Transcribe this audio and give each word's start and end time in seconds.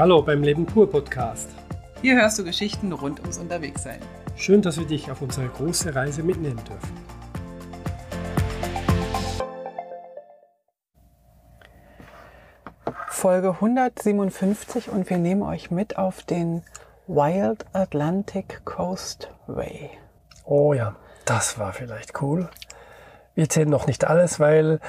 Hallo 0.00 0.22
beim 0.22 0.42
Leben 0.42 0.64
pur 0.64 0.90
Podcast. 0.90 1.50
Hier 2.00 2.16
hörst 2.16 2.38
du 2.38 2.44
Geschichten 2.44 2.90
rund 2.90 3.20
ums 3.20 3.36
Unterwegssein. 3.36 3.98
Schön, 4.34 4.62
dass 4.62 4.78
wir 4.78 4.86
dich 4.86 5.10
auf 5.10 5.20
unsere 5.20 5.46
große 5.46 5.94
Reise 5.94 6.22
mitnehmen 6.22 6.58
dürfen. 6.64 6.96
Folge 13.08 13.50
157 13.50 14.88
und 14.88 15.10
wir 15.10 15.18
nehmen 15.18 15.42
euch 15.42 15.70
mit 15.70 15.98
auf 15.98 16.22
den 16.22 16.62
Wild 17.06 17.66
Atlantic 17.74 18.64
Coastway. 18.64 19.90
Oh 20.46 20.72
ja, 20.72 20.96
das 21.26 21.58
war 21.58 21.74
vielleicht 21.74 22.22
cool. 22.22 22.48
Wir 23.34 23.50
zählen 23.50 23.68
noch 23.68 23.86
nicht 23.86 24.06
alles, 24.06 24.40
weil 24.40 24.80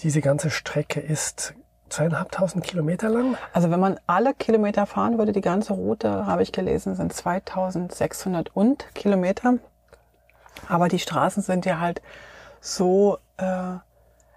diese 0.00 0.20
ganze 0.20 0.50
Strecke 0.50 0.98
ist 0.98 1.54
zweieinhalbtausend 1.92 2.64
Kilometer 2.64 3.08
lang. 3.08 3.36
Also 3.52 3.70
wenn 3.70 3.80
man 3.80 3.98
alle 4.06 4.34
Kilometer 4.34 4.86
fahren 4.86 5.18
würde, 5.18 5.32
die 5.32 5.40
ganze 5.40 5.74
Route, 5.74 6.26
habe 6.26 6.42
ich 6.42 6.52
gelesen, 6.52 6.94
sind 6.94 7.12
2600 7.12 8.54
und 8.54 8.86
Kilometer. 8.94 9.54
Aber 10.68 10.88
die 10.88 10.98
Straßen 10.98 11.42
sind 11.42 11.66
ja 11.66 11.80
halt 11.80 12.02
so 12.60 13.18
äh, 13.36 13.76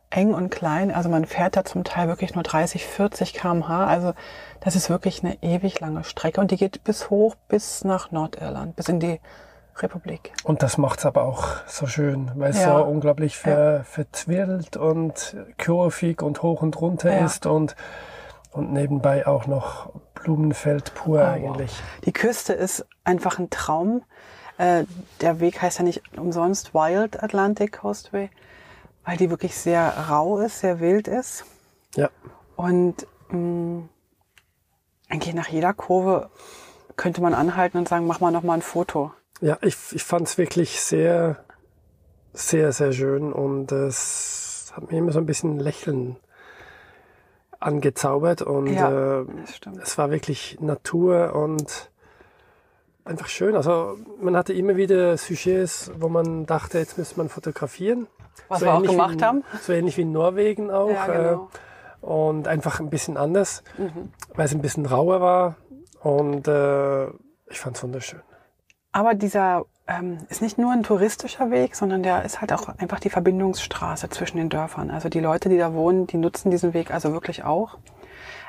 eng 0.10 0.34
und 0.34 0.50
klein. 0.50 0.92
Also 0.92 1.10
man 1.10 1.26
fährt 1.26 1.56
da 1.56 1.66
zum 1.66 1.84
Teil 1.84 2.08
wirklich 2.08 2.36
nur 2.36 2.44
30, 2.44 2.86
40 2.86 3.34
kmh. 3.34 3.86
Also 3.86 4.14
das 4.60 4.76
ist 4.76 4.90
wirklich 4.90 5.24
eine 5.24 5.42
ewig 5.42 5.80
lange 5.80 6.04
Strecke 6.04 6.42
und 6.42 6.52
die 6.52 6.58
geht 6.58 6.84
bis 6.84 7.10
hoch, 7.10 7.36
bis 7.48 7.84
nach 7.84 8.12
Nordirland, 8.12 8.76
bis 8.76 8.90
in 8.90 9.00
die 9.00 9.20
Republik. 9.78 10.32
Und 10.44 10.64
das 10.64 10.78
macht's 10.78 11.06
aber 11.06 11.24
auch 11.24 11.48
so 11.68 11.86
schön, 11.88 12.32
weil 12.36 12.52
es 12.52 12.60
Ja. 12.60 12.78
so 12.78 12.84
unglaublich 12.86 13.38
ver, 13.38 13.78
Ja. 13.78 13.84
verzwirbelt 13.84 14.78
und 14.78 15.36
kurvig 15.64 16.22
und 16.22 16.42
hoch 16.44 16.62
und 16.62 16.80
runter 16.80 17.12
Ja. 17.14 17.26
ist 17.26 17.46
und, 17.46 17.76
und 18.52 18.72
nebenbei 18.72 19.28
auch 19.28 19.48
noch 19.48 19.92
Blumenfeld 20.14 20.94
pur 20.96 21.20
Oh, 21.20 21.24
wow. 21.24 21.28
eigentlich. 21.28 21.76
Die 22.06 22.14
Küste 22.14 22.54
ist 22.54 22.86
einfach 23.04 23.38
ein 23.40 23.50
Traum. 23.50 24.04
Äh, 24.58 24.86
der 25.22 25.40
Weg 25.42 25.62
heißt 25.62 25.80
ja 25.80 25.84
nicht 25.84 26.18
umsonst 26.18 26.74
Wild 26.74 27.22
Atlantic 27.22 27.80
Coastway, 27.82 28.30
weil 29.04 29.18
die 29.18 29.30
wirklich 29.30 29.56
sehr 29.58 29.94
rau 30.10 30.40
ist, 30.40 30.60
sehr 30.62 30.80
wild 30.80 31.08
ist. 31.10 31.44
Ja, 31.96 32.10
Und 32.56 33.06
mh, 33.30 33.84
eigentlich 35.10 35.34
nach 35.36 35.48
jeder 35.50 35.74
Kurve 35.74 36.30
könnte 36.96 37.22
man 37.22 37.34
anhalten 37.34 37.78
und 37.78 37.90
sagen, 37.90 38.08
mach 38.08 38.22
mal 38.22 38.32
noch 38.32 38.44
mal 38.44 38.54
ein 38.54 38.62
Foto. 38.62 39.12
Ja 39.42 39.58
ich, 39.62 39.76
ich 39.92 40.04
fand's 40.04 40.38
wirklich 40.38 40.80
sehr, 40.82 41.44
sehr, 42.34 42.72
sehr 42.72 42.92
schön 42.94 43.34
und 43.34 43.72
es 43.72 44.72
hat 44.76 44.92
mir 44.92 44.98
immer 44.98 45.12
so 45.12 45.20
ein 45.20 45.26
bisschen 45.26 45.60
Lächeln 45.60 46.18
angezaubert 47.60 48.42
und 48.42 48.68
Ja, 48.68 49.22
äh, 49.22 49.26
es 49.82 49.98
war 49.98 50.12
wirklich 50.12 50.58
Natur 50.60 51.34
und 51.36 51.90
einfach 53.06 53.28
schön. 53.28 53.56
Also 53.56 53.98
man 54.20 54.36
hatte 54.36 54.54
immer 54.54 54.76
wieder 54.76 55.16
Sujets, 55.18 55.92
wo 55.98 56.10
man 56.10 56.46
dachte, 56.46 56.80
jetzt 56.80 56.98
müsste 56.98 57.18
man 57.18 57.30
fotografieren. 57.30 58.08
Was 58.50 58.62
wir 58.62 58.74
auch 58.74 58.84
wie 58.84 58.88
gemacht 58.88 59.16
in, 59.16 59.24
haben. 59.24 59.44
So 59.62 59.74
ähnlich 59.74 59.98
wie 59.98 60.02
in 60.02 60.12
Norwegen 60.12 60.70
auch. 60.70 60.90
Ja, 60.90 61.08
genau. 61.08 61.50
äh, 62.04 62.06
und 62.06 62.48
einfach 62.48 62.80
ein 62.80 62.90
bisschen 62.90 63.18
anders, 63.18 63.64
Mhm. 63.78 64.12
weil 64.36 64.46
es 64.46 64.54
ein 64.54 64.62
bisschen 64.62 64.86
rauer 64.86 65.22
war. 65.22 65.56
Und 66.02 66.48
äh, 66.48 67.06
ich 67.48 67.60
fand 67.60 67.78
es 67.78 67.84
wunderschön. 67.84 68.22
Aber 68.96 69.14
dieser 69.14 69.66
ähm, 69.88 70.20
ist 70.30 70.42
nicht 70.42 70.58
nur 70.58 70.72
ein 70.72 70.84
touristischer 70.84 71.52
Weg, 71.52 71.76
sondern 71.76 72.02
der 72.02 72.24
ist 72.24 72.40
halt 72.40 72.54
auch 72.54 72.70
einfach 72.70 73.02
die 73.02 73.10
Verbindungsstraße 73.10 74.08
zwischen 74.08 74.38
den 74.38 74.48
Dörfern. 74.48 74.90
Also 74.90 75.10
die 75.10 75.20
Leute, 75.20 75.50
die 75.50 75.58
da 75.58 75.74
wohnen, 75.74 76.08
die 76.08 76.16
nutzen 76.16 76.50
diesen 76.50 76.74
Weg 76.74 76.92
also 76.92 77.12
wirklich 77.12 77.44
auch. 77.44 77.78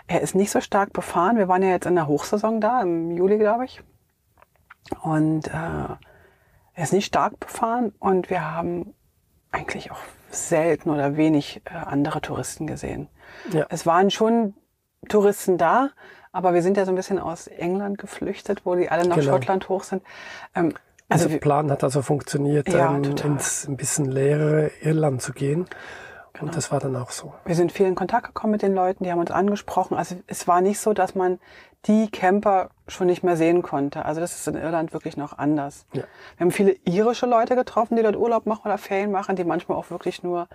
Er 0.07 0.21
ist 0.21 0.37
nicht 0.37 0.53
so 0.53 0.61
stark 0.61 0.93
befahren. 0.93 1.37
Wir 1.37 1.49
waren 1.49 1.65
ja 1.65 1.71
jetzt 1.71 1.87
in 1.87 1.97
der 1.97 2.07
Hochsaison 2.07 2.61
da, 2.61 2.81
im 2.81 3.11
Juli, 3.11 3.39
glaube 3.39 3.65
ich. 3.65 3.83
Und 5.03 5.49
äh, 5.49 5.51
er 5.51 5.99
ist 6.85 6.93
nicht 6.93 7.07
stark 7.07 7.41
befahren 7.41 7.93
und 7.99 8.31
wir 8.31 8.49
haben 8.49 8.95
eigentlich 9.51 9.91
auch 9.91 9.99
selten 10.31 10.91
oder 10.91 11.17
wenig 11.17 11.61
äh, 11.65 11.75
andere 11.75 12.21
Touristen 12.21 12.69
gesehen. 12.69 13.09
Ja. 13.51 13.67
Es 13.69 13.85
waren 13.85 14.13
schon 14.13 14.55
Touristen 15.09 15.59
da, 15.59 15.91
aber 16.37 16.55
wir 16.55 16.63
sind 16.63 16.77
ja 16.77 16.85
so 16.85 16.93
ein 16.93 16.95
bisschen 16.97 17.19
aus 17.19 17.47
England 17.47 17.99
geflüchtet, 17.99 18.61
wo 18.65 18.75
die 18.75 18.91
alle 18.91 19.09
nach 19.09 19.17
Genau. 19.17 19.33
Schottland 19.33 19.69
hoch 19.69 19.83
sind. 19.85 20.03
Ähm, 20.55 20.75
Also 21.09 21.29
der 21.29 21.39
Plan 21.39 21.71
hat 21.71 21.83
also 21.85 22.03
funktioniert, 22.03 22.69
Ja, 22.69 22.95
ähm, 22.95 23.03
ins 23.05 23.67
ein 23.67 23.77
bisschen 23.77 24.07
leere 24.11 24.71
Irland 24.83 25.23
zu 25.23 25.33
gehen. 25.33 25.67
Genau. 26.35 26.47
Und 26.47 26.57
das 26.57 26.71
war 26.71 26.81
dann 26.81 26.95
auch 26.97 27.11
so. 27.11 27.33
wir 27.47 27.55
sind 27.55 27.73
viel 27.73 27.87
in 27.87 27.95
Kontakt 27.95 28.27
gekommen 28.27 28.51
mit 28.53 28.61
den 28.63 28.75
Leuten, 28.75 29.05
die 29.05 29.11
haben 29.11 29.21
uns 29.21 29.31
angesprochen. 29.31 29.97
Also 29.97 30.17
es 30.27 30.47
war 30.47 30.61
nicht 30.61 30.79
so, 30.81 30.93
dass 30.93 31.15
man 31.15 31.39
die 31.87 32.11
Camper 32.11 32.69
schon 32.89 33.07
nicht 33.07 33.23
mehr 33.23 33.37
sehen 33.37 33.63
konnte. 33.63 34.05
Also 34.05 34.21
das 34.21 34.37
ist 34.37 34.47
in 34.49 34.57
Irland 34.57 34.93
wirklich 34.93 35.17
noch 35.17 35.39
anders. 35.39 35.87
Ja. 35.93 36.03
Wir 36.37 36.45
haben 36.45 36.51
viele 36.51 36.73
irische 36.85 37.27
Leute 37.27 37.55
getroffen, 37.55 37.97
die 37.97 38.03
dort 38.03 38.17
Urlaub 38.17 38.45
machen 38.45 38.63
oder 38.67 38.77
Ferien 38.77 39.11
machen, 39.13 39.37
die 39.37 39.45
manchmal 39.45 39.79
auch 39.79 39.89
wirklich 39.91 40.23
nur 40.23 40.49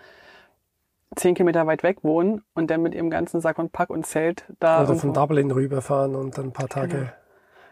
zehn 1.16 1.35
Kilometer 1.35 1.67
weit 1.67 1.83
weg 1.83 2.03
wohnen 2.03 2.44
und 2.53 2.72
dann 2.72 2.81
mit 2.81 2.94
ihrem 2.95 3.09
ganzen 3.09 3.41
Sack 3.41 3.59
und 3.59 3.72
Pack 3.72 3.89
und 3.89 4.05
Zelt 4.05 4.45
da. 4.59 4.77
Oder 4.79 4.88
von 4.95 5.09
irgendwo- 5.09 5.19
Dublin 5.22 5.51
rüberfahren 5.51 6.16
und 6.16 6.38
dann 6.38 6.45
ein 6.47 6.53
paar 6.53 6.69
Tage 6.69 7.11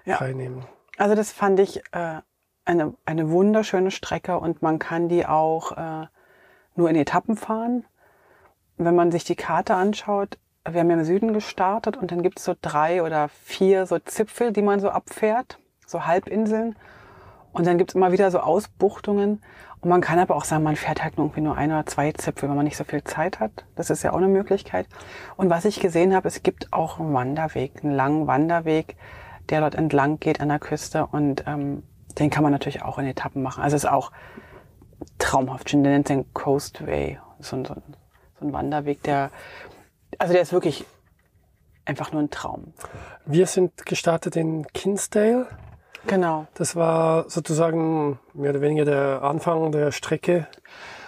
Genau. 0.05 0.19
Ja. 0.19 0.27
nehmen. 0.33 0.65
Also 0.97 1.15
das 1.15 1.31
fand 1.31 1.59
ich 1.59 1.77
äh, 1.93 2.21
eine, 2.65 2.93
eine 3.05 3.29
wunderschöne 3.29 3.91
Strecke 3.91 4.39
und 4.39 4.61
man 4.61 4.79
kann 4.79 5.07
die 5.07 5.25
auch 5.25 5.71
äh, 5.77 6.07
nur 6.75 6.89
in 6.89 6.95
Etappen 6.95 7.35
fahren. 7.37 7.85
Wenn 8.77 8.95
man 8.95 9.11
sich 9.11 9.23
die 9.23 9.35
Karte 9.35 9.75
anschaut, 9.75 10.37
wir 10.69 10.81
haben 10.81 10.89
ja 10.89 10.97
im 10.97 11.03
Süden 11.03 11.33
gestartet 11.33 11.95
und 11.97 12.11
dann 12.11 12.21
gibt 12.21 12.39
es 12.39 12.45
so 12.45 12.53
drei 12.61 13.01
oder 13.03 13.29
vier 13.29 13.85
so 13.85 13.97
Zipfel, 13.99 14.51
die 14.51 14.61
man 14.61 14.79
so 14.79 14.89
abfährt, 14.89 15.59
so 15.85 16.05
Halbinseln. 16.05 16.75
Und 17.51 17.65
dann 17.65 17.77
gibt 17.77 17.91
es 17.91 17.95
immer 17.95 18.11
wieder 18.11 18.29
so 18.29 18.39
Ausbuchtungen. 18.39 19.41
Und 19.81 19.89
man 19.89 20.01
kann 20.01 20.19
aber 20.19 20.35
auch 20.35 20.43
sagen, 20.43 20.63
man 20.63 20.75
fährt 20.75 21.03
halt 21.03 21.13
irgendwie 21.17 21.41
nur 21.41 21.55
ein 21.55 21.71
oder 21.71 21.85
zwei 21.85 22.11
Zipfel, 22.11 22.49
wenn 22.49 22.55
man 22.55 22.65
nicht 22.65 22.75
so 22.75 22.83
viel 22.83 23.03
Zeit 23.03 23.39
hat. 23.39 23.65
Das 23.75 23.89
ist 23.89 24.03
ja 24.03 24.11
auch 24.11 24.17
eine 24.17 24.27
Möglichkeit. 24.27 24.87
Und 25.37 25.49
was 25.49 25.63
ich 25.63 25.79
gesehen 25.79 26.13
habe, 26.13 26.27
es 26.27 26.43
gibt 26.43 26.73
auch 26.73 26.99
einen 26.99 27.13
Wanderweg, 27.13 27.83
einen 27.83 27.93
langen 27.93 28.27
Wanderweg, 28.27 28.97
der 29.47 29.61
dort 29.61 29.75
entlang 29.75 30.19
geht 30.19 30.41
an 30.41 30.49
der 30.49 30.59
Küste. 30.59 31.07
Und 31.07 31.45
ähm, 31.47 31.83
den 32.17 32.29
kann 32.29 32.43
man 32.43 32.51
natürlich 32.51 32.81
auch 32.81 32.97
in 32.97 33.05
Etappen 33.05 33.41
machen. 33.41 33.63
Also 33.63 33.77
es 33.77 33.85
ist 33.85 33.89
auch 33.89 34.11
traumhaft 35.17 35.69
schön. 35.69 35.83
Der 35.83 35.93
nennt 35.93 36.09
den 36.09 36.33
Coastway. 36.33 37.19
So 37.39 37.55
ein, 37.55 37.63
so, 37.63 37.73
ein, 37.73 37.83
so 38.37 38.45
ein 38.45 38.53
Wanderweg, 38.53 39.01
der, 39.03 39.31
also 40.17 40.33
der 40.33 40.41
ist 40.41 40.51
wirklich 40.51 40.85
einfach 41.85 42.11
nur 42.11 42.21
ein 42.21 42.29
Traum. 42.29 42.73
Wir 43.25 43.47
sind 43.47 43.85
gestartet 43.85 44.35
in 44.35 44.67
Kinsdale. 44.67 45.47
Genau. 46.09 46.47
Das 46.55 46.75
war 46.75 47.29
sozusagen 47.29 48.19
mehr 48.33 48.51
oder 48.51 48.61
weniger 48.61 48.85
der 48.85 49.21
Anfang 49.23 49.71
der 49.71 49.91
Strecke, 49.91 50.47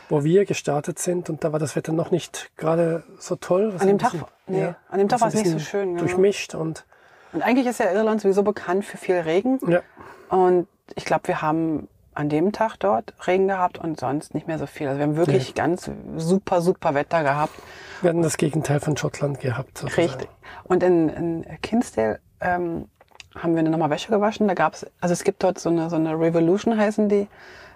wo 0.09 0.23
wir 0.23 0.45
gestartet 0.45 0.99
sind. 0.99 1.29
Und 1.29 1.43
da 1.43 1.51
war 1.51 1.59
das 1.59 1.75
Wetter 1.75 1.91
noch 1.93 2.11
nicht 2.11 2.51
gerade 2.57 3.03
so 3.19 3.35
toll. 3.35 3.73
An 3.79 3.87
dem 3.87 3.99
Tag- 3.99 4.13
nee, 4.47 4.73
an 4.89 4.99
dem 4.99 5.09
Tag 5.09 5.21
war 5.21 5.27
es 5.29 5.33
nicht 5.35 5.47
so 5.49 5.59
schön, 5.59 5.89
genau. 5.89 5.99
Durchmischt 6.01 6.55
und 6.55 6.85
Und 7.33 7.41
eigentlich 7.43 7.67
ist 7.67 7.79
ja 7.79 7.91
Irland 7.91 8.21
sowieso 8.21 8.43
bekannt 8.43 8.85
für 8.85 8.97
viel 8.97 9.15
Regen. 9.15 9.59
ja, 9.67 9.81
Und 10.29 10.67
ich 10.95 11.05
glaube, 11.05 11.27
wir 11.29 11.41
haben 11.41 11.87
an 12.13 12.27
dem 12.27 12.51
Tag 12.51 12.75
dort 12.77 13.13
Regen 13.25 13.47
gehabt 13.47 13.77
und 13.77 13.97
sonst 13.97 14.33
nicht 14.33 14.45
mehr 14.45 14.59
so 14.59 14.65
viel. 14.65 14.87
Also 14.89 14.99
wir 14.99 15.05
haben 15.07 15.15
wirklich 15.15 15.55
ganz 15.55 15.89
super, 16.17 16.61
super 16.61 16.93
Wetter 16.93 17.23
gehabt. 17.23 17.53
wir 18.01 18.09
hatten 18.09 18.21
das 18.21 18.35
Gegenteil 18.35 18.81
von 18.81 18.97
Schottland 18.97 19.39
gehabt. 19.39 19.77
sozusagen. 19.77 20.07
Richtig. 20.09 20.29
Und 20.65 20.83
in, 20.83 21.07
in 21.07 21.45
Kinsdale 21.61 22.19
ähm, 22.41 22.89
haben 23.35 23.55
wir 23.55 23.63
nochmal 23.63 23.89
Wäsche 23.89 24.11
gewaschen. 24.11 24.47
Da 24.47 24.53
gab's, 24.53 24.85
also 24.99 25.13
es 25.13 25.23
gibt 25.23 25.43
dort 25.43 25.59
so 25.59 25.69
eine, 25.69 25.89
so 25.89 25.95
eine 25.95 26.19
Revolution 26.19 26.77
heißen 26.77 27.09
die. 27.09 27.27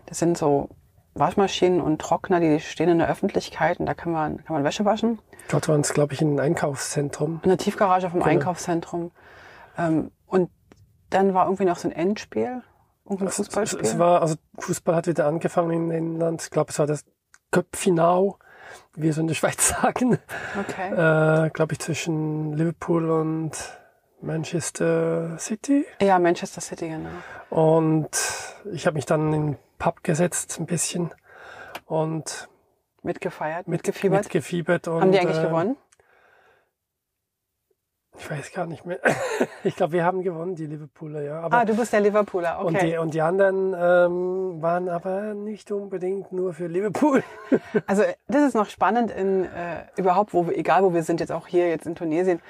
Das 0.05 0.19
sind 0.19 0.37
so 0.37 0.69
Waschmaschinen 1.13 1.79
und 1.81 1.99
Trockner, 2.01 2.39
die 2.39 2.59
stehen 2.59 2.89
in 2.89 2.99
der 2.99 3.09
Öffentlichkeit 3.09 3.79
und 3.79 3.85
da 3.85 3.93
kann 3.93 4.11
man, 4.11 4.43
kann 4.43 4.55
man 4.55 4.63
Wäsche 4.63 4.83
waschen. 4.85 5.19
Dort 5.49 5.67
waren 5.69 5.81
es, 5.81 5.93
glaube 5.93 6.13
ich, 6.13 6.21
ein 6.21 6.39
Einkaufszentrum. 6.39 7.39
In 7.43 7.49
der 7.49 7.57
Tiefgarage 7.57 8.09
vom 8.09 8.19
Genau. 8.19 8.31
Einkaufszentrum. 8.31 9.11
Ähm, 9.77 10.11
und 10.25 10.49
dann 11.09 11.33
war 11.33 11.45
irgendwie 11.45 11.65
noch 11.65 11.77
so 11.77 11.87
ein 11.87 11.91
Endspiel. 11.93 12.61
Irgendein 13.05 13.27
Es, 13.29 13.35
Fußballspiel. 13.35 13.79
es 13.81 13.97
war, 13.99 14.21
also 14.21 14.35
Fußball 14.59 14.95
hat 14.95 15.07
wieder 15.07 15.27
angefangen 15.27 15.71
in 15.71 15.91
England. 15.91 16.41
Ich 16.41 16.49
glaube, 16.49 16.71
es 16.71 16.79
war 16.79 16.87
das 16.87 17.05
Köpfinau, 17.51 18.39
wie 18.95 19.03
wir 19.03 19.13
so 19.13 19.21
in 19.21 19.27
der 19.27 19.35
Schweiz 19.35 19.67
sagen. 19.81 20.17
okay. 20.59 21.45
Äh, 21.45 21.49
glaube 21.51 21.73
ich, 21.73 21.79
zwischen 21.79 22.53
Liverpool 22.53 23.09
und 23.09 23.51
Manchester 24.21 25.37
City. 25.37 25.85
Ja, 26.01 26.19
Manchester 26.19 26.61
City, 26.61 26.89
genau. 26.89 27.09
Und 27.49 28.09
ich 28.71 28.85
habe 28.85 28.95
mich 28.95 29.05
dann 29.05 29.33
in 29.33 29.47
den 29.47 29.57
Pub 29.77 30.03
gesetzt 30.03 30.59
ein 30.59 30.65
bisschen 30.65 31.11
und 31.85 32.49
Mitgefeiert, 33.03 33.67
mit, 33.67 33.79
mitgefiebert. 33.79 34.23
mitgefiebert. 34.23 34.87
Und, 34.87 35.01
Haben 35.01 35.11
die 35.11 35.19
eigentlich 35.19 35.37
äh, 35.37 35.43
gewonnen? 35.43 35.77
Ich 38.17 38.31
weiß 38.31 38.51
gar 38.51 38.65
nicht 38.65 38.85
mehr. 38.85 38.99
ich 39.63 39.75
glaube, 39.75 39.93
wir 39.93 40.05
haben 40.05 40.23
gewonnen, 40.23 40.55
die 40.55 40.65
Liverpooler, 40.65 41.21
ja. 41.21 41.41
Aber 41.41 41.57
Ah, 41.57 41.65
du 41.65 41.75
bist 41.75 41.93
der 41.93 41.99
Liverpooler, 41.99 42.59
und, 42.63 42.73
die, 42.73 42.77
okay. 42.77 42.97
und 42.97 43.13
die 43.13 43.21
anderen 43.21 43.75
ähm, 43.77 44.61
waren 44.61 44.89
aber 44.89 45.33
nicht 45.33 45.71
unbedingt 45.71 46.31
nur 46.31 46.53
für 46.53 46.67
Liverpool. 46.67 47.23
Also 47.87 48.03
das 48.27 48.43
ist 48.43 48.55
noch 48.55 48.69
spannend 48.69 49.11
in 49.11 49.43
äh, 49.43 49.83
überhaupt, 49.97 50.33
wo 50.33 50.47
wir, 50.47 50.57
egal 50.57 50.83
wo 50.83 50.93
wir 50.93 51.03
sind, 51.03 51.19
jetzt 51.19 51.31
auch 51.31 51.47
hier 51.47 51.69
jetzt 51.69 51.85
in 51.85 51.95
Tunesien. 51.95 52.41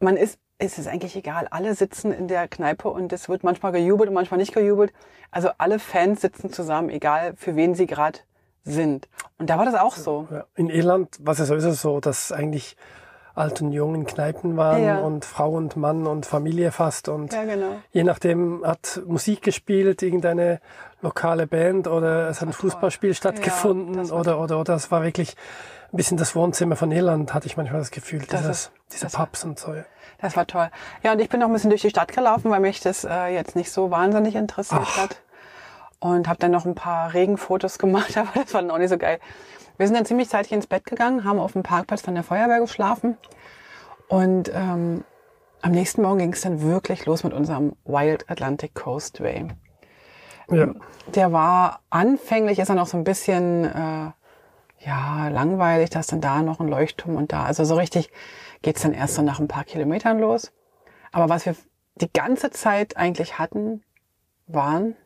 Man 0.00 0.16
ist 0.16 0.38
es 0.58 0.78
ist 0.78 0.88
eigentlich 0.88 1.14
egal. 1.16 1.46
Alle 1.50 1.74
sitzen 1.74 2.12
in 2.12 2.26
der 2.28 2.48
Kneipe 2.48 2.88
und 2.88 3.12
es 3.12 3.28
wird 3.28 3.44
manchmal 3.44 3.72
gejubelt 3.72 4.08
und 4.08 4.14
manchmal 4.14 4.38
nicht 4.38 4.52
gejubelt. 4.54 4.92
Also 5.30 5.50
alle 5.58 5.78
Fans 5.78 6.20
sitzen 6.20 6.52
zusammen, 6.52 6.90
egal 6.90 7.34
für 7.36 7.54
wen 7.56 7.74
sie 7.74 7.86
gerade 7.86 8.18
sind. 8.64 9.08
Und 9.38 9.48
da 9.50 9.56
war 9.58 9.64
das 9.64 9.74
auch 9.76 9.94
so. 9.94 10.26
Ja. 10.30 10.44
In 10.56 10.68
Irland 10.68 11.16
war 11.20 11.32
es 11.32 11.38
ja 11.38 11.44
sowieso 11.44 11.70
so, 11.72 12.00
dass 12.00 12.32
eigentlich 12.32 12.76
alt 13.36 13.62
und 13.62 13.70
jung 13.70 13.94
in 13.94 14.04
Kneipen 14.04 14.56
waren 14.56 14.82
Ja. 14.82 14.98
und 14.98 15.24
Frau 15.24 15.52
und 15.52 15.76
Mann 15.76 16.08
und 16.08 16.26
Familie 16.26 16.72
fast 16.72 17.08
und 17.08 17.32
Ja, 17.32 17.44
genau. 17.44 17.76
je 17.92 18.02
nachdem 18.02 18.64
hat 18.66 19.00
Musik 19.06 19.42
gespielt, 19.42 20.02
irgendeine 20.02 20.60
lokale 21.02 21.46
Band 21.46 21.86
oder 21.86 22.28
es 22.30 22.40
hat 22.40 22.48
ein 22.48 22.52
Fußballspiel 22.52 23.14
stattgefunden 23.14 24.10
war 24.10 24.18
oder, 24.18 24.40
oder, 24.40 24.58
oder 24.58 24.74
es 24.74 24.90
war 24.90 25.04
wirklich 25.04 25.36
ein 25.92 25.96
bisschen 25.96 26.16
das 26.16 26.34
Wohnzimmer 26.34 26.74
von 26.74 26.90
Irland, 26.90 27.32
hatte 27.32 27.46
ich 27.46 27.56
manchmal 27.56 27.78
das 27.80 27.92
Gefühl, 27.92 28.18
Das 28.28 28.40
dieses, 28.40 28.50
ist- 28.50 28.72
diese 28.92 29.04
das 29.06 29.12
Pubs 29.12 29.44
und 29.44 29.56
so. 29.60 29.72
Das 30.20 30.36
war 30.36 30.46
toll. 30.46 30.68
Ja, 31.02 31.12
und 31.12 31.20
ich 31.20 31.28
bin 31.28 31.40
noch 31.40 31.46
ein 31.46 31.52
bisschen 31.52 31.70
durch 31.70 31.82
die 31.82 31.90
Stadt 31.90 32.12
gelaufen, 32.12 32.50
weil 32.50 32.60
mich 32.60 32.80
das 32.80 33.04
äh, 33.04 33.28
jetzt 33.28 33.54
nicht 33.54 33.70
so 33.70 33.90
wahnsinnig 33.90 34.34
interessiert 34.34 34.82
Ach. 34.84 34.98
hat. 34.98 35.22
Und 36.00 36.28
habe 36.28 36.38
dann 36.38 36.50
noch 36.50 36.64
ein 36.64 36.74
paar 36.74 37.12
Regenfotos 37.14 37.78
gemacht, 37.78 38.16
aber 38.16 38.28
das 38.34 38.52
war 38.54 38.62
dann 38.62 38.70
auch 38.70 38.78
nicht 38.78 38.90
so 38.90 38.98
geil. 38.98 39.20
Wir 39.76 39.86
sind 39.86 39.96
dann 39.96 40.06
ziemlich 40.06 40.28
zeitig 40.28 40.52
ins 40.52 40.66
Bett 40.66 40.84
gegangen, 40.84 41.24
haben 41.24 41.38
auf 41.38 41.52
dem 41.52 41.62
Parkplatz 41.62 42.02
von 42.02 42.14
der 42.14 42.24
Feuerwehr 42.24 42.60
geschlafen. 42.60 43.16
Und 44.08 44.50
ähm, 44.52 45.04
am 45.62 45.72
nächsten 45.72 46.02
Morgen 46.02 46.18
ging 46.18 46.32
es 46.32 46.40
dann 46.40 46.62
wirklich 46.62 47.06
los 47.06 47.22
mit 47.22 47.32
unserem 47.32 47.74
Wild 47.84 48.28
Atlantic 48.28 48.74
Coastway. 48.74 49.46
Ja. 50.50 50.68
Der 51.14 51.32
war 51.32 51.80
anfänglich, 51.90 52.58
ist 52.58 52.70
er 52.70 52.74
noch 52.74 52.86
so 52.86 52.96
ein 52.96 53.04
bisschen 53.04 53.64
äh, 53.64 54.10
ja 54.84 55.28
langweilig, 55.28 55.90
da 55.90 56.00
ist 56.00 56.12
dann 56.12 56.20
da 56.20 56.42
noch 56.42 56.60
ein 56.60 56.68
Leuchtturm 56.68 57.16
und 57.16 57.32
da. 57.32 57.44
Also 57.44 57.64
so 57.64 57.76
richtig 57.76 58.10
geht's 58.62 58.82
dann 58.82 58.92
erst 58.94 59.14
so 59.14 59.22
nach 59.22 59.40
ein 59.40 59.48
paar 59.48 59.64
Kilometern 59.64 60.18
los. 60.18 60.52
Aber 61.12 61.28
was 61.28 61.46
wir 61.46 61.56
die 61.96 62.12
ganze 62.12 62.50
Zeit 62.50 62.96
eigentlich 62.96 63.38
hatten, 63.38 63.82
waren 64.46 64.96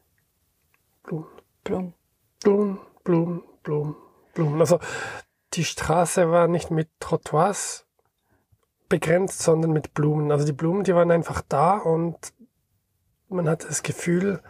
Blumen. 1.02 1.26
Blumen. 1.64 1.94
Blumen, 2.42 2.78
Blumen, 3.04 3.42
Blumen, 3.62 3.96
Blumen. 4.34 4.60
Also 4.60 4.78
die 5.54 5.64
Straße 5.64 6.30
war 6.30 6.48
nicht 6.48 6.70
mit 6.70 6.88
Trottoirs 7.00 7.86
begrenzt, 8.88 9.40
sondern 9.42 9.72
mit 9.72 9.94
Blumen. 9.94 10.30
Also 10.32 10.44
die 10.44 10.52
Blumen, 10.52 10.84
die 10.84 10.94
waren 10.94 11.10
einfach 11.10 11.42
da 11.48 11.76
und 11.78 12.16
man 13.28 13.48
hatte 13.48 13.68
das 13.68 13.82
Gefühl, 13.82 14.42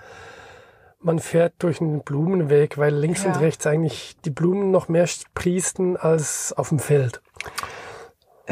man 0.99 1.19
fährt 1.19 1.55
durch 1.59 1.81
einen 1.81 2.03
Blumenweg, 2.03 2.79
weil 2.79 2.95
links 2.95 3.25
Ja. 3.25 3.33
und 3.33 3.41
rechts 3.41 3.67
eigentlich 3.67 4.17
die 4.25 4.31
Blumen 4.31 4.71
noch 4.71 4.89
mehr 4.89 5.07
sprießen 5.07 5.97
als 5.97 6.53
auf 6.53 6.71
dem 6.71 6.79
Feld. 6.79 7.21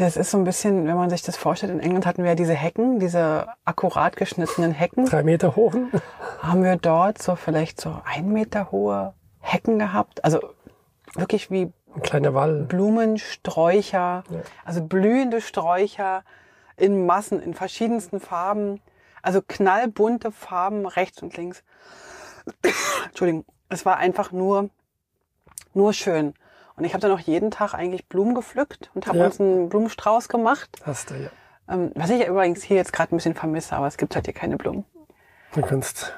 Es 0.07 0.17
ist 0.17 0.31
so 0.31 0.37
ein 0.37 0.43
bisschen, 0.43 0.87
wenn 0.87 0.95
man 0.95 1.09
sich 1.09 1.21
das 1.21 1.37
vorstellt, 1.37 1.71
in 1.71 1.79
England 1.79 2.05
hatten 2.05 2.23
wir 2.23 2.31
ja 2.31 2.35
diese 2.35 2.53
Hecken, 2.55 2.99
diese 2.99 3.47
akkurat 3.65 4.15
geschnittenen 4.15 4.71
Hecken. 4.71 5.05
Drei 5.05 5.21
Meter 5.23 5.55
hoch. 5.55 5.75
Haben 6.41 6.63
wir 6.63 6.75
dort 6.77 7.21
so 7.21 7.35
vielleicht 7.35 7.79
so 7.79 8.01
ein 8.03 8.29
Meter 8.29 8.71
hohe 8.71 9.13
Hecken 9.39 9.77
gehabt. 9.79 10.23
Also 10.23 10.39
wirklich 11.15 11.51
wie 11.51 11.71
Ein 11.93 12.01
kleiner 12.01 12.33
Wall. 12.33 12.63
Blumensträucher, 12.63 14.23
Ja. 14.29 14.39
also 14.65 14.81
blühende 14.83 15.39
Sträucher 15.39 16.23
in 16.77 17.05
Massen, 17.05 17.41
in 17.41 17.53
verschiedensten 17.53 18.19
Farben, 18.19 18.81
also 19.21 19.41
knallbunte 19.47 20.31
Farben 20.31 20.87
rechts 20.87 21.21
und 21.21 21.37
links. 21.37 21.63
Entschuldigung, 23.05 23.45
es 23.69 23.85
war 23.85 23.97
einfach 23.97 24.31
nur, 24.31 24.69
nur 25.75 25.93
schön. 25.93 26.33
Und 26.75 26.83
ich 26.85 26.93
habe 26.93 27.01
dann 27.01 27.11
auch 27.11 27.19
jeden 27.19 27.51
Tag 27.51 27.73
eigentlich 27.73 28.07
Blumen 28.07 28.33
gepflückt 28.35 28.89
und 28.93 29.07
habe 29.07 29.19
Ja. 29.19 29.25
uns 29.25 29.39
einen 29.39 29.69
Blumenstrauß 29.69 30.29
gemacht. 30.29 30.69
Hast 30.83 31.09
du, 31.09 31.15
ja. 31.15 31.29
Ähm, 31.69 31.91
was 31.95 32.09
ich 32.09 32.25
übrigens 32.25 32.63
hier 32.63 32.77
jetzt 32.77 32.91
gerade 32.93 33.13
ein 33.13 33.17
bisschen 33.17 33.35
vermisse, 33.35 33.75
aber 33.75 33.87
es 33.87 33.97
gibt 33.97 34.15
halt 34.15 34.25
hier 34.25 34.33
keine 34.33 34.57
Blumen. 34.57 34.85
Du 35.53 35.61
kannst 35.61 36.13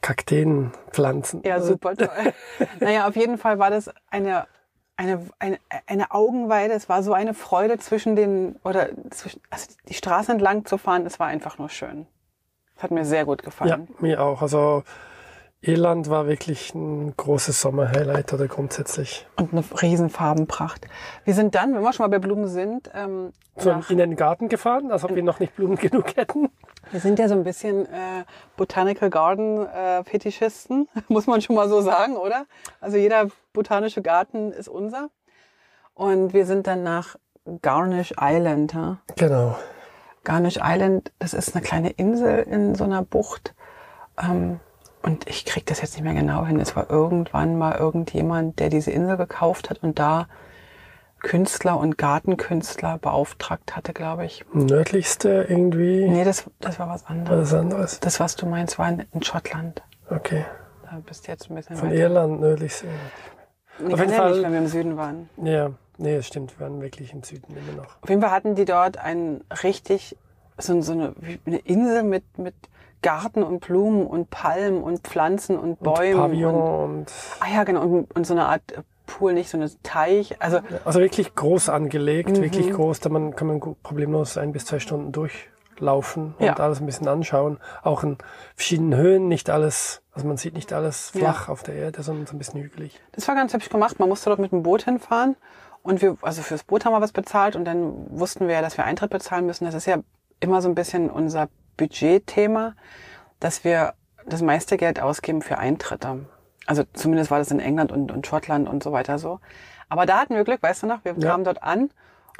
Kakteen 0.00 0.72
pflanzen. 0.90 1.42
Ja, 1.44 1.60
super 1.60 1.94
toll. 1.96 2.08
naja, 2.80 3.06
auf 3.06 3.16
jeden 3.16 3.38
Fall 3.38 3.58
war 3.58 3.70
das 3.70 3.90
eine, 4.10 4.46
eine, 4.96 5.20
eine, 5.38 5.58
eine 5.86 6.10
Augenweide. 6.10 6.74
Es 6.74 6.88
war 6.88 7.02
so 7.02 7.12
eine 7.12 7.34
Freude 7.34 7.78
zwischen 7.78 8.16
den, 8.16 8.56
oder 8.64 8.88
zwischen, 9.10 9.40
also 9.50 9.66
die 9.88 9.94
Straße 9.94 10.32
entlang 10.32 10.64
zu 10.64 10.78
fahren. 10.78 11.04
Es 11.06 11.20
war 11.20 11.26
einfach 11.26 11.58
nur 11.58 11.68
schön. 11.68 12.06
Es 12.76 12.82
hat 12.82 12.90
mir 12.90 13.04
sehr 13.04 13.26
gut 13.26 13.42
Ja, 13.42 13.44
gefallen. 13.46 13.88
mir 13.98 14.22
auch. 14.22 14.40
Also 14.42 14.82
Irland 15.62 16.08
war 16.08 16.26
wirklich 16.26 16.74
ein 16.74 17.14
großes 17.16 17.60
Sommerhighlight 17.60 18.32
oder 18.32 18.48
grundsätzlich. 18.48 19.26
Und 19.36 19.52
eine 19.52 19.62
riesen 19.82 20.08
Farbenpracht. 20.08 20.86
Wir 21.24 21.34
sind 21.34 21.54
dann, 21.54 21.74
wenn 21.74 21.82
wir 21.82 21.92
schon 21.92 22.04
mal 22.04 22.08
bei 22.08 22.18
Blumen 22.18 22.48
sind, 22.48 22.90
ähm, 22.94 23.32
So 23.56 23.70
in 23.90 23.98
den 23.98 24.16
Garten 24.16 24.48
gefahren, 24.48 24.90
als 24.90 25.04
ob 25.04 25.14
wir 25.14 25.22
noch 25.22 25.38
nicht 25.38 25.54
Blumen 25.56 25.76
genug 25.76 26.16
hätten. 26.16 26.48
wir 26.90 27.00
sind 27.00 27.18
ja 27.18 27.28
so 27.28 27.34
ein 27.34 27.44
bisschen 27.44 27.84
äh, 27.84 28.24
Botanical 28.56 29.10
Garden 29.10 29.66
äh, 29.66 30.02
Fetischisten, 30.04 30.88
muss 31.08 31.26
man 31.26 31.42
schon 31.42 31.56
mal 31.56 31.68
so 31.68 31.82
sagen, 31.82 32.16
oder? 32.16 32.46
Also 32.80 32.96
jeder 32.96 33.26
botanische 33.52 34.00
Garten 34.00 34.52
ist 34.52 34.68
unser. 34.68 35.10
Und 35.92 36.32
wir 36.32 36.46
sind 36.46 36.66
dann 36.66 36.82
nach 36.82 37.16
Garnish 37.60 38.14
Island. 38.18 38.72
Ja? 38.72 38.98
Genau. 39.16 39.58
Garnish 40.24 40.58
Island, 40.62 41.12
das 41.18 41.34
ist 41.34 41.54
eine 41.54 41.62
kleine 41.62 41.90
Insel 41.90 42.44
in 42.44 42.74
so 42.74 42.84
einer 42.84 43.02
Bucht. 43.02 43.54
Ähm, 44.18 44.60
und 45.02 45.28
ich 45.28 45.44
krieg 45.44 45.66
das 45.66 45.80
jetzt 45.80 45.94
nicht 45.94 46.04
mehr 46.04 46.14
genau 46.14 46.44
hin. 46.44 46.60
Es 46.60 46.76
war 46.76 46.90
irgendwann 46.90 47.56
mal 47.58 47.76
irgendjemand, 47.76 48.58
der 48.58 48.68
diese 48.68 48.90
Insel 48.90 49.16
gekauft 49.16 49.70
hat 49.70 49.82
und 49.82 49.98
da 49.98 50.26
Künstler 51.22 51.78
und 51.78 51.98
Gartenkünstler 51.98 52.96
beauftragt 52.98 53.76
hatte, 53.76 53.92
glaube 53.92 54.24
ich. 54.24 54.44
Nördlichste 54.54 55.46
irgendwie. 55.48 56.08
Nee, 56.08 56.24
das, 56.24 56.44
das 56.60 56.78
war 56.78 56.88
was 56.88 57.06
anderes. 57.06 57.52
Was 57.52 57.58
anderes. 57.58 58.00
Das, 58.00 58.20
was 58.20 58.36
du 58.36 58.46
meinst, 58.46 58.78
war 58.78 58.88
in, 58.88 59.04
in 59.12 59.22
Schottland. 59.22 59.82
Okay. 60.08 60.44
Da 60.90 60.98
bist 61.04 61.26
du 61.26 61.32
jetzt 61.32 61.50
ein 61.50 61.56
bisschen 61.56 61.76
Von 61.76 61.90
weiter. 61.90 62.00
Irland 62.00 62.40
nördlichste. 62.40 62.86
Nee, 63.78 63.92
Auf 63.92 64.00
jeden 64.00 64.12
ja 64.12 64.16
Fall- 64.18 64.32
nicht, 64.32 64.42
wenn 64.42 64.52
wir 64.52 64.58
im 64.60 64.66
Süden 64.66 64.96
waren. 64.96 65.28
Ja, 65.42 65.70
nee, 65.98 66.16
das 66.16 66.26
stimmt. 66.26 66.58
Wir 66.58 66.66
waren 66.66 66.80
wirklich 66.80 67.12
im 67.12 67.22
Süden 67.22 67.54
immer 67.54 67.82
noch. 67.82 67.96
Auf 68.02 68.08
jeden 68.08 68.22
Fall 68.22 68.30
hatten 68.30 68.54
die 68.54 68.64
dort 68.64 68.96
ein 68.96 69.42
richtig, 69.62 70.16
so, 70.56 70.80
so 70.80 70.92
eine, 70.92 71.14
eine 71.46 71.58
Insel 71.58 72.02
mit, 72.02 72.38
mit 72.38 72.54
Garten 73.02 73.42
und 73.42 73.60
Blumen 73.60 74.06
und 74.06 74.30
Palmen 74.30 74.82
und 74.82 75.00
Pflanzen 75.06 75.58
und 75.58 75.80
Bäumen. 75.80 76.14
und, 76.14 76.20
Pavillon 76.20 76.54
und, 76.54 77.12
ah 77.40 77.46
ja, 77.52 77.64
genau. 77.64 77.82
Und, 77.82 78.14
und 78.16 78.26
so 78.26 78.34
eine 78.34 78.46
Art 78.46 78.62
Pool, 79.06 79.32
nicht 79.32 79.50
so 79.50 79.56
eine 79.58 79.68
Teich. 79.82 80.36
Also, 80.40 80.60
also 80.84 81.00
wirklich 81.00 81.34
groß 81.34 81.68
angelegt, 81.68 82.30
Mhm. 82.30 82.42
wirklich 82.42 82.70
groß. 82.70 83.00
Da 83.00 83.08
man, 83.08 83.34
kann 83.34 83.48
man 83.48 83.60
problemlos 83.82 84.36
ein 84.38 84.52
bis 84.52 84.66
zwei 84.66 84.78
Stunden 84.78 85.10
durchlaufen 85.12 86.34
und 86.38 86.44
Ja. 86.46 86.54
alles 86.54 86.80
ein 86.80 86.86
bisschen 86.86 87.08
anschauen. 87.08 87.58
Auch 87.82 88.04
in 88.04 88.18
verschiedenen 88.54 88.94
Höhen, 88.98 89.28
nicht 89.28 89.50
alles, 89.50 90.02
also 90.12 90.28
man 90.28 90.36
sieht 90.36 90.54
nicht 90.54 90.72
alles 90.72 91.10
flach 91.10 91.48
auf 91.48 91.62
der 91.62 91.74
Erde, 91.74 92.02
sondern 92.02 92.26
so 92.26 92.34
ein 92.34 92.38
bisschen 92.38 92.60
hügelig. 92.60 93.00
das 93.12 93.26
war 93.26 93.34
ganz 93.34 93.52
hübsch 93.52 93.68
gemacht. 93.68 93.98
Man 93.98 94.08
musste 94.08 94.30
dort 94.30 94.38
mit 94.40 94.52
dem 94.52 94.62
Boot 94.62 94.84
hinfahren. 94.84 95.36
Und 95.82 96.02
wir, 96.02 96.16
also 96.20 96.42
fürs 96.42 96.62
Boot 96.62 96.84
haben 96.84 96.92
wir 96.92 97.00
was 97.00 97.12
bezahlt 97.12 97.56
und 97.56 97.64
dann 97.64 98.06
wussten 98.10 98.46
wir 98.46 98.54
ja, 98.56 98.60
dass 98.62 98.76
wir 98.76 98.84
Eintritt 98.84 99.10
bezahlen 99.10 99.46
müssen. 99.46 99.64
Das 99.64 99.74
ist 99.74 99.86
ja 99.86 99.96
immer 100.38 100.60
so 100.60 100.68
ein 100.68 100.74
bisschen 100.74 101.08
unser 101.10 101.48
Budgetthema, 101.80 102.74
dass 103.40 103.64
wir 103.64 103.94
das 104.26 104.42
meiste 104.42 104.76
Geld 104.76 105.00
ausgeben 105.00 105.42
für 105.42 105.58
Eintritte. 105.58 106.26
Also 106.66 106.84
zumindest 106.92 107.30
war 107.30 107.38
das 107.38 107.50
in 107.50 107.58
England 107.58 107.90
und, 107.90 108.12
und 108.12 108.26
Schottland 108.26 108.68
und 108.68 108.82
so 108.82 108.92
weiter 108.92 109.18
so. 109.18 109.40
Aber 109.88 110.06
da 110.06 110.18
hatten 110.20 110.34
wir 110.34 110.44
Glück, 110.44 110.62
weißt 110.62 110.82
du 110.82 110.86
noch, 110.86 111.04
wir 111.04 111.14
Ja. 111.18 111.30
kamen 111.30 111.44
dort 111.44 111.62
an 111.62 111.90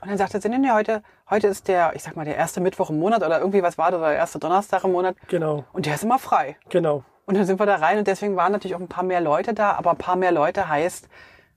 und 0.03 0.09
dann 0.09 0.19
sagte 0.19 0.41
sie, 0.41 0.49
nee, 0.49 0.59
nee, 0.59 0.71
heute, 0.71 1.03
heute 1.29 1.49
ist 1.49 1.69
der, 1.69 1.93
ich 1.97 2.03
sag 2.03 2.17
mal, 2.17 2.25
der 2.25 2.37
erste 2.37 2.61
Mittwoch 2.61 2.91
im 2.91 2.99
Monat 2.99 3.23
oder 3.25 3.39
irgendwie 3.41 3.63
was 3.63 3.77
war 3.79 3.91
das, 3.91 3.99
oder 3.99 4.11
der 4.11 4.19
erste 4.19 4.39
Donnerstag 4.39 4.85
im 4.85 4.93
Monat. 4.93 5.17
Genau, 5.29 5.65
Und 5.73 5.87
der 5.87 5.95
ist 5.95 6.05
immer 6.05 6.19
frei. 6.19 6.57
genau. 6.69 7.03
Und 7.27 7.37
dann 7.37 7.45
sind 7.47 7.61
wir 7.61 7.67
da 7.67 7.77
rein 7.77 7.97
und 7.99 8.07
deswegen 8.09 8.35
waren 8.37 8.51
natürlich 8.53 8.75
auch 8.75 8.81
ein 8.81 8.89
paar 8.89 9.05
mehr 9.05 9.21
Leute 9.21 9.55
da, 9.55 9.73
aber 9.73 9.91
ein 9.93 9.97
paar 9.99 10.17
mehr 10.17 10.33
Leute 10.33 10.69
heißt 10.69 11.09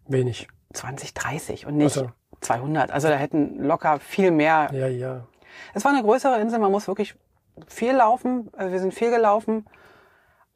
Wenig. 0.08 0.48
20, 0.74 1.14
30 1.14 1.66
und 1.66 1.78
nicht 1.78 1.98
Also. 1.98 2.12
200. 2.42 2.92
Also 2.92 3.08
da 3.08 3.16
hätten 3.16 3.64
locker 3.64 4.00
viel 4.00 4.30
mehr. 4.32 4.70
Ja, 4.74 4.88
ja. 4.88 5.24
Es 5.74 5.84
war 5.86 5.92
eine 5.94 6.04
größere 6.04 6.40
Insel, 6.40 6.60
man 6.60 6.72
muss 6.72 6.88
wirklich 6.88 7.16
viel 7.68 7.94
laufen. 7.94 8.50
Also 8.56 8.72
Wir 8.72 8.80
sind 8.80 8.94
viel 8.94 9.10
gelaufen. 9.12 9.66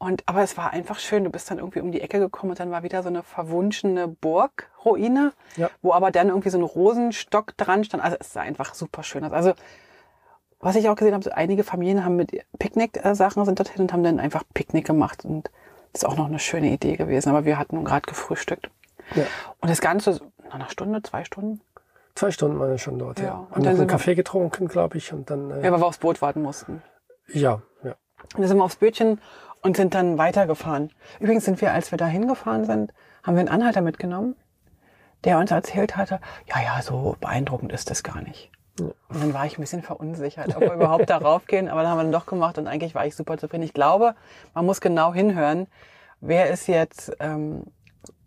Und, 0.00 0.22
aber 0.26 0.42
es 0.42 0.56
war 0.56 0.70
einfach 0.72 0.98
schön. 1.00 1.24
Du 1.24 1.30
bist 1.30 1.50
dann 1.50 1.58
irgendwie 1.58 1.80
um 1.80 1.90
die 1.90 2.00
Ecke 2.00 2.20
gekommen 2.20 2.50
und 2.50 2.60
dann 2.60 2.70
war 2.70 2.84
wieder 2.84 3.02
so 3.02 3.08
eine 3.08 3.24
verwunschene 3.24 4.06
Burgruine, 4.06 5.32
Ja. 5.56 5.70
wo 5.82 5.92
aber 5.92 6.12
dann 6.12 6.28
irgendwie 6.28 6.50
so 6.50 6.58
ein 6.58 6.62
Rosenstock 6.62 7.56
dran 7.56 7.82
stand. 7.82 8.04
Also 8.04 8.16
es 8.20 8.32
sah 8.32 8.42
einfach 8.42 8.74
super 8.74 9.02
schön 9.02 9.24
aus. 9.24 9.32
Also 9.32 9.54
was 10.60 10.76
ich 10.76 10.88
auch 10.88 10.96
gesehen 10.96 11.14
habe, 11.14 11.24
so 11.24 11.30
einige 11.30 11.64
Familien 11.64 12.04
haben 12.04 12.16
mit 12.16 12.32
Picknick-Sachen 12.58 13.44
sind 13.44 13.58
dorthin 13.58 13.82
und 13.82 13.92
haben 13.92 14.02
dann 14.02 14.20
einfach 14.20 14.42
Picknick 14.54 14.86
gemacht. 14.86 15.24
Und 15.24 15.50
das 15.92 16.02
ist 16.02 16.08
auch 16.08 16.16
noch 16.16 16.26
eine 16.26 16.38
schöne 16.38 16.68
Idee 16.70 16.96
gewesen. 16.96 17.30
Aber 17.30 17.44
wir 17.44 17.58
hatten 17.58 17.74
nun 17.76 17.84
gerade 17.84 18.02
gefrühstückt. 18.02 18.70
ja. 19.16 19.24
Und 19.60 19.68
das 19.70 19.80
Ganze, 19.80 20.20
nach 20.46 20.54
einer 20.54 20.68
Stunde, 20.70 21.02
zwei 21.02 21.24
Stunden, 21.24 21.60
Zwei 22.18 22.32
Stunden 22.32 22.58
waren 22.58 22.70
wir 22.70 22.78
schon 22.78 22.98
dort, 22.98 23.20
ja. 23.20 23.26
Ja, 23.26 23.32
Haben 23.32 23.44
und 23.44 23.58
noch 23.58 23.64
dann 23.64 23.76
einen 23.78 23.86
Kaffee 23.86 24.16
getrunken, 24.16 24.66
glaube 24.66 24.98
ich, 24.98 25.12
und 25.12 25.30
dann, 25.30 25.52
äh, 25.52 25.64
ja, 25.64 25.70
weil 25.70 25.78
wir 25.78 25.86
aufs 25.86 25.98
Boot 25.98 26.20
warten 26.20 26.42
mussten. 26.42 26.82
ja, 27.32 27.62
ja. 27.84 27.94
Und 28.34 28.40
dann 28.40 28.48
sind 28.48 28.56
wir 28.56 28.64
aufs 28.64 28.74
Bötchen 28.74 29.20
und 29.62 29.76
sind 29.76 29.94
dann 29.94 30.18
weitergefahren. 30.18 30.90
Übrigens 31.20 31.44
sind 31.44 31.60
wir, 31.60 31.72
als 31.72 31.92
wir 31.92 31.96
da 31.96 32.06
hingefahren 32.06 32.64
sind, 32.64 32.92
haben 33.22 33.36
wir 33.36 33.40
einen 33.40 33.48
Anhalter 33.48 33.82
mitgenommen, 33.82 34.34
der 35.22 35.38
uns 35.38 35.52
erzählt 35.52 35.96
hatte, 35.96 36.18
ja, 36.46 36.60
ja, 36.60 36.82
so 36.82 37.14
beeindruckend 37.20 37.72
ist 37.72 37.88
das 37.88 38.02
gar 38.02 38.20
nicht. 38.20 38.50
Und 38.80 38.94
dann 39.08 39.32
war 39.32 39.46
ich 39.46 39.56
ein 39.56 39.60
bisschen 39.60 39.82
verunsichert, 39.82 40.56
ob 40.56 40.62
wir 40.62 40.72
überhaupt 40.72 41.08
darauf 41.10 41.46
gehen, 41.46 41.68
aber 41.68 41.82
dann 41.82 41.92
haben 41.92 41.98
wir 41.98 42.02
dann 42.02 42.12
doch 42.12 42.26
gemacht 42.26 42.58
und 42.58 42.66
eigentlich 42.66 42.96
war 42.96 43.06
ich 43.06 43.14
super 43.14 43.38
zufrieden. 43.38 43.62
Ich 43.62 43.74
glaube, 43.74 44.16
man 44.54 44.66
muss 44.66 44.80
genau 44.80 45.14
hinhören, 45.14 45.68
wer 46.20 46.50
ist 46.50 46.66
jetzt 46.66 47.12
ähm, 47.20 47.62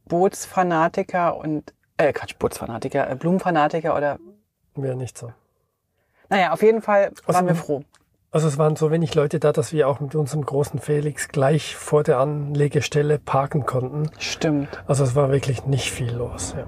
Bootsfanatiker 0.06 1.36
und, 1.36 1.74
äh, 2.02 2.14
Quatsch, 2.14 2.36
Bootsfanatiker, 2.38 3.10
äh, 3.10 3.16
Blumenfanatiker 3.16 3.96
oder, 3.96 4.18
Wäre 4.76 4.96
nicht 4.96 5.18
so. 5.18 5.32
naja, 6.30 6.54
auf 6.54 6.62
jeden 6.62 6.82
Fall 6.82 7.12
Also, 7.26 7.38
waren 7.38 7.48
wir 7.48 7.56
froh. 7.56 7.84
Also 8.34 8.48
es 8.48 8.58
waren 8.58 8.78
so 8.78 8.92
wenig 8.92 9.14
Leute 9.14 9.40
da, 9.42 9.52
dass 9.52 9.74
wir 9.74 9.90
auch 9.90 10.00
mit 10.00 10.16
unserem 10.16 10.46
großen 10.46 10.80
Felix 10.80 11.28
gleich 11.28 11.76
vor 11.76 12.04
der 12.04 12.18
Anlegestelle 12.20 13.20
parken 13.20 13.66
konnten. 13.66 14.10
Stimmt. 14.20 14.70
Also 14.88 15.04
es 15.04 15.16
war 15.16 15.32
wirklich 15.32 15.66
nicht 15.66 15.92
viel 15.92 16.14
los. 16.14 16.56
Ja. 16.58 16.64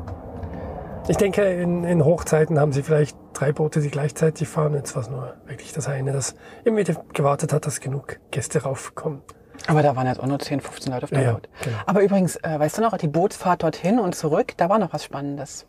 Ich 1.07 1.15
denke, 1.15 1.41
in, 1.43 1.85
in 1.85 2.03
Hochzeiten 2.03 2.59
haben 2.59 2.73
sie 2.73 2.83
vielleicht 2.83 3.17
drei 3.31 3.53
Boote, 3.53 3.79
die 3.79 3.89
gleichzeitig 3.89 4.47
fahren. 4.49 4.73
Jetzt 4.73 4.95
war 4.95 5.03
es 5.03 5.09
nur 5.09 5.33
wirklich 5.45 5.71
das 5.71 5.87
eine, 5.87 6.11
das 6.11 6.35
immer 6.65 6.77
wieder 6.77 6.95
gewartet 7.13 7.53
hat, 7.53 7.65
dass 7.65 7.79
genug 7.79 8.19
Gäste 8.31 8.63
raufkommen. 8.63 9.21
Aber 9.67 9.81
da 9.81 9.95
waren 9.95 10.07
jetzt 10.07 10.19
auch 10.19 10.25
nur 10.25 10.39
10, 10.39 10.59
15 10.61 10.91
Leute 10.93 11.03
auf 11.05 11.09
der 11.09 11.21
Ja, 11.21 11.31
Boot. 11.33 11.47
genau. 11.63 11.77
Aber 11.85 12.01
übrigens, 12.01 12.35
äh, 12.37 12.59
weißt 12.59 12.77
du 12.77 12.81
noch, 12.81 12.97
die 12.97 13.07
Bootsfahrt 13.07 13.63
dorthin 13.63 13.99
und 13.99 14.15
zurück, 14.15 14.53
da 14.57 14.69
war 14.69 14.79
noch 14.79 14.93
was 14.93 15.03
Spannendes. 15.03 15.65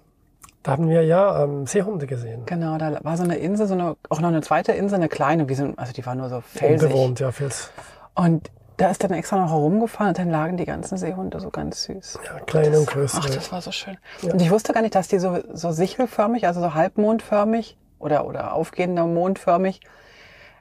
Da 0.63 0.73
haben 0.73 0.89
wir 0.89 1.03
ja 1.05 1.45
ähm, 1.45 1.67
Seehunde 1.67 2.07
gesehen. 2.07 2.47
Genau, 2.47 2.79
da 2.79 2.99
war 3.05 3.17
so 3.19 3.23
eine 3.23 3.37
Insel, 3.37 3.67
so 3.67 3.75
eine, 3.75 3.97
auch 4.09 4.21
noch 4.21 4.29
eine 4.29 4.41
zweite 4.41 4.73
Insel, 4.73 4.97
eine 4.97 5.09
kleine, 5.11 5.49
wie 5.49 5.55
so, 5.55 5.73
also 5.77 5.93
die 5.93 6.05
war 6.07 6.15
nur 6.15 6.31
so 6.31 6.41
felsig. 6.41 6.89
Unbewohnt, 6.89 7.21
ja, 7.21 7.31
Fels. 7.33 7.71
Und 8.15 8.51
da 8.79 8.91
ist 8.91 9.05
dann 9.05 9.13
extra 9.13 9.37
noch 9.37 9.51
herumgefahren 9.51 10.09
und 10.09 10.19
dann 10.19 10.31
lagen 10.31 10.57
die 10.57 10.65
ganzen 10.65 10.97
Seehunde 10.97 11.39
so 11.39 11.51
ganz 11.51 11.85
süß. 11.85 12.19
Ja, 12.25 12.41
kleine 12.41 12.81
und 12.81 12.87
größere. 12.89 13.21
Ach, 13.25 13.31
das 13.31 13.53
war 13.53 13.61
so 13.61 13.71
schön. 13.71 13.99
Und 14.23 14.41
ich 14.41 14.51
wusste 14.51 14.73
gar 14.73 14.81
nicht, 14.83 14.95
dass 14.95 15.07
die 15.07 15.19
so, 15.19 15.39
so 15.53 15.71
sichelförmig, 15.71 16.47
also 16.47 16.61
so 16.61 16.75
halbmondförmig 16.75 17.77
oder, 17.99 18.27
oder 18.27 18.55
aufgehender 18.55 19.07
mondförmig, 19.07 19.81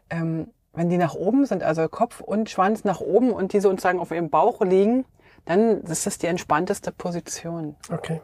ähm, 0.10 0.50
wenn 0.74 0.89
die 0.89 0.98
nach 0.98 1.13
oben 1.13 1.46
sind, 1.46 1.63
also 1.63 1.88
Kopf 1.88 2.20
und 2.20 2.50
Schwanz 2.50 2.84
nach 2.84 3.00
oben 3.00 3.32
und 3.32 3.53
die 3.53 3.60
sozusagen 3.60 4.00
auf 4.00 4.12
ihrem 4.12 4.30
Bauch 4.30 4.62
liegen, 4.62 5.06
dann 5.46 5.82
ist 5.82 6.06
das 6.06 6.18
die 6.18 6.27
entspannteste 6.27 6.92
Position. 6.92 7.75
Okay. 7.92 8.22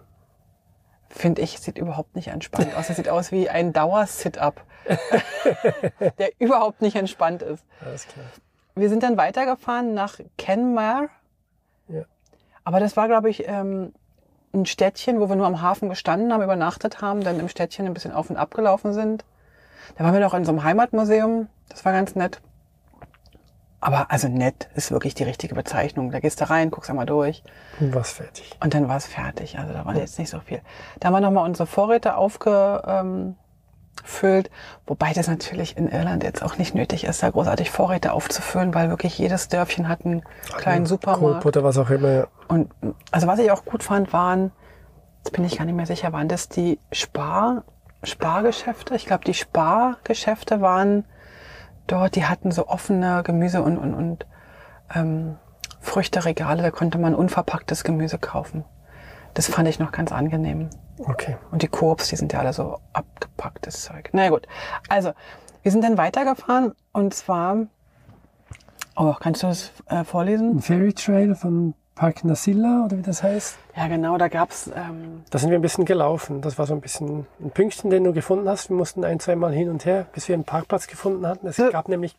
Finde 1.10 1.41
ich, 1.41 1.60
sieht 1.60 1.77
überhaupt 1.77 2.15
nicht 2.15 2.27
entspannt 2.27 2.75
aus. 2.75 2.89
Es 2.89 2.96
sieht 2.96 3.10
aus 3.10 3.32
wie 3.32 3.50
ein 3.50 3.74
Dauer-Sit-Up, 3.74 4.62
der 6.20 6.32
überhaupt 6.39 6.82
nicht 6.82 6.96
entspannt 6.96 7.41
ist. 7.41 7.65
Alles 7.84 8.08
klar. 8.08 8.25
Wir 8.75 8.89
sind 8.89 9.03
dann 9.03 9.18
weitergefahren 9.18 9.94
nach 9.94 10.20
Kenmare. 10.38 11.10
Ja. 11.88 12.03
Aber 12.63 12.79
das 12.79 12.96
war, 12.96 13.08
glaube 13.08 13.29
ich, 13.29 13.48
ähm, 13.48 13.94
ein 14.53 14.65
Städtchen, 14.65 15.20
wo 15.20 15.29
wir 15.29 15.36
nur 15.36 15.48
am 15.48 15.62
Hafen 15.62 15.89
gestanden 15.89 16.32
haben, 16.32 16.44
übernachtet 16.44 17.01
haben, 17.01 17.22
dann 17.22 17.39
im 17.39 17.50
Städtchen 17.50 17.86
ein 17.86 17.94
bisschen 17.94 18.12
auf 18.12 18.29
und 18.29 18.38
ab 18.38 18.53
gelaufen 18.53 18.94
sind. 18.94 19.25
Da 19.98 20.03
waren 20.03 20.13
wir 20.13 20.22
noch 20.22 20.34
in 20.34 20.46
so 20.46 20.51
einem 20.51 20.63
Heimatmuseum. 20.63 21.48
Das 21.69 21.85
war 21.85 21.93
ganz 21.93 22.15
nett. 22.15 22.41
Aber 23.81 24.11
also 24.11 24.27
nett 24.27 24.69
ist 24.75 24.91
wirklich 24.91 25.15
die 25.15 25.23
richtige 25.23 25.55
Bezeichnung. 25.55 26.11
Da 26.11 26.19
gehst 26.19 26.41
du 26.41 26.49
rein, 26.49 26.69
guckst 26.69 26.89
einmal 26.89 27.05
durch 27.05 27.43
Und 27.79 27.95
was 27.95 28.11
fertig. 28.11 28.57
und 28.61 28.73
dann 28.73 28.89
war 28.89 28.97
es 28.97 29.05
fertig. 29.05 29.57
Also 29.57 29.73
da 29.73 29.85
war 29.85 29.95
jetzt 29.95 30.19
nicht 30.19 30.29
so 30.29 30.39
viel. 30.41 30.61
Da 30.99 31.07
haben 31.07 31.13
wir 31.13 31.21
nochmal 31.21 31.45
unsere 31.45 31.65
Vorräte 31.65 32.17
aufgefüllt. 32.17 33.38
Ähm, 34.07 34.53
wobei 34.85 35.13
das 35.13 35.29
natürlich 35.29 35.77
in 35.77 35.88
Irland 35.88 36.23
jetzt 36.23 36.43
auch 36.43 36.57
nicht 36.57 36.75
nötig 36.75 37.05
ist, 37.05 37.23
da 37.23 37.29
großartig 37.29 37.71
Vorräte 37.71 38.11
aufzufüllen, 38.11 38.73
weil 38.73 38.89
wirklich 38.89 39.17
jedes 39.17 39.47
Dörfchen 39.47 39.88
hat 39.88 40.05
einen 40.05 40.23
kleinen 40.57 40.85
Supermarkt. 40.85 41.43
Coop 41.43 41.45
oder 41.45 41.63
was 41.63 41.77
auch 41.77 41.89
immer. 41.89 42.27
Und 42.49 42.69
also 43.11 43.27
was 43.27 43.39
ich 43.39 43.49
auch 43.51 43.63
gut 43.63 43.83
fand, 43.83 44.11
waren, 44.11 44.51
jetzt 45.19 45.31
bin 45.31 45.45
ich 45.45 45.57
gar 45.57 45.63
nicht 45.63 45.75
mehr 45.75 45.85
sicher, 45.85 46.11
waren 46.11 46.27
das 46.27 46.49
die 46.49 46.79
Spar, 46.91 47.63
Spargeschäfte? 48.03 48.95
Ich 48.95 49.05
glaube, 49.05 49.23
die 49.23 49.33
Spargeschäfte 49.33 50.59
waren 50.59 51.05
dort, 51.91 52.15
die 52.15 52.25
hatten 52.25 52.51
so 52.51 52.67
offene 52.67 53.24
Gemüse 53.24 53.62
und, 53.62 53.77
und, 53.77 53.93
und 53.93 54.25
ähm, 54.93 55.38
Früchteregale, 55.81 56.62
da 56.62 56.72
konnte 56.72 56.98
man 56.98 57.15
unverpacktes 57.15 57.84
Gemüse 57.84 58.17
kaufen. 58.17 58.65
Das 59.34 59.48
fand 59.48 59.67
ich 59.67 59.79
noch 59.79 59.91
ganz 59.91 60.12
angenehm. 60.12 60.69
Okay. 60.98 61.38
Und 61.51 61.62
die 61.62 61.67
Koops, 61.67 62.10
die 62.10 62.15
sind 62.15 62.34
ja 62.34 62.39
alle 62.39 62.53
so 62.53 62.79
abgepacktes 62.93 63.84
Zeug. 63.84 64.10
Na 64.12 64.29
gut. 64.29 64.48
Also, 64.89 65.13
wir 65.63 65.72
sind 65.72 65.84
dann 65.84 65.98
weitergefahren 65.98 66.74
und 66.91 67.13
zwar, 67.13 67.67
oh, 68.96 69.13
kannst 69.19 69.43
du 69.43 69.48
das 69.48 69.72
äh, 69.88 70.03
vorlesen? 70.03 70.58
Ein 70.58 70.62
Ferry 70.62 70.93
Trail 70.93 71.36
von 71.36 71.74
Park 72.00 72.24
Nasilla 72.24 72.86
oder 72.86 72.98
wie 72.98 73.01
das 73.01 73.24
heißt. 73.24 73.58
Ja, 73.75 73.89
genau, 73.89 74.18
da 74.18 74.29
gab's 74.29 74.72
ähm, 74.74 75.22
Da 75.32 75.38
sind 75.38 75.50
wir 75.50 75.60
ein 75.60 75.62
bisschen 75.62 75.84
gelaufen. 75.84 76.39
Das 76.39 76.58
war 76.58 76.65
so 76.65 76.74
ein 76.74 76.79
bisschen 76.79 77.27
ein 77.41 77.51
Pünktchen, 77.51 77.89
den 77.89 78.06
du 78.06 78.13
gefunden 78.13 78.48
hast. 78.48 78.70
Wir 78.70 78.77
mussten 78.77 79.03
ein, 79.03 79.20
zwei 79.20 79.36
Mal 79.36 79.51
hin 79.51 79.70
und 79.70 79.84
her, 79.84 80.06
bis 80.13 80.29
wir 80.29 80.36
einen 80.36 80.46
Parkplatz 80.46 80.88
gefunden 80.88 81.27
hatten. 81.27 81.46
Es 81.46 81.58
Ja. 81.58 81.70
gab 81.72 81.89
nämlich 81.89 82.15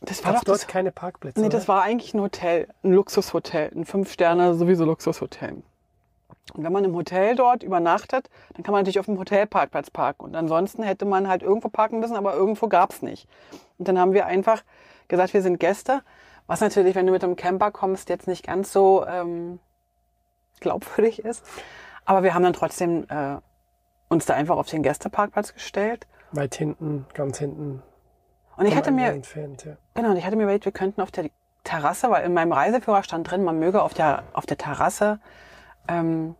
das 0.00 0.24
war 0.24 0.30
gab 0.30 0.42
doch 0.42 0.44
dort 0.44 0.60
das, 0.60 0.66
keine 0.68 0.92
Parkplätze. 0.92 1.40
Nee, 1.40 1.46
oder? 1.46 1.56
das 1.56 1.66
war 1.66 1.82
eigentlich 1.82 2.14
ein 2.14 2.20
Hotel, 2.20 2.68
ein 2.84 2.92
Luxushotel, 2.92 3.72
ein 3.74 3.84
Fünf-Sterne 3.84 4.54
sowieso 4.54 4.84
Luxushotel. 4.84 5.54
Und 6.54 6.62
wenn 6.62 6.72
man 6.72 6.84
im 6.84 6.94
Hotel 6.94 7.34
dort 7.34 7.64
übernachtet, 7.64 8.30
dann 8.54 8.62
kann 8.62 8.70
man 8.70 8.82
natürlich 8.82 9.00
auf 9.00 9.06
dem 9.06 9.18
Hotelparkplatz 9.18 9.90
parken. 9.90 10.22
Und 10.24 10.36
ansonsten 10.36 10.84
hätte 10.84 11.04
man 11.04 11.26
halt 11.26 11.42
irgendwo 11.42 11.68
parken 11.68 11.98
müssen, 11.98 12.14
aber 12.14 12.34
irgendwo 12.34 12.68
gab's 12.68 13.02
nicht. 13.02 13.26
Und 13.78 13.88
dann 13.88 13.98
haben 13.98 14.12
wir 14.12 14.26
einfach 14.26 14.62
gesagt, 15.08 15.34
wir 15.34 15.42
sind 15.42 15.58
Gäste. 15.58 16.02
Was 16.46 16.60
natürlich, 16.60 16.94
wenn 16.94 17.06
du 17.06 17.12
mit 17.12 17.24
einem 17.24 17.36
Camper 17.36 17.70
kommst, 17.70 18.08
jetzt 18.08 18.28
nicht 18.28 18.46
ganz 18.46 18.72
so 18.72 19.04
ähm, 19.06 19.58
glaubwürdig 20.60 21.24
ist. 21.24 21.44
Aber 22.04 22.22
wir 22.22 22.34
haben 22.34 22.42
dann 22.42 22.52
trotzdem 22.52 23.06
äh, 23.08 23.36
uns 24.08 24.26
da 24.26 24.34
einfach 24.34 24.56
auf 24.56 24.68
den 24.68 24.82
Gästeparkplatz 24.82 25.54
gestellt. 25.54 26.06
Weit 26.32 26.54
hinten, 26.54 27.06
ganz 27.14 27.38
hinten. 27.38 27.82
Und 28.56 28.66
ich 28.66 28.76
hatte 28.76 28.90
mir 28.90 29.08
entfernt, 29.08 29.64
ja. 29.64 29.76
Genau, 29.94 30.10
und 30.10 30.16
ich 30.16 30.24
hatte 30.24 30.36
mir 30.36 30.44
überlegt, 30.44 30.64
wir 30.64 30.72
könnten 30.72 31.00
auf 31.00 31.10
der 31.10 31.30
Terrasse, 31.64 32.10
weil 32.10 32.24
in 32.24 32.32
meinem 32.32 32.52
Reiseführer 32.52 33.02
stand 33.02 33.30
drin, 33.30 33.44
man 33.44 33.58
möge 33.58 33.82
auf 33.82 33.92
der, 33.92 34.22
auf 34.32 34.46
der 34.46 34.56
Terrasse 34.56 35.20
ähm, 35.88 36.36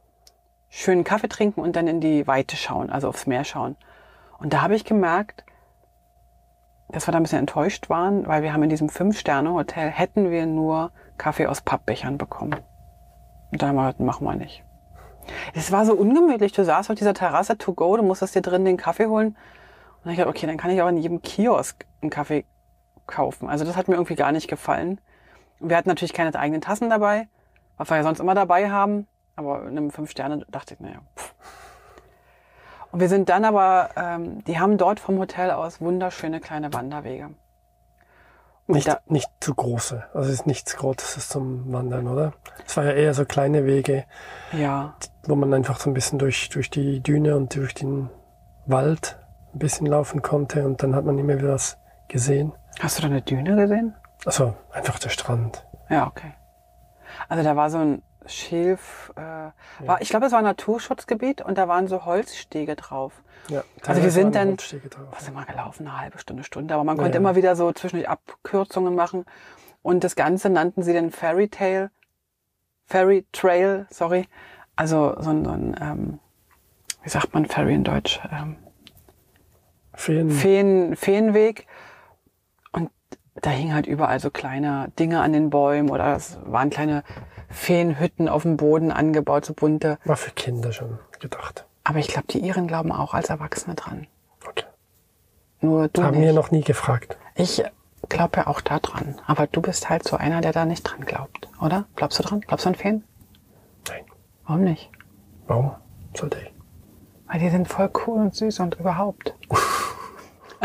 schönen 0.70 1.04
Kaffee 1.04 1.28
trinken 1.28 1.60
und 1.60 1.76
dann 1.76 1.88
in 1.88 2.00
die 2.00 2.26
Weite 2.26 2.56
schauen, 2.56 2.90
also 2.90 3.08
aufs 3.08 3.26
Meer 3.26 3.44
schauen. 3.44 3.76
Und 4.38 4.52
da 4.52 4.62
habe 4.62 4.76
ich 4.76 4.84
gemerkt, 4.84 5.44
dass 6.88 7.06
wir 7.06 7.12
da 7.12 7.18
ein 7.18 7.22
bisschen 7.22 7.40
enttäuscht 7.40 7.90
waren, 7.90 8.26
weil 8.26 8.42
wir 8.42 8.52
haben 8.52 8.62
in 8.62 8.70
diesem 8.70 8.88
Fünf-Sterne-Hotel 8.88 9.90
hätten 9.90 10.30
wir 10.30 10.46
nur 10.46 10.92
Kaffee 11.18 11.46
aus 11.46 11.60
Pappbechern 11.60 12.18
bekommen. 12.18 12.56
Und 13.50 13.62
dann 13.62 13.70
haben 13.70 13.76
wir 13.76 13.82
gesagt, 13.82 14.00
machen 14.00 14.26
wir 14.26 14.36
nicht. 14.36 14.64
Es 15.54 15.72
war 15.72 15.84
so 15.84 15.94
ungemütlich. 15.94 16.52
Du 16.52 16.64
saßt 16.64 16.90
auf 16.90 16.96
dieser 16.96 17.14
Terrasse 17.14 17.58
to 17.58 17.74
go, 17.74 17.96
du 17.96 18.02
musstest 18.02 18.34
dir 18.34 18.42
drin 18.42 18.64
den 18.64 18.76
Kaffee 18.76 19.06
holen. 19.06 19.36
Und 20.04 20.10
ich 20.10 20.16
gedacht, 20.16 20.34
okay, 20.34 20.46
dann 20.46 20.56
kann 20.56 20.70
ich 20.70 20.80
auch 20.82 20.88
in 20.88 20.98
jedem 20.98 21.22
Kiosk 21.22 21.84
einen 22.00 22.10
Kaffee 22.10 22.44
kaufen. 23.06 23.48
Also 23.48 23.64
das 23.64 23.76
hat 23.76 23.88
mir 23.88 23.94
irgendwie 23.94 24.14
gar 24.14 24.32
nicht 24.32 24.48
gefallen. 24.48 25.00
Wir 25.58 25.76
hatten 25.76 25.88
natürlich 25.88 26.12
keine 26.12 26.34
eigenen 26.38 26.60
Tassen 26.60 26.90
dabei, 26.90 27.28
was 27.76 27.90
wir 27.90 27.96
ja 27.96 28.02
sonst 28.02 28.20
immer 28.20 28.34
dabei 28.34 28.70
haben. 28.70 29.08
Aber 29.34 29.62
in 29.62 29.76
einem 29.76 29.90
Fünf 29.90 30.10
Sterne 30.10 30.44
dachte 30.48 30.74
ich, 30.74 30.80
naja. 30.80 31.00
Pff. 31.16 31.34
Und 32.96 33.00
wir 33.00 33.10
sind 33.10 33.28
dann 33.28 33.44
aber, 33.44 33.90
ähm, 33.94 34.42
die 34.44 34.58
haben 34.58 34.78
dort 34.78 35.00
vom 35.00 35.18
Hotel 35.18 35.50
aus 35.50 35.82
wunderschöne 35.82 36.40
kleine 36.40 36.72
Wanderwege. 36.72 37.26
Und 38.66 38.74
Nicht, 38.74 38.88
da, 38.88 39.00
nicht 39.04 39.28
zu 39.38 39.54
große. 39.54 40.04
Also 40.14 40.30
es 40.30 40.36
ist 40.36 40.46
nichts 40.46 40.78
Großes 40.78 41.28
zum 41.28 41.70
Wandern, 41.70 42.08
oder? 42.08 42.32
Es 42.66 42.74
war 42.74 42.84
ja 42.84 42.92
eher 42.92 43.12
so 43.12 43.26
kleine 43.26 43.66
Wege, 43.66 44.06
ja, 44.50 44.94
wo 45.24 45.34
man 45.36 45.52
einfach 45.52 45.78
so 45.78 45.90
ein 45.90 45.92
bisschen 45.92 46.18
durch, 46.18 46.48
durch 46.48 46.70
die 46.70 47.00
Düne 47.02 47.36
und 47.36 47.54
durch 47.54 47.74
den 47.74 48.08
Wald 48.64 49.18
ein 49.52 49.58
bisschen 49.58 49.86
laufen 49.86 50.22
konnte 50.22 50.64
und 50.64 50.82
dann 50.82 50.96
hat 50.96 51.04
man 51.04 51.18
immer 51.18 51.36
wieder 51.36 51.52
was 51.52 51.76
gesehen. 52.08 52.54
hast 52.80 52.96
du 52.96 53.02
da 53.02 53.08
eine 53.08 53.20
Düne 53.20 53.56
gesehen? 53.56 53.94
Also 54.24 54.54
einfach 54.72 54.98
der 55.00 55.10
Strand. 55.10 55.66
Ja, 55.90 56.06
okay. 56.06 56.32
Also 57.28 57.44
da 57.44 57.56
war 57.56 57.68
so 57.68 57.76
ein 57.76 58.02
Schilf, 58.28 59.12
äh, 59.16 59.50
war, 59.86 60.00
ich 60.00 60.08
glaube, 60.08 60.26
es 60.26 60.32
war 60.32 60.38
ein 60.38 60.44
Naturschutzgebiet 60.44 61.42
und 61.42 61.56
da 61.58 61.68
waren 61.68 61.86
so 61.88 62.04
Holzstege 62.04 62.76
drauf. 62.76 63.12
Ja, 63.48 63.62
Also 63.86 64.02
wir 64.02 64.10
sind 64.10 64.34
dann- 64.34 64.56
drauf. 64.56 64.74
Was 65.12 65.24
sind 65.24 65.34
wir 65.34 65.44
gelaufen? 65.44 65.86
Eine 65.86 66.00
halbe 66.00 66.18
Stunde, 66.18 66.42
Stunde. 66.44 66.74
Aber 66.74 66.84
man 66.84 66.96
Ja, 66.96 67.02
konnte 67.04 67.16
ja. 67.16 67.20
immer 67.20 67.36
wieder 67.36 67.54
so 67.56 67.72
zwischendurch 67.72 68.08
Abkürzungen 68.08 68.94
machen. 68.94 69.24
Und 69.82 70.02
das 70.02 70.16
Ganze 70.16 70.50
nannten 70.50 70.82
sie 70.82 70.92
den 70.92 71.10
Fairy 71.12 71.48
Tale, 71.48 71.90
Fairy 72.86 73.24
Trail, 73.32 73.86
sorry. 73.90 74.26
Also 74.74 75.14
so 75.20 75.30
ein, 75.30 75.44
so 75.44 75.50
ein 75.52 75.76
ähm, 75.80 76.18
wie 77.02 77.08
sagt 77.08 77.32
man 77.34 77.46
Fairy 77.46 77.74
in 77.74 77.84
Deutsch? 77.84 78.20
Ähm, 78.32 78.56
Feen, 79.94 80.30
Feen, 80.30 80.96
Feenweg. 80.96 81.66
Da 83.42 83.50
hingen 83.50 83.74
halt 83.74 83.86
überall 83.86 84.18
so 84.20 84.30
kleine 84.30 84.90
Dinge 84.98 85.20
an 85.20 85.32
den 85.32 85.50
Bäumen 85.50 85.90
oder 85.90 86.16
es 86.16 86.38
waren 86.44 86.70
kleine 86.70 87.04
Feenhütten 87.50 88.28
auf 88.28 88.42
dem 88.42 88.56
Boden 88.56 88.90
angebaut, 88.90 89.44
so 89.44 89.54
bunte. 89.54 89.98
war 90.04 90.16
für 90.16 90.30
Kinder 90.30 90.72
schon 90.72 90.98
gedacht. 91.20 91.66
Aber 91.84 91.98
ich 91.98 92.08
glaube, 92.08 92.26
die 92.28 92.40
Iren 92.40 92.66
glauben 92.66 92.90
auch 92.92 93.14
als 93.14 93.28
Erwachsene 93.28 93.74
dran. 93.74 94.06
Okay. 94.48 94.64
Nur 95.60 95.88
du 95.88 96.02
Haben 96.02 96.20
wir 96.20 96.32
noch 96.32 96.50
nie 96.50 96.62
gefragt. 96.62 97.16
Ich 97.34 97.62
glaube 98.08 98.38
ja 98.38 98.46
auch 98.46 98.60
da 98.60 98.78
dran. 98.78 99.20
Aber 99.26 99.46
du 99.46 99.60
bist 99.60 99.88
halt 99.88 100.04
so 100.04 100.16
einer, 100.16 100.40
der 100.40 100.52
da 100.52 100.64
nicht 100.64 100.82
dran 100.82 101.04
glaubt, 101.04 101.48
oder? 101.60 101.84
Glaubst 101.94 102.18
du 102.18 102.22
dran? 102.22 102.40
Glaubst 102.40 102.64
du 102.64 102.70
an 102.70 102.74
Feen? 102.74 103.04
Nein. 103.88 104.04
Warum 104.46 104.64
nicht? 104.64 104.90
Warum 105.46 105.72
sollte 106.14 106.38
ich? 106.40 106.52
Weil 107.28 107.40
die 107.40 107.50
sind 107.50 107.68
voll 107.68 107.90
cool 108.06 108.18
und 108.20 108.34
süß 108.34 108.60
und 108.60 108.74
überhaupt. 108.80 109.34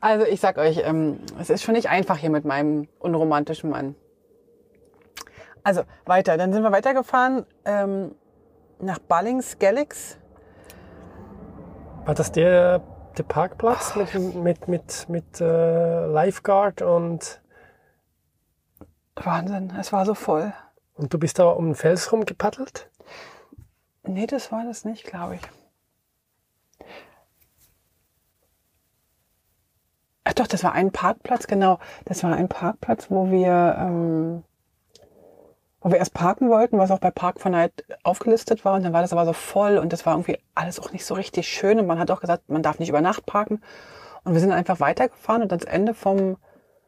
Also 0.00 0.24
ich 0.24 0.40
sag 0.40 0.56
euch, 0.56 0.80
ähm, 0.84 1.20
es 1.38 1.50
ist 1.50 1.62
schon 1.62 1.74
nicht 1.74 1.90
einfach 1.90 2.16
hier 2.16 2.30
mit 2.30 2.44
meinem 2.44 2.88
unromantischen 2.98 3.68
Mann. 3.68 3.94
Also 5.62 5.82
weiter, 6.06 6.38
dann 6.38 6.52
sind 6.52 6.62
wir 6.62 6.72
weitergefahren 6.72 7.44
ähm, 7.66 8.14
nach 8.78 8.98
Ballingsgallix. 8.98 10.18
War 12.06 12.14
das 12.14 12.32
der, 12.32 12.82
der 13.18 13.22
Parkplatz 13.24 13.94
mit, 13.94 14.34
mit, 14.34 14.68
mit, 14.68 15.08
mit 15.10 15.40
äh, 15.40 16.06
Lifeguard 16.06 16.80
und, 16.80 17.42
Wahnsinn, 19.16 19.74
es 19.78 19.92
war 19.92 20.06
so 20.06 20.14
voll. 20.14 20.54
und 20.94 21.12
du 21.12 21.18
bist 21.18 21.38
da 21.38 21.44
um 21.50 21.66
den 21.66 21.74
Fels 21.74 22.10
rumgepaddelt? 22.10 22.88
Nee, 24.02 24.26
das 24.26 24.50
war 24.50 24.64
das 24.64 24.86
nicht, 24.86 25.04
glaube 25.04 25.34
ich. 25.34 25.42
Ach 30.30 30.34
doch, 30.34 30.46
das 30.46 30.62
war 30.62 30.74
ein 30.74 30.92
Parkplatz, 30.92 31.48
genau. 31.48 31.80
Das 32.04 32.22
war 32.22 32.32
ein 32.32 32.48
Parkplatz, 32.48 33.10
wo 33.10 33.32
wir, 33.32 33.76
ähm, 33.80 34.44
wo 35.80 35.90
wir 35.90 35.98
erst 35.98 36.14
parken 36.14 36.50
wollten, 36.50 36.78
was 36.78 36.92
auch 36.92 37.00
bei 37.00 37.10
Park 37.10 37.40
for 37.40 37.50
Night 37.50 37.84
aufgelistet 38.04 38.64
war. 38.64 38.74
Und 38.74 38.84
dann 38.84 38.92
war 38.92 39.02
das 39.02 39.12
aber 39.12 39.26
so 39.26 39.32
voll 39.32 39.76
und 39.76 39.92
das 39.92 40.06
war 40.06 40.12
irgendwie 40.14 40.38
alles 40.54 40.78
auch 40.78 40.92
nicht 40.92 41.04
so 41.04 41.14
richtig 41.14 41.48
schön. 41.48 41.80
Und 41.80 41.88
man 41.88 41.98
hat 41.98 42.12
auch 42.12 42.20
gesagt, 42.20 42.48
man 42.48 42.62
darf 42.62 42.78
nicht 42.78 42.90
über 42.90 43.00
Nacht 43.00 43.26
parken. 43.26 43.60
Und 44.22 44.34
wir 44.34 44.40
sind 44.40 44.52
einfach 44.52 44.78
weitergefahren 44.78 45.42
und 45.42 45.50
ans 45.50 45.64
Ende 45.64 45.94
vom, 45.94 46.36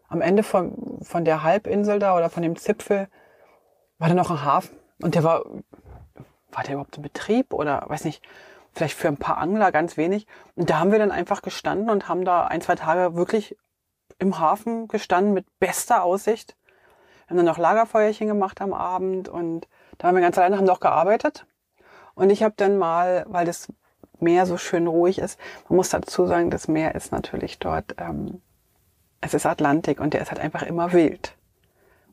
am 0.07 0.21
Ende 0.21 0.45
von, 0.45 1.01
von 1.03 1.25
der 1.25 1.43
Halbinsel 1.43 1.99
da 1.99 2.17
oder 2.17 2.31
von 2.31 2.45
dem 2.45 2.55
Zipfel 2.55 3.09
war 3.99 4.07
da 4.07 4.15
noch 4.15 4.31
ein 4.31 4.45
Hafen. 4.45 4.77
Und 5.03 5.17
der 5.17 5.25
war, 5.25 5.43
war 6.53 6.63
der 6.63 6.75
überhaupt 6.75 6.97
in 6.97 7.03
Betrieb 7.03 7.53
oder 7.53 7.83
weiß 7.89 8.05
nicht, 8.05 8.23
vielleicht 8.73 8.97
für 8.97 9.09
ein 9.09 9.17
paar 9.17 9.39
Angler 9.39 9.73
ganz 9.73 9.97
wenig. 9.97 10.27
Und 10.55 10.71
da 10.71 10.79
haben 10.79 10.93
wir 10.93 10.99
dann 10.99 11.11
einfach 11.11 11.43
gestanden 11.43 11.91
und 11.91 12.09
haben 12.09 12.25
da 12.25 12.47
ein, 12.47 12.61
zwei 12.61 12.75
Tage 12.75 13.15
wirklich 13.15 13.57
im 14.19 14.39
Hafen 14.39 14.89
gestanden 14.89 15.35
mit 15.35 15.47
bester 15.59 16.03
Aussicht. 16.03 16.57
Wir 17.27 17.31
haben 17.31 17.37
dann 17.37 17.47
noch 17.47 17.59
Lagerfeuerchen 17.59 18.27
gemacht 18.27 18.61
am 18.61 18.73
Abend 18.73 19.29
und 19.29 19.69
da 19.99 20.09
waren 20.09 20.15
wir 20.15 20.23
ganz 20.23 20.39
alleine, 20.39 20.57
haben 20.57 20.65
noch 20.65 20.81
gearbeitet. 20.81 21.47
Und 22.15 22.31
ich 22.31 22.43
habe 22.43 22.55
dann 22.57 22.79
mal, 22.79 23.25
weil 23.29 23.47
das 23.47 23.69
Meer 24.21 24.47
so 24.47 24.57
schön 24.57 24.87
ruhig 24.87 25.19
ist, 25.19 25.39
man 25.69 25.77
muss 25.77 25.91
dazu 25.91 26.27
sagen, 26.27 26.51
das 26.51 26.69
Meer 26.69 26.95
ist 26.95 27.11
natürlich 27.11 27.59
dort, 27.59 27.97
ähm, 27.99 28.41
es 29.21 29.35
ist 29.35 29.47
Atlantik 29.47 30.01
und 30.01 30.15
der 30.15 30.23
ist 30.23 30.31
halt 30.31 30.41
einfach 30.41 30.63
immer 30.63 30.93
wild. 30.93 31.37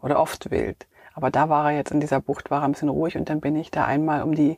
Oder 0.02 0.20
oft 0.20 0.50
wild. 0.50 0.88
Aber 1.14 1.30
da 1.30 1.50
war 1.50 1.72
er 1.72 1.78
jetzt 1.78 1.92
in 1.92 2.00
dieser 2.00 2.22
Bucht, 2.22 2.50
war 2.50 2.62
er 2.62 2.66
ein 2.66 2.72
bisschen 2.72 2.90
ruhig 2.90 3.18
und 3.18 3.30
dann 3.30 3.42
bin 3.42 3.56
ich 3.56 3.72
da 3.72 3.86
einmal 3.86 4.24
um 4.24 4.34
die 4.34 4.58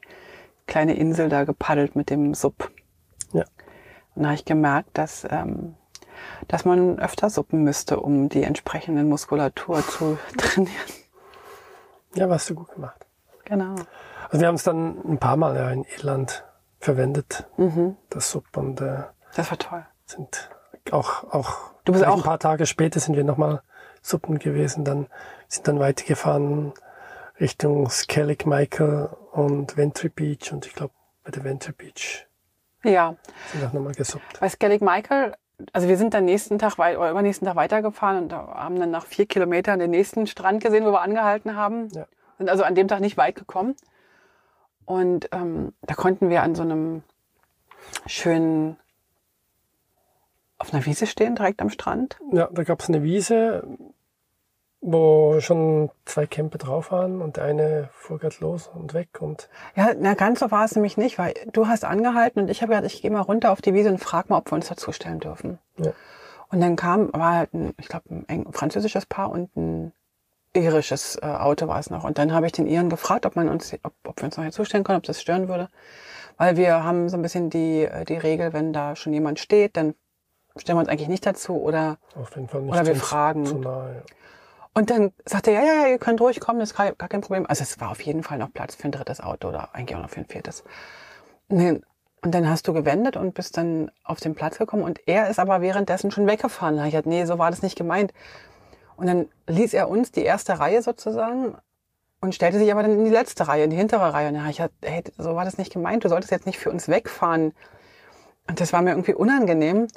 kleine 0.71 0.95
Insel 0.95 1.27
da 1.29 1.43
gepaddelt 1.43 1.95
mit 1.95 2.09
dem 2.09 2.33
Sub. 2.33 2.71
Ja. 3.33 3.43
Und 4.15 4.23
da 4.23 4.29
habe 4.29 4.35
ich 4.35 4.45
gemerkt, 4.45 4.89
dass, 4.97 5.27
ähm, 5.29 5.75
dass 6.47 6.65
man 6.65 6.97
öfter 6.99 7.29
suppen 7.29 7.63
müsste, 7.63 7.99
um 7.99 8.29
die 8.29 8.43
entsprechende 8.43 9.03
Muskulatur 9.03 9.85
zu 9.85 10.17
trainieren. 10.37 10.75
Ja, 12.15 12.29
was 12.29 12.45
du 12.45 12.55
gut 12.55 12.73
gemacht. 12.73 13.05
Genau. 13.45 13.75
Also 14.29 14.39
wir 14.41 14.47
haben 14.47 14.55
es 14.55 14.63
dann 14.63 14.97
ein 15.05 15.17
paar 15.17 15.35
Mal 15.37 15.55
ja 15.55 15.69
in 15.71 15.83
Irland 15.97 16.43
verwendet, 16.79 17.47
Mhm. 17.57 17.97
das 18.09 18.31
Sub 18.31 18.45
und 18.55 18.79
äh, 18.81 19.03
Das 19.35 19.51
war 19.51 19.57
toll. 19.57 19.85
sind 20.05 20.49
auch, 20.91 21.23
auch, 21.33 21.57
Du 21.85 21.91
bist 21.93 22.05
auch- 22.05 22.15
ein 22.17 22.23
paar 22.23 22.39
Tage 22.39 22.65
später 22.65 22.99
sind 22.99 23.15
wir 23.15 23.23
nochmal 23.23 23.61
Suppen 24.01 24.39
gewesen, 24.39 24.83
dann 24.85 25.07
sind 25.47 25.67
dann 25.67 25.79
weitergefahren 25.79 26.73
Richtung 27.39 27.89
Skellig 27.89 28.45
Michael 28.45 29.09
und 29.31 29.77
Ventry 29.77 30.09
Beach 30.09 30.51
und 30.51 30.65
ich 30.65 30.73
glaube 30.73 30.93
bei 31.23 31.31
der 31.31 31.43
Ventry 31.43 31.71
Beach 31.73 32.27
Ja, 32.83 33.15
sind 33.51 33.63
auch 33.65 33.73
nochmal 33.73 33.93
gesuppt. 33.93 34.39
bei 34.39 34.49
Skellig 34.49 34.81
Michael, 34.81 35.33
also 35.73 35.87
wir 35.87 35.97
sind 35.97 36.13
dann 36.13 36.25
nächsten 36.25 36.57
Tag 36.59 36.77
oder 36.79 37.11
übernächsten 37.11 37.45
Tag 37.47 37.55
weitergefahren 37.55 38.23
und 38.23 38.33
haben 38.33 38.79
dann 38.79 38.91
nach 38.91 39.05
vier 39.05 39.25
Kilometern 39.27 39.79
den 39.79 39.91
nächsten 39.91 40.27
Strand 40.27 40.63
gesehen, 40.63 40.85
wo 40.85 40.91
wir 40.91 41.01
angehalten 41.01 41.55
haben. 41.55 41.89
Ja. 41.93 42.07
Sind 42.37 42.49
also 42.49 42.63
an 42.63 42.73
dem 42.75 42.87
Tag 42.87 43.01
nicht 43.01 43.17
weit 43.17 43.35
gekommen. 43.35 43.75
Und 44.85 45.29
ähm, 45.31 45.73
da 45.83 45.93
konnten 45.93 46.29
wir 46.29 46.41
an 46.41 46.55
so 46.55 46.63
einem 46.63 47.03
schönen 48.07 48.77
auf 50.57 50.73
einer 50.73 50.85
Wiese 50.85 51.05
stehen, 51.07 51.35
direkt 51.35 51.61
am 51.61 51.69
Strand. 51.69 52.17
Ja, 52.31 52.49
da 52.51 52.63
gab 52.63 52.81
es 52.81 52.89
eine 52.89 53.03
Wiese, 53.03 53.63
wo 54.81 55.39
schon 55.39 55.91
zwei 56.05 56.25
Camper 56.25 56.57
drauf 56.57 56.91
waren 56.91 57.21
und 57.21 57.37
der 57.37 57.43
eine 57.43 57.89
fuhr 57.93 58.17
grad 58.17 58.39
los 58.39 58.69
und 58.73 58.93
weg 58.95 59.09
und 59.19 59.47
Ja, 59.75 59.91
na 59.97 60.15
ganz 60.15 60.39
so 60.39 60.49
war 60.49 60.65
es 60.65 60.75
nämlich 60.75 60.97
nicht, 60.97 61.19
weil 61.19 61.33
du 61.53 61.67
hast 61.67 61.85
angehalten 61.85 62.41
und 62.41 62.49
ich 62.49 62.63
habe 62.63 62.73
gedacht, 62.73 62.91
ich 62.91 63.01
gehe 63.01 63.11
mal 63.11 63.21
runter 63.21 63.51
auf 63.51 63.61
die 63.61 63.73
Wiese 63.75 63.89
und 63.89 63.99
frag 63.99 64.29
mal, 64.29 64.37
ob 64.37 64.51
wir 64.51 64.55
uns 64.55 64.69
dazustellen 64.69 65.19
dürfen. 65.19 65.59
Ja. 65.77 65.91
Und 66.49 66.59
dann 66.61 66.75
kam, 66.75 67.13
war 67.13 67.35
halt 67.35 67.53
ein, 67.53 67.73
ich 67.77 67.87
glaube, 67.87 68.23
ein 68.27 68.51
französisches 68.51 69.05
Paar 69.05 69.29
und 69.29 69.55
ein 69.55 69.93
irisches 70.53 71.15
äh, 71.21 71.25
Auto 71.25 71.67
war 71.67 71.79
es 71.79 71.89
noch. 71.89 72.03
Und 72.03 72.17
dann 72.17 72.33
habe 72.33 72.45
ich 72.47 72.51
den 72.51 72.67
Iren 72.67 72.89
gefragt, 72.89 73.25
ob 73.25 73.35
man 73.35 73.47
uns, 73.47 73.73
ob, 73.83 73.93
ob 74.05 74.17
wir 74.17 74.25
uns 74.25 74.35
noch 74.35 74.43
hier 74.43 74.51
zustellen 74.51 74.83
können, 74.83 74.97
ob 74.97 75.03
das 75.03 75.21
stören 75.21 75.47
würde. 75.47 75.69
Weil 76.37 76.57
wir 76.57 76.83
haben 76.83 77.07
so 77.07 77.17
ein 77.17 77.21
bisschen 77.21 77.49
die, 77.49 77.83
äh, 77.83 78.03
die 78.03 78.17
Regel, 78.17 78.51
wenn 78.51 78.73
da 78.73 78.95
schon 78.95 79.13
jemand 79.13 79.39
steht, 79.39 79.77
dann 79.77 79.93
stellen 80.57 80.77
wir 80.77 80.81
uns 80.81 80.89
eigentlich 80.89 81.07
nicht 81.07 81.25
dazu 81.25 81.61
oder 81.61 81.99
auf 82.15 82.35
jeden 82.35 82.49
Fall 82.49 82.61
nicht 82.63 82.73
Oder 82.73 82.85
wir 82.85 82.95
fragen. 82.95 83.45
zu 83.45 83.59
nahe. 83.59 83.95
Ja. 83.95 84.01
Und 84.73 84.89
dann 84.89 85.11
sagte 85.25 85.51
er, 85.51 85.61
ja, 85.61 85.67
ja, 85.67 85.81
ja, 85.83 85.87
ihr 85.89 85.97
könnt 85.97 86.21
ruhig 86.21 86.39
kommen, 86.39 86.59
das 86.59 86.71
ist 86.71 86.77
gar 86.77 86.93
kein 86.93 87.21
Problem. 87.21 87.45
Also 87.47 87.63
es 87.63 87.79
war 87.79 87.91
auf 87.91 88.01
jeden 88.01 88.23
Fall 88.23 88.37
noch 88.37 88.53
Platz 88.53 88.75
für 88.75 88.85
ein 88.85 88.91
drittes 88.91 89.19
Auto 89.19 89.49
oder 89.49 89.75
eigentlich 89.75 89.97
auch 89.97 90.01
noch 90.01 90.09
für 90.09 90.21
ein 90.21 90.25
viertes. 90.25 90.63
Und 91.49 91.83
dann- 92.21 92.49
hast 92.49 92.67
du 92.67 92.73
gewendet 92.73 93.17
und 93.17 93.33
bist 93.33 93.57
dann 93.57 93.91
auf 94.03 94.19
den 94.19 94.35
Platz 94.35 94.57
gekommen 94.59 94.83
und 94.83 95.07
er 95.07 95.29
ist 95.29 95.39
aber 95.39 95.61
währenddessen 95.61 96.11
schon 96.11 96.27
weggefahren. 96.27 96.77
Da 96.77 96.85
ich 96.85 96.91
gesagt, 96.91 97.07
nee, 97.07 97.25
so 97.25 97.37
war 97.39 97.49
das 97.49 97.63
nicht 97.63 97.75
gemeint. 97.77 98.13
Und 98.95 99.07
dann 99.07 99.27
ließ 99.47 99.73
er 99.73 99.89
uns 99.89 100.11
die 100.11 100.23
erste 100.23 100.59
Reihe 100.59 100.81
sozusagen 100.83 101.57
und 102.21 102.35
stellte 102.35 102.59
sich 102.59 102.71
aber 102.71 102.83
dann 102.83 102.91
in 102.91 103.03
die 103.05 103.11
letzte 103.11 103.47
Reihe, 103.47 103.63
in 103.63 103.71
die 103.71 103.75
hintere 103.75 104.13
Reihe. 104.13 104.29
Und 104.29 104.41
hab 104.41 104.51
ich 104.51 104.57
gesagt, 104.57 104.75
hey, 104.83 105.03
so 105.17 105.35
war 105.35 105.43
das 105.43 105.57
nicht 105.57 105.73
gemeint. 105.73 106.05
Du 106.05 106.09
solltest 106.09 106.31
jetzt 106.31 106.45
nicht 106.45 106.59
für 106.59 106.69
uns 106.69 106.87
wegfahren. 106.87 107.53
Und 108.47 108.59
das 108.61 108.71
war 108.71 108.83
mir 108.83 108.91
irgendwie 108.91 109.15
unangenehm. 109.15 109.87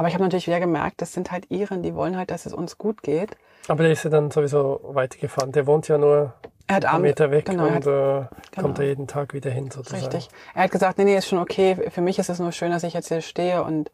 Aber 0.00 0.08
ich 0.08 0.14
habe 0.14 0.24
natürlich 0.24 0.46
wieder 0.46 0.60
gemerkt, 0.60 1.02
das 1.02 1.12
sind 1.12 1.30
halt 1.30 1.50
Iren, 1.50 1.82
die 1.82 1.94
wollen 1.94 2.16
halt, 2.16 2.30
dass 2.30 2.46
es 2.46 2.54
uns 2.54 2.78
gut 2.78 3.02
geht. 3.02 3.36
Aber 3.68 3.82
der 3.82 3.92
ist 3.92 4.02
ja 4.02 4.08
dann 4.08 4.30
sowieso 4.30 4.80
weitergefahren. 4.82 5.52
Der 5.52 5.66
wohnt 5.66 5.88
ja 5.88 5.98
nur 5.98 6.32
Er 6.68 6.76
hat 6.76 6.86
einen 6.86 7.02
Meter 7.02 7.30
weg 7.30 7.44
genau, 7.44 7.66
er 7.66 7.68
und 7.68 7.74
hat, 7.74 7.86
äh, 7.86 7.90
genau. 7.90 8.62
kommt 8.62 8.78
da 8.78 8.82
jeden 8.82 9.06
Tag 9.08 9.34
wieder 9.34 9.50
hin 9.50 9.70
sozusagen. 9.70 10.02
richtig. 10.02 10.30
Er 10.54 10.62
hat 10.62 10.70
gesagt, 10.70 10.96
nee, 10.96 11.04
nee, 11.04 11.18
ist 11.18 11.28
schon 11.28 11.38
okay. 11.38 11.90
Für 11.90 12.00
mich 12.00 12.18
ist 12.18 12.30
es 12.30 12.38
nur 12.38 12.50
schön, 12.50 12.70
dass 12.70 12.82
ich 12.82 12.94
jetzt 12.94 13.08
hier 13.08 13.20
stehe 13.20 13.62
und 13.62 13.90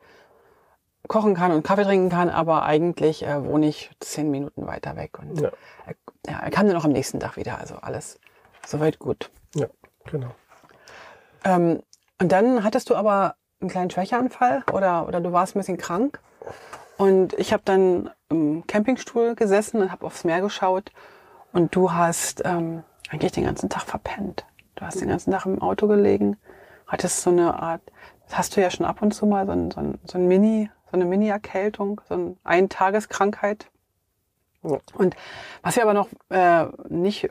kochen 1.09 1.35
kann 1.35 1.51
und 1.51 1.65
Kaffee 1.65 1.83
trinken 1.83 2.09
kann, 2.09 2.31
aber 2.31 2.63
eigentlich 2.63 3.25
äh, 3.25 3.45
wohne 3.45 3.67
ich 3.67 3.91
zehn 3.99 4.31
Minuten 4.31 4.65
weiter 4.69 4.95
weg. 4.95 5.19
Und 5.19 5.41
Ja, 5.41 5.51
er, 5.87 5.95
ja, 6.33 6.39
er 6.39 6.51
kam 6.53 6.69
dann 6.69 6.77
auch 6.77 6.85
am 6.85 6.93
nächsten 6.93 7.19
Tag 7.19 7.37
wieder. 7.37 7.59
Also 7.59 7.75
alles 7.83 8.21
soweit 8.65 9.01
gut. 9.01 9.33
ja, 9.57 9.67
genau. 10.05 10.31
Ähm, 11.43 11.83
und 12.21 12.31
dann 12.31 12.63
hattest 12.63 12.91
du 12.91 12.95
aber 12.95 13.35
einen 13.61 13.71
kleinen 13.71 13.91
Schwächeanfall 13.91 14.65
oder, 14.73 15.07
oder 15.09 15.21
du 15.21 15.33
warst 15.33 15.57
ein 15.57 15.61
bisschen 15.61 15.79
krank. 15.79 16.21
Und 16.97 17.35
ich 17.35 17.53
habe 17.53 17.63
dann 17.65 18.11
im 18.29 18.67
Campingstuhl 18.67 19.35
gesessen 19.35 19.83
und 19.83 19.93
habe 19.93 20.07
aufs 20.07 20.25
Meer 20.25 20.41
geschaut. 20.41 20.93
Und 21.53 21.75
du 21.75 21.93
hast 21.93 22.43
ähm, 22.45 22.83
eigentlich 23.11 23.33
den 23.33 23.45
ganzen 23.45 23.69
Tag 23.69 23.83
verpennt. 23.83 24.47
Du 24.75 24.85
hast 24.85 25.01
den 25.01 25.09
ganzen 25.09 25.31
Tag 25.31 25.47
im 25.47 25.63
Auto 25.63 25.87
gelegen, 25.87 26.37
hattest 26.87 27.23
so 27.23 27.31
eine 27.31 27.59
Art, 27.59 27.81
das 28.27 28.37
hast 28.37 28.57
du 28.57 28.61
ja 28.61 28.71
schon 28.71 28.85
ab 28.85 29.01
und 29.01 29.13
zu 29.13 29.25
mal, 29.25 29.47
so, 29.47 29.53
ein, 29.53 29.71
so, 29.71 29.81
ein, 29.81 29.99
so 30.05 30.19
ein 30.19 30.29
Mini, 30.29 30.71
so 30.91 30.93
eine 30.93 31.07
Mini-Erkältung, 31.07 32.03
so 32.09 32.15
eine 32.15 32.37
Eintageskrankheit. 32.45 33.71
Ja. 34.63 34.79
Und 34.95 35.17
was 35.63 35.77
wir 35.77 35.83
aber 35.83 35.95
noch 35.95 36.09
äh, 36.29 36.67
nicht, 36.89 37.31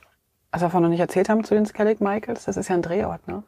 also 0.49 0.65
davon 0.65 0.81
noch 0.81 0.89
nicht 0.89 0.99
erzählt 0.99 1.29
haben 1.29 1.43
zu 1.43 1.53
den 1.53 1.65
Skellig 1.67 2.01
Michaels, 2.01 2.45
das 2.45 2.57
ist 2.57 2.69
ja 2.69 2.75
ein 2.75 2.81
Drehort, 2.81 3.27
ne? 3.27 3.43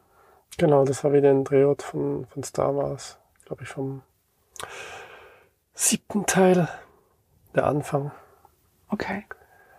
Genau, 0.56 0.84
das 0.84 1.04
war 1.04 1.12
wieder 1.12 1.30
ein 1.30 1.44
Drehort 1.44 1.82
von, 1.82 2.26
von 2.26 2.42
Star 2.42 2.74
Wars, 2.76 3.18
glaube 3.44 3.62
ich, 3.62 3.68
vom 3.68 4.02
siebten 5.74 6.26
Teil, 6.26 6.68
der 7.54 7.66
Anfang, 7.66 8.10
Okay. 8.90 9.24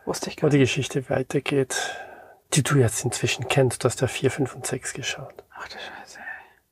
Wusste 0.05 0.29
ich 0.29 0.37
wo 0.37 0.41
gar 0.41 0.47
nicht. 0.47 0.53
die 0.55 0.59
Geschichte 0.59 1.09
weitergeht, 1.09 1.97
die 2.53 2.63
du 2.63 2.77
jetzt 2.77 3.03
inzwischen 3.03 3.47
kennst, 3.47 3.83
du 3.83 3.85
hast 3.87 4.01
ja 4.01 4.07
4, 4.07 4.31
5 4.31 4.55
und 4.55 4.65
6 4.65 4.93
geschaut. 4.93 5.43
Ach 5.51 5.67
du 5.67 5.77
Scheiße. 5.77 6.19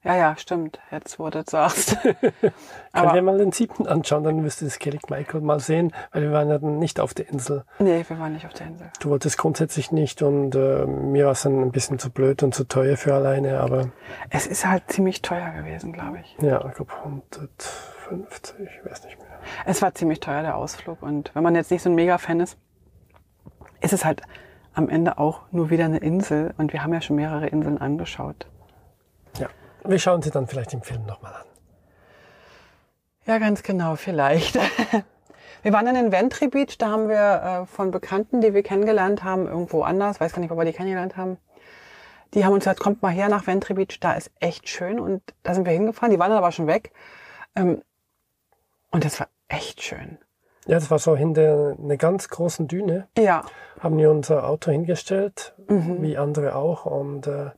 Ja, 0.04 0.16
ja, 0.16 0.36
stimmt. 0.38 0.80
Jetzt, 0.92 1.18
du 1.18 1.30
das 1.30 1.46
sagst. 1.48 1.98
Können 2.02 3.14
wir 3.14 3.22
mal 3.22 3.38
den 3.38 3.52
siebten 3.52 3.88
anschauen, 3.88 4.24
dann 4.24 4.44
wirst 4.44 4.62
du 4.62 4.66
das 4.66 4.80
Kellic 4.80 5.10
Michael 5.10 5.42
mal 5.42 5.60
sehen, 5.60 5.92
weil 6.12 6.22
wir 6.22 6.32
waren 6.32 6.50
ja 6.50 6.60
dann 6.60 6.80
nicht 6.80 7.00
auf 7.00 7.14
der 7.14 7.28
Insel. 7.30 7.66
nee, 7.80 8.06
wir 8.08 8.20
waren 8.20 8.34
nicht 8.34 8.46
auf 8.46 8.54
der 8.54 8.68
Insel. 8.68 8.90
Du 9.00 9.10
wolltest 9.10 9.38
grundsätzlich 9.38 9.92
nicht 9.92 10.22
und 10.22 10.56
äh, 10.56 10.86
mir 10.86 11.26
war 11.26 11.32
es 11.34 11.42
dann 11.42 11.62
ein 11.62 11.72
bisschen 11.72 12.00
zu 12.00 12.12
blöd 12.12 12.44
und 12.44 12.54
zu 12.56 12.64
teuer 12.66 12.96
für 12.96 13.14
alleine, 13.16 13.60
aber 13.60 13.90
Es 14.30 14.48
ist 14.48 14.66
halt 14.66 14.84
ziemlich 14.88 15.22
teuer 15.22 15.50
gewesen, 15.52 15.92
glaube 15.94 16.20
ich. 16.22 16.38
ja, 16.42 16.64
ich 16.68 16.76
glaube 16.76 16.94
150, 17.04 18.56
ich 18.60 18.86
weiß 18.90 19.04
nicht 19.06 19.18
mehr. 19.18 19.28
Es 19.66 19.82
war 19.82 19.94
ziemlich 19.96 20.20
teuer, 20.20 20.42
der 20.42 20.56
Ausflug. 20.58 21.02
Und 21.02 21.32
wenn 21.34 21.44
man 21.44 21.56
jetzt 21.56 21.72
nicht 21.72 21.82
so 21.82 21.90
ein 21.90 21.96
Mega-Fan 21.96 22.40
ist, 22.40 22.58
ist 23.82 23.94
es 23.94 24.06
halt 24.06 24.22
am 24.74 24.90
Ende 24.90 25.18
auch 25.18 25.42
nur 25.52 25.70
wieder 25.70 25.86
eine 25.86 25.98
Insel. 25.98 26.54
Und 26.58 26.72
wir 26.74 26.84
haben 26.84 26.94
ja 26.94 27.02
schon 27.02 27.16
mehrere 27.16 27.48
Inseln 27.48 27.78
angeschaut. 27.80 28.48
Ja, 29.40 29.48
wir 29.88 30.00
schauen 30.00 30.22
sie 30.22 30.32
dann 30.32 30.48
vielleicht 30.48 30.74
im 30.74 30.82
Film 30.82 31.06
nochmal 31.06 31.34
an. 31.34 31.46
Ja, 33.26 33.38
ganz 33.40 33.64
genau, 33.64 33.96
vielleicht. 33.96 34.58
Wir 35.64 35.74
waren 35.74 35.86
dann 35.86 35.96
in 35.96 36.12
Ventry 36.12 36.48
Beach, 36.48 36.78
da 36.78 36.90
haben 36.92 37.10
wir 37.10 37.64
äh, 37.64 37.66
von 37.66 37.92
Bekannten, 37.92 38.42
die 38.42 38.54
wir 38.54 38.64
kennengelernt 38.64 39.24
haben, 39.24 39.48
irgendwo 39.48 39.82
anders, 39.82 40.22
weiß 40.22 40.32
gar 40.32 40.40
nicht, 40.40 40.52
wo 40.52 40.58
wir 40.58 40.66
die 40.66 40.72
kennengelernt 40.72 41.18
haben, 41.18 41.38
die 42.34 42.46
haben 42.46 42.54
uns 42.54 42.64
gesagt, 42.64 42.80
kommt 42.80 43.02
mal 43.02 43.10
her 43.10 43.28
nach 43.28 43.48
Ventry 43.48 43.74
Beach, 43.74 44.00
da 44.00 44.14
ist 44.14 44.32
echt 44.40 44.70
schön. 44.70 45.00
Und 45.00 45.22
da 45.44 45.54
sind 45.54 45.66
wir 45.66 45.74
hingefahren, 45.74 46.12
die 46.12 46.20
waren 46.20 46.30
dann 46.30 46.38
aber 46.38 46.52
schon 46.52 46.68
weg. 46.68 46.92
Ähm, 47.56 47.82
und 48.92 49.04
das 49.04 49.20
war 49.20 49.28
echt 49.48 49.82
schön. 49.82 50.18
Ja, 50.68 50.76
das 50.76 50.92
war 50.92 51.00
so 51.00 51.16
hinter 51.16 51.76
einer 51.82 51.98
ganz 51.98 52.30
großen 52.30 52.68
Düne. 52.68 53.08
Ja. 53.18 53.44
Haben 53.80 53.98
wir 53.98 54.12
unser 54.12 54.48
Auto 54.48 54.72
hingestellt, 54.72 55.54
wie 55.68 56.18
andere 56.18 56.56
auch, 56.56 56.86
und 56.86 57.28
äh, 57.28 57.52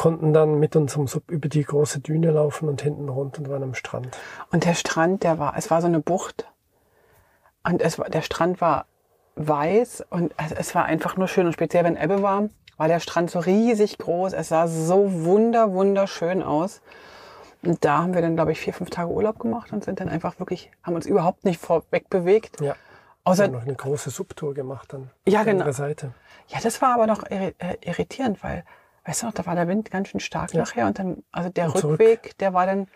konnten 0.00 0.32
dann 0.32 0.58
mit 0.58 0.76
unserem 0.76 1.06
Sub 1.06 1.30
über 1.30 1.50
die 1.50 1.62
große 1.62 2.00
Düne 2.00 2.30
laufen 2.30 2.70
und 2.70 2.80
hinten 2.80 3.10
runter 3.10 3.42
und 3.42 3.50
waren 3.50 3.62
am 3.62 3.74
Strand. 3.74 4.16
Und 4.50 4.64
der 4.64 4.72
Strand, 4.72 5.24
der 5.24 5.38
war, 5.38 5.52
es 5.58 5.70
war 5.70 5.82
so 5.82 5.88
eine 5.88 6.00
Bucht. 6.00 6.46
Und 7.64 7.82
es 7.82 7.98
war, 7.98 8.08
der 8.08 8.22
Strand 8.22 8.62
war 8.62 8.86
weiß 9.36 10.06
und 10.08 10.32
es, 10.38 10.52
es 10.52 10.74
war 10.74 10.86
einfach 10.86 11.18
nur 11.18 11.28
schön. 11.28 11.44
Und 11.44 11.52
speziell, 11.52 11.84
wenn 11.84 11.98
Ebbe 11.98 12.22
war, 12.22 12.48
war 12.78 12.88
der 12.88 12.98
Strand 12.98 13.30
so 13.30 13.40
riesig 13.40 13.98
groß. 13.98 14.32
Es 14.32 14.48
sah 14.48 14.68
so 14.68 15.24
wunder, 15.24 15.74
wunderschön 15.74 16.42
aus. 16.42 16.80
Und 17.62 17.84
da 17.84 17.98
haben 17.98 18.14
wir 18.14 18.22
dann, 18.22 18.36
glaube 18.36 18.52
ich, 18.52 18.58
vier, 18.58 18.72
fünf 18.72 18.88
Tage 18.88 19.10
Urlaub 19.10 19.38
gemacht 19.38 19.70
und 19.70 19.84
sind 19.84 20.00
dann 20.00 20.08
einfach 20.08 20.38
wirklich, 20.38 20.70
haben 20.82 20.94
uns 20.94 21.04
überhaupt 21.04 21.44
nicht 21.44 21.60
vorweg 21.60 22.08
bewegt. 22.08 22.58
Ja. 22.62 22.74
Außer, 23.24 23.42
Wir 23.42 23.46
haben 23.48 23.52
noch 23.52 23.66
eine 23.66 23.74
große 23.74 24.08
Subtour 24.08 24.54
gemacht 24.54 24.94
dann. 24.94 25.10
Ja, 25.28 25.42
genau. 25.42 25.70
Seite. 25.72 26.14
ja, 26.48 26.58
das 26.62 26.80
war 26.80 26.94
aber 26.94 27.06
noch 27.06 27.22
äh, 27.24 27.52
irritierend, 27.82 28.42
weil, 28.42 28.64
weißt 29.10 29.22
du 29.22 29.26
noch, 29.26 29.34
da 29.34 29.44
war 29.46 29.54
der 29.56 29.66
Wind 29.68 29.90
ganz 29.90 30.08
schön 30.08 30.20
stark 30.20 30.54
Ja. 30.54 30.60
nachher 30.60 30.86
und 30.86 30.98
dann, 30.98 31.22
also 31.32 31.50
der 31.50 31.66
Und 31.66 31.78
zurück. 31.78 32.00
Rückweg, 32.00 32.38
der 32.38 32.54
war 32.54 32.66
dann, 32.66 32.86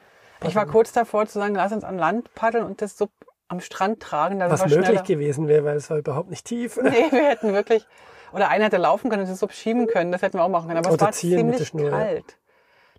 ich 0.43 0.55
war 0.55 0.67
kurz 0.67 0.93
davor 0.93 1.27
zu 1.27 1.39
sagen, 1.39 1.55
lass 1.55 1.73
uns 1.73 1.85
an 1.85 1.99
Land 1.99 2.33
paddeln 2.35 2.65
und 2.65 2.81
das 2.83 2.97
Sub 2.97 3.11
am 3.49 3.61
Strand 3.61 4.01
tragen. 4.01 4.39
Da 4.39 4.51
Was 4.51 4.61
möglich 4.65 4.87
schneller. 4.87 5.03
gewesen 5.03 5.49
wäre, 5.49 5.65
weil 5.65 5.77
es 5.77 5.91
war 5.91 5.99
überhaupt 5.99 6.31
nicht 6.31 6.47
tief. 6.47 6.79
Nee, 6.83 6.91
wir 7.11 7.29
hätten 7.29 7.53
wirklich, 7.53 7.87
oder 8.33 8.49
einer 8.49 8.67
hätte 8.67 8.77
laufen 8.77 9.11
können 9.11 9.23
und 9.23 9.29
das 9.31 9.39
Sub 9.41 9.53
schieben 9.53 9.87
können, 9.87 10.13
das 10.13 10.23
hätten 10.23 10.39
wir 10.39 10.45
auch 10.45 10.49
machen 10.49 10.69
können. 10.69 10.79
Aber 10.79 10.89
es 10.89 10.95
Oder 10.95 11.01
war 11.03 11.09
mit 11.09 11.23
der 11.23 11.31
ziemlich 11.39 11.69
Schnur, 11.69 11.91
ja. 11.91 11.99
kalt. 11.99 12.39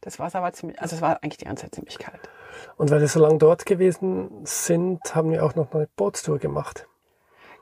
Das 0.02 0.20
war 0.20 0.34
aber 0.36 0.54
ziemlich, 0.54 0.80
also 0.82 0.96
es 0.96 1.02
war 1.02 1.24
eigentlich 1.24 1.38
die 1.38 1.46
ganze 1.46 1.64
Zeit 1.64 1.76
ziemlich 1.76 1.98
kalt. 1.98 2.30
Und 2.78 2.92
weil 2.92 3.00
wir 3.00 3.08
so 3.08 3.20
lange 3.20 3.38
dort 3.38 3.66
gewesen 3.66 4.30
sind, 4.44 5.16
haben 5.16 5.32
wir 5.32 5.44
auch 5.46 5.56
noch 5.56 5.74
eine 5.74 5.88
Bootstour 5.96 6.38
gemacht. 6.38 6.88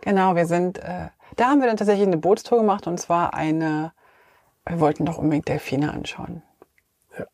Genau, 0.02 0.36
wir 0.36 0.46
sind, 0.46 0.80
äh, 0.80 1.08
da 1.36 1.46
haben 1.50 1.60
wir 1.62 1.68
dann 1.68 1.78
tatsächlich 1.78 2.08
eine 2.08 2.18
Bootstour 2.18 2.58
gemacht 2.60 2.88
und 2.88 3.00
zwar 3.00 3.34
eine, 3.34 3.94
wir 4.66 4.80
wollten 4.80 5.06
doch 5.06 5.18
unbedingt 5.18 5.48
Delfine 5.48 5.92
anschauen. 5.94 6.42
Ja. 7.18 7.26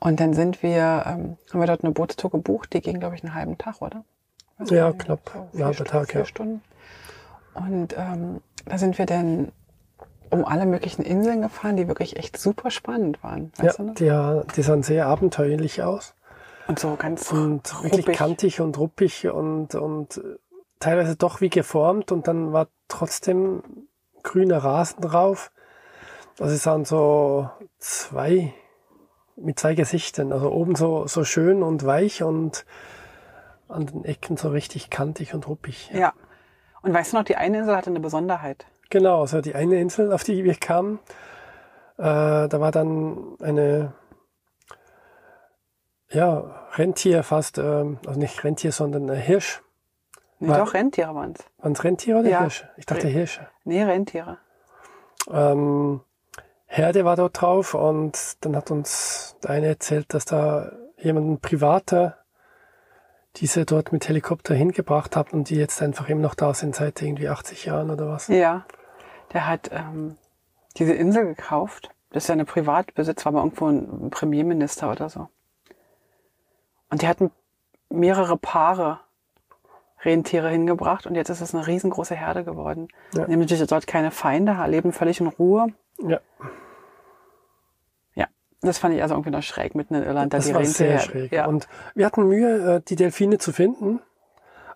Und 0.00 0.20
dann 0.20 0.34
sind 0.34 0.62
wir, 0.62 1.04
ähm, 1.06 1.36
haben 1.52 1.60
wir 1.60 1.66
dort 1.66 1.82
eine 1.84 1.92
Bootstour 1.92 2.30
gebucht, 2.30 2.72
die 2.72 2.80
ging, 2.80 3.00
glaube 3.00 3.14
ich, 3.16 3.24
einen 3.24 3.34
halben 3.34 3.58
Tag, 3.58 3.80
oder? 3.80 4.04
Weiß 4.58 4.70
Ja, 4.70 4.88
nicht, 4.88 5.00
knapp. 5.00 5.30
so 5.32 5.38
Ein 5.58 5.64
halber 5.64 5.74
Stunden, 5.74 5.90
Tag, 5.90 6.10
vier 6.10 6.20
ja. 6.20 6.26
Stunden. 6.26 6.62
Und 7.54 7.94
ähm, 7.96 8.40
da 8.66 8.78
sind 8.78 8.98
wir 8.98 9.06
dann 9.06 9.52
um 10.30 10.44
alle 10.44 10.66
möglichen 10.66 11.02
Inseln 11.02 11.40
gefahren, 11.42 11.76
die 11.76 11.88
wirklich 11.88 12.16
echt 12.18 12.36
super 12.36 12.70
spannend 12.70 13.22
waren. 13.22 13.50
Ja, 13.58 13.64
Weißt 13.64 13.78
du 13.78 13.82
noch? 13.84 13.94
die, 13.94 14.04
ja, 14.04 14.42
die 14.56 14.62
sahen 14.62 14.82
sehr 14.82 15.06
abenteuerlich 15.06 15.82
aus. 15.82 16.14
Und 16.66 16.78
so 16.78 16.96
ganz 16.96 17.32
Und 17.32 17.82
wirklich 17.82 18.04
ruppig. 18.06 18.16
kantig 18.18 18.60
und 18.60 18.76
ruppig 18.76 19.26
und, 19.28 19.74
und 19.74 20.18
äh, 20.18 20.36
teilweise 20.80 21.16
doch 21.16 21.40
wie 21.40 21.48
geformt 21.48 22.12
und 22.12 22.28
dann 22.28 22.52
war 22.52 22.68
trotzdem 22.88 23.62
grüner 24.22 24.58
Rasen 24.58 25.00
drauf. 25.00 25.50
Also 26.38 26.52
sie 26.52 26.58
sahen 26.58 26.84
so 26.84 27.50
zwei, 27.78 28.52
mit 29.36 29.58
zwei 29.58 29.74
Gesichtern. 29.74 30.32
Also 30.32 30.50
oben 30.50 30.74
so, 30.76 31.06
so 31.06 31.24
schön 31.24 31.62
und 31.62 31.84
weich 31.84 32.22
und 32.22 32.64
an 33.68 33.86
den 33.86 34.04
Ecken 34.04 34.36
so 34.36 34.48
richtig 34.50 34.88
kantig 34.90 35.34
und 35.34 35.46
ruppig. 35.48 35.90
Ja. 35.92 36.12
Und 36.82 36.94
weißt 36.94 37.12
du 37.12 37.16
noch, 37.18 37.24
die 37.24 37.36
eine 37.36 37.58
Insel 37.58 37.76
hatte 37.76 37.90
eine 37.90 38.00
Besonderheit. 38.00 38.66
Genau, 38.90 39.20
also 39.20 39.40
die 39.40 39.54
eine 39.54 39.80
Insel, 39.80 40.12
auf 40.12 40.24
die 40.24 40.44
wir 40.44 40.54
kamen, 40.54 40.98
äh, 41.98 42.02
da 42.48 42.60
war 42.60 42.70
dann 42.70 43.36
eine, 43.42 43.92
ja, 46.10 46.38
Rentier 46.76 47.22
fast, 47.22 47.58
ähm, 47.58 47.98
also 48.06 48.18
nicht 48.18 48.42
Rentier, 48.44 48.72
sondern 48.72 49.10
ein 49.10 49.16
Hirsch. 49.20 49.62
Nee, 50.38 50.48
War- 50.48 50.58
doch, 50.58 50.72
Rentiere 50.74 51.14
waren 51.14 51.32
es. 51.36 51.44
Waren 51.58 51.72
es 51.72 51.84
Rentier 51.84 52.18
oder 52.18 52.28
Ja. 52.30 52.40
Hirsch? 52.40 52.64
Ich 52.76 52.86
dachte 52.86 53.08
Re- 53.08 53.10
Hirsch. 53.10 53.40
Nee, 53.64 53.82
Rentiere. 53.82 54.38
Ähm, 55.30 56.00
Herde 56.70 57.04
war 57.04 57.16
dort 57.16 57.40
drauf 57.40 57.74
und 57.74 58.36
dann 58.44 58.54
hat 58.54 58.70
uns 58.70 59.36
der 59.42 59.50
eine 59.50 59.66
erzählt, 59.68 60.12
dass 60.12 60.26
da 60.26 60.70
jemand, 60.98 61.30
ein 61.30 61.40
Privater, 61.40 62.18
diese 63.36 63.64
dort 63.64 63.90
mit 63.90 64.06
Helikopter 64.06 64.54
hingebracht 64.54 65.16
hat 65.16 65.32
und 65.32 65.48
die 65.48 65.56
jetzt 65.56 65.80
einfach 65.80 66.08
immer 66.08 66.20
noch 66.20 66.34
da 66.34 66.52
sind 66.52 66.74
seit 66.74 67.00
irgendwie 67.00 67.28
80 67.28 67.64
Jahren 67.64 67.90
oder 67.90 68.08
was. 68.08 68.28
Ja. 68.28 68.66
Der 69.32 69.46
hat 69.46 69.70
ähm, 69.72 70.16
diese 70.76 70.92
Insel 70.92 71.24
gekauft. 71.24 71.90
Das 72.10 72.24
ist 72.24 72.28
ja 72.28 72.34
eine 72.34 72.44
Privatbesitz, 72.44 73.24
war 73.24 73.32
mal 73.32 73.40
irgendwo 73.40 73.68
ein 73.68 74.10
Premierminister 74.10 74.90
oder 74.90 75.08
so. 75.08 75.28
Und 76.90 77.02
die 77.02 77.08
hatten 77.08 77.30
mehrere 77.90 78.36
Paare 78.36 79.00
Rentiere 80.04 80.48
hingebracht 80.50 81.06
und 81.06 81.14
jetzt 81.14 81.28
ist 81.28 81.40
es 81.40 81.54
eine 81.54 81.66
riesengroße 81.66 82.14
Herde 82.14 82.44
geworden. 82.44 82.88
Ja. 83.14 83.26
Natürlich 83.26 83.66
dort 83.66 83.86
keine 83.86 84.10
Feinde, 84.10 84.56
leben 84.66 84.92
völlig 84.92 85.20
in 85.20 85.26
Ruhe. 85.26 85.68
Ja, 86.06 86.20
Ja, 88.14 88.26
das 88.60 88.78
fand 88.78 88.94
ich 88.94 89.02
also 89.02 89.14
irgendwie 89.14 89.30
noch 89.30 89.42
schräg 89.42 89.74
mitten 89.74 89.94
in 89.94 90.02
Irland. 90.04 90.32
Da 90.32 90.38
das 90.38 90.46
die 90.46 90.54
war 90.54 90.64
sehr 90.64 90.98
Rentiere- 90.98 91.10
schräg. 91.10 91.32
Ja. 91.32 91.46
Und 91.46 91.68
wir 91.94 92.06
hatten 92.06 92.28
Mühe, 92.28 92.76
äh, 92.76 92.80
die 92.86 92.96
Delfine 92.96 93.38
zu 93.38 93.52
finden, 93.52 94.00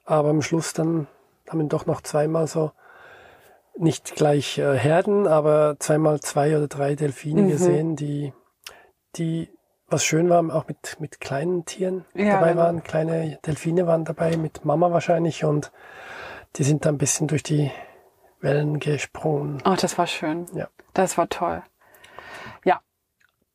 aber 0.05 0.31
am 0.31 0.43
Schluss 0.43 0.73
dann 0.73 1.07
haben 1.49 1.61
wir 1.61 1.69
doch 1.69 1.87
noch 1.87 2.01
zweimal 2.01 2.47
so, 2.47 2.73
nicht 3.77 4.15
gleich 4.17 4.59
äh, 4.59 4.77
Herden, 4.77 5.27
aber 5.27 5.77
zweimal 5.79 6.21
zwei 6.21 6.57
oder 6.57 6.69
drei 6.69 6.95
Delfine 6.95 7.43
Mhm. 7.43 7.49
gesehen, 7.49 7.97
die, 7.97 8.33
die, 9.17 9.49
was 9.93 10.05
schön 10.05 10.29
war, 10.29 10.43
auch 10.55 10.67
mit, 10.67 10.97
mit 11.01 11.21
kleinen 11.21 11.65
Tieren 11.65 12.05
Ja, 12.15 12.35
dabei 12.35 12.51
genau. 12.51 12.63
waren. 12.63 12.83
Kleine 12.83 13.39
Delfine 13.47 13.87
waren 13.87 14.05
dabei, 14.05 14.37
mit 14.37 14.65
Mama 14.65 14.91
wahrscheinlich 14.91 15.45
und 15.45 15.71
die 16.57 16.65
sind 16.65 16.85
da 16.85 16.89
ein 16.91 16.99
bisschen 16.99 17.29
durch 17.29 17.43
die 17.43 17.71
Wellen 18.41 18.81
gesprungen. 18.81 19.59
Ach, 19.65 19.77
das 19.77 19.97
war 19.99 20.07
schön. 20.07 20.47
Ja. 20.55 20.69
Das 20.95 21.17
war 21.17 21.29
toll. 21.29 21.63
Ja. 22.65 22.81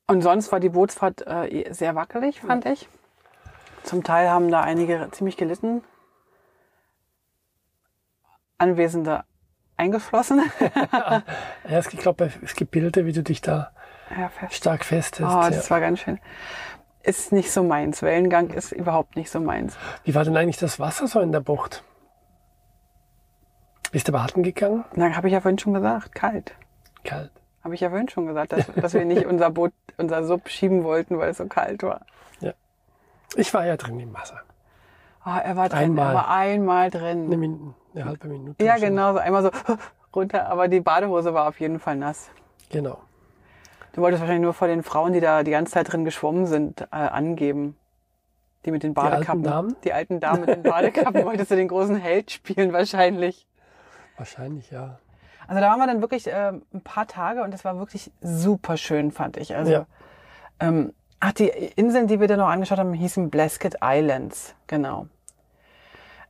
Und 0.08 0.22
sonst 0.22 0.52
war 0.52 0.60
die 0.60 0.70
Bootsfahrt 0.70 1.26
äh, 1.28 1.72
sehr 1.74 1.96
wackelig, 1.96 2.42
fand 2.42 2.66
ich. 2.66 2.88
Zum 3.84 4.04
Teil 4.04 4.30
haben 4.30 4.50
da 4.50 4.62
einige 4.62 5.10
ziemlich 5.12 5.38
gelitten. 5.38 5.84
Anwesende 8.58 9.24
eingeschlossen. 9.76 10.42
Ja, 11.70 11.80
es, 11.80 11.88
ich 11.94 12.00
glaube, 12.00 12.32
es 12.42 12.56
gibt 12.56 12.72
Bilder, 12.72 13.06
wie 13.06 13.12
du 13.12 13.22
dich 13.22 13.42
da 13.42 13.72
ja, 14.16 14.30
fest. 14.30 14.54
stark 14.54 14.86
festhältst. 14.86 15.36
Oh, 15.36 15.42
ja. 15.42 15.50
das 15.50 15.70
war 15.72 15.80
ganz 15.80 16.00
schön. 16.00 16.20
Ist 17.04 17.32
nicht 17.32 17.52
so 17.52 17.64
meins. 17.64 18.02
Wellengang 18.02 18.50
ist 18.50 18.72
überhaupt 18.72 19.16
nicht 19.16 19.30
so 19.30 19.40
meins. 19.40 19.78
Wie 20.04 20.14
war 20.14 20.24
denn 20.24 20.36
eigentlich 20.36 20.58
das 20.58 20.80
Wasser 20.80 21.08
so 21.08 21.20
in 21.20 21.32
der 21.32 21.40
Bucht? 21.40 21.84
Bist 23.92 24.08
du 24.08 24.12
baden 24.12 24.44
gegangen? 24.44 24.84
Na, 24.96 25.16
habe 25.16 25.28
ich 25.28 25.34
ja 25.34 25.42
vorhin 25.42 25.58
schon 25.58 25.74
gesagt, 25.74 26.14
kalt. 26.14 26.54
Kalt. 27.04 27.32
Habe 27.64 27.76
ich 27.76 27.82
ja 27.82 27.90
vorhin 27.90 28.10
schon 28.10 28.28
gesagt, 28.28 28.52
dass, 28.52 28.66
dass 28.76 28.94
wir 28.94 29.06
nicht 29.06 29.26
unser 29.26 29.50
Boot, 29.50 29.74
unser 29.98 30.24
Sub 30.26 30.50
schieben 30.50 30.84
wollten, 30.84 31.18
weil 31.18 31.30
es 31.30 31.38
so 31.38 31.46
kalt 31.48 31.84
war. 31.84 32.02
Ich 33.36 33.54
war 33.54 33.66
ja 33.66 33.76
drin 33.78 34.00
im 34.00 34.14
Wasser. 34.14 34.42
Oh, 35.26 35.30
er 35.30 35.56
war 35.58 35.68
drin, 35.68 35.80
Einmal. 35.80 36.08
er 36.08 36.16
war 36.16 36.30
einmal 36.30 36.90
drin. 36.90 37.26
Eine, 37.26 37.38
Min 37.38 37.74
eine 37.94 38.06
halbe 38.06 38.28
Minute. 38.28 38.64
Ja, 38.64 38.78
genau, 38.78 39.14
so 39.14 39.20
einmal 39.20 39.44
so 39.44 39.52
runter, 40.16 40.48
aber 40.48 40.68
die 40.68 40.80
Badehose 40.80 41.34
war 41.34 41.48
auf 41.48 41.60
jeden 41.60 41.80
Fall 41.80 41.98
nass. 41.98 42.30
Genau. 42.70 43.00
Du 43.98 44.04
wolltest 44.04 44.22
wahrscheinlich 44.22 44.44
nur 44.44 44.54
vor 44.54 44.68
den 44.68 44.84
Frauen, 44.84 45.14
die 45.14 45.20
da 45.20 45.42
die 45.42 45.50
ganze 45.50 45.74
Zeit 45.74 45.92
drin 45.92 46.06
geschwommen 46.06 46.46
sind, 46.46 46.82
äh, 46.82 46.86
angeben. 46.92 47.76
Die 48.64 48.70
mit 48.70 48.84
den 48.84 48.94
Badekappen. 48.94 49.42
Damen? 49.42 49.76
Die 49.84 49.92
alten 49.92 50.20
Damen 50.20 50.42
mit 50.42 50.50
den 50.50 50.62
Badekappen. 50.62 51.26
wolltest 51.26 51.50
du 51.50 51.56
den 51.56 51.68
großen 51.68 51.96
Held 51.96 52.30
spielen 52.30 52.74
wahrscheinlich. 52.74 53.48
Wahrscheinlich, 54.16 54.70
ja. 54.70 55.00
Also 55.48 55.62
da 55.62 55.72
waren 55.72 55.80
wir 55.80 55.88
dann 55.88 56.02
wirklich 56.02 56.28
äh, 56.28 56.52
ein 56.52 56.82
paar 56.84 57.08
Tage 57.08 57.42
und 57.42 57.52
das 57.52 57.66
war 57.66 57.80
wirklich 57.80 58.12
super 58.22 58.78
schön, 58.78 59.12
fand 59.12 59.36
ich. 59.36 59.56
Also, 59.56 59.72
Ja. 59.72 59.88
ähm, 60.60 60.94
ach, 61.20 61.32
die 61.32 61.48
Inseln, 61.48 62.06
die 62.06 62.20
wir 62.20 62.28
dann 62.28 62.38
noch 62.38 62.50
angeschaut 62.50 62.78
haben, 62.78 62.94
hießen 62.94 63.32
Blasket 63.32 63.78
Islands. 63.82 64.54
Genau. 64.68 65.08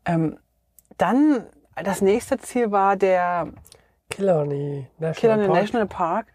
Ähm, 0.05 0.39
dann, 0.97 1.43
das 1.75 2.01
nächste 2.01 2.37
Ziel 2.37 2.71
war 2.71 2.95
der 2.95 3.49
Killarney 4.09 4.87
National 4.99 5.13
Killarney 5.15 5.47
Park. 5.47 5.61
National 5.61 5.87
Park. 5.87 6.27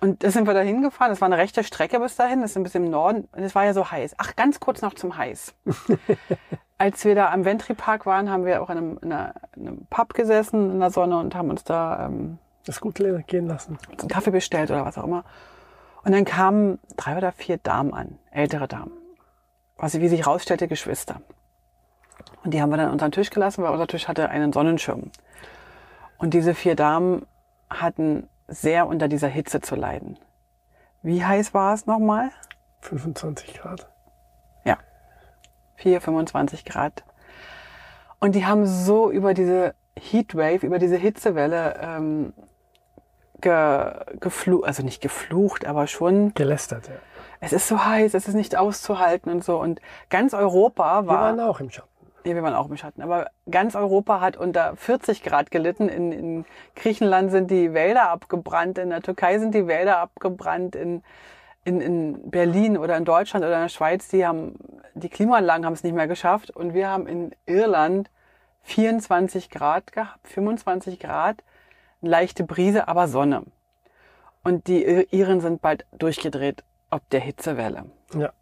Und 0.00 0.22
da 0.22 0.30
sind 0.30 0.46
wir 0.46 0.54
da 0.54 0.60
hingefahren. 0.60 1.10
Das 1.10 1.20
war 1.20 1.26
eine 1.26 1.38
rechte 1.38 1.64
Strecke 1.64 1.98
bis 1.98 2.16
dahin. 2.16 2.40
Das 2.40 2.52
ist 2.52 2.56
ein 2.56 2.62
bisschen 2.62 2.84
im 2.84 2.90
Norden. 2.90 3.28
Und 3.32 3.42
es 3.42 3.54
war 3.54 3.64
ja 3.64 3.74
so 3.74 3.90
heiß. 3.90 4.14
Ach, 4.18 4.36
ganz 4.36 4.60
kurz 4.60 4.80
noch 4.80 4.94
zum 4.94 5.16
Heiß. 5.16 5.54
Als 6.78 7.04
wir 7.04 7.16
da 7.16 7.30
am 7.30 7.44
Ventry 7.44 7.74
Park 7.74 8.06
waren, 8.06 8.30
haben 8.30 8.44
wir 8.44 8.62
auch 8.62 8.70
in 8.70 8.78
einem, 8.78 8.98
in 9.02 9.12
einer, 9.12 9.34
in 9.56 9.66
einem 9.66 9.86
Pub 9.90 10.14
gesessen 10.14 10.70
in 10.70 10.78
der 10.78 10.90
Sonne 10.90 11.18
und 11.18 11.34
haben 11.34 11.50
uns 11.50 11.64
da 11.64 12.06
ähm, 12.06 12.38
Das 12.64 12.80
gut 12.80 12.94
gehen 13.26 13.48
lassen. 13.48 13.78
einen 13.98 14.08
Kaffee 14.08 14.30
bestellt 14.30 14.70
oder 14.70 14.84
was 14.84 14.96
auch 14.96 15.04
immer. 15.04 15.24
Und 16.04 16.12
dann 16.12 16.24
kamen 16.24 16.78
drei 16.96 17.16
oder 17.16 17.32
vier 17.32 17.58
Damen 17.58 17.92
an, 17.92 18.18
ältere 18.30 18.68
Damen. 18.68 18.92
was 19.76 19.98
wie 20.00 20.08
sich 20.08 20.26
rausstellte, 20.26 20.68
Geschwister. 20.68 21.20
Und 22.44 22.54
die 22.54 22.62
haben 22.62 22.70
wir 22.70 22.76
dann 22.76 22.92
unter 22.92 23.08
den 23.08 23.12
Tisch 23.12 23.30
gelassen, 23.30 23.64
weil 23.64 23.72
unser 23.72 23.88
Tisch 23.88 24.06
hatte 24.06 24.28
einen 24.28 24.52
Sonnenschirm. 24.52 25.10
Und 26.18 26.34
diese 26.34 26.54
vier 26.54 26.76
Damen 26.76 27.26
hatten 27.68 28.28
sehr 28.48 28.86
unter 28.86 29.08
dieser 29.08 29.28
Hitze 29.28 29.60
zu 29.60 29.76
leiden. 29.76 30.18
Wie 31.02 31.24
heiß 31.24 31.54
war 31.54 31.74
es 31.74 31.86
nochmal? 31.86 32.30
25 32.80 33.54
Grad. 33.54 33.88
Ja. 34.64 34.78
4, 35.76 36.00
25 36.00 36.64
Grad. 36.64 37.04
Und 38.18 38.34
die 38.34 38.46
haben 38.46 38.66
so 38.66 39.10
über 39.10 39.34
diese 39.34 39.74
Heatwave, 39.96 40.66
über 40.66 40.78
diese 40.78 40.96
Hitzewelle 40.96 41.78
ähm, 41.80 42.32
ge, 43.40 43.92
geflucht, 44.18 44.66
also 44.66 44.82
nicht 44.82 45.00
geflucht, 45.00 45.66
aber 45.66 45.86
schon. 45.86 46.34
Gelästert, 46.34 46.88
ja. 46.88 46.94
Es 47.40 47.52
ist 47.52 47.68
so 47.68 47.84
heiß, 47.84 48.14
es 48.14 48.26
ist 48.26 48.34
nicht 48.34 48.56
auszuhalten 48.56 49.30
und 49.30 49.44
so. 49.44 49.60
Und 49.60 49.80
ganz 50.10 50.34
Europa 50.34 51.06
war. 51.06 51.34
Wir 51.36 51.38
waren 51.38 51.40
auch 51.40 51.60
im 51.60 51.70
Schatten. 51.70 51.88
Ja, 52.24 52.34
wir 52.34 52.42
waren 52.42 52.54
auch 52.54 52.68
im 52.68 52.76
Schatten. 52.76 53.02
Aber 53.02 53.30
ganz 53.50 53.74
Europa 53.74 54.20
hat 54.20 54.36
unter 54.36 54.76
40 54.76 55.22
Grad 55.22 55.50
gelitten. 55.50 55.88
In, 55.88 56.12
in 56.12 56.44
Griechenland 56.74 57.30
sind 57.30 57.50
die 57.50 57.72
Wälder 57.74 58.10
abgebrannt, 58.10 58.78
in 58.78 58.90
der 58.90 59.02
Türkei 59.02 59.38
sind 59.38 59.54
die 59.54 59.66
Wälder 59.66 59.98
abgebrannt, 59.98 60.76
in, 60.76 61.02
in, 61.64 61.80
in 61.80 62.30
Berlin 62.30 62.76
oder 62.76 62.96
in 62.96 63.04
Deutschland 63.04 63.44
oder 63.44 63.56
in 63.56 63.62
der 63.62 63.68
Schweiz, 63.68 64.08
die 64.08 64.26
haben, 64.26 64.56
die 64.94 65.08
Klimaanlagen 65.08 65.64
haben 65.64 65.74
es 65.74 65.84
nicht 65.84 65.94
mehr 65.94 66.08
geschafft. 66.08 66.50
Und 66.50 66.74
wir 66.74 66.88
haben 66.88 67.06
in 67.06 67.34
Irland 67.46 68.10
24 68.62 69.50
Grad 69.50 69.92
gehabt, 69.92 70.26
25 70.28 70.98
Grad, 70.98 71.42
leichte 72.00 72.44
Brise, 72.44 72.88
aber 72.88 73.08
Sonne. 73.08 73.44
Und 74.42 74.66
die 74.66 74.84
Iren 75.10 75.40
sind 75.40 75.62
bald 75.62 75.86
durchgedreht 75.92 76.64
ob 76.90 77.08
der 77.10 77.20
Hitzewelle. 77.20 77.84
Ja. 78.14 78.32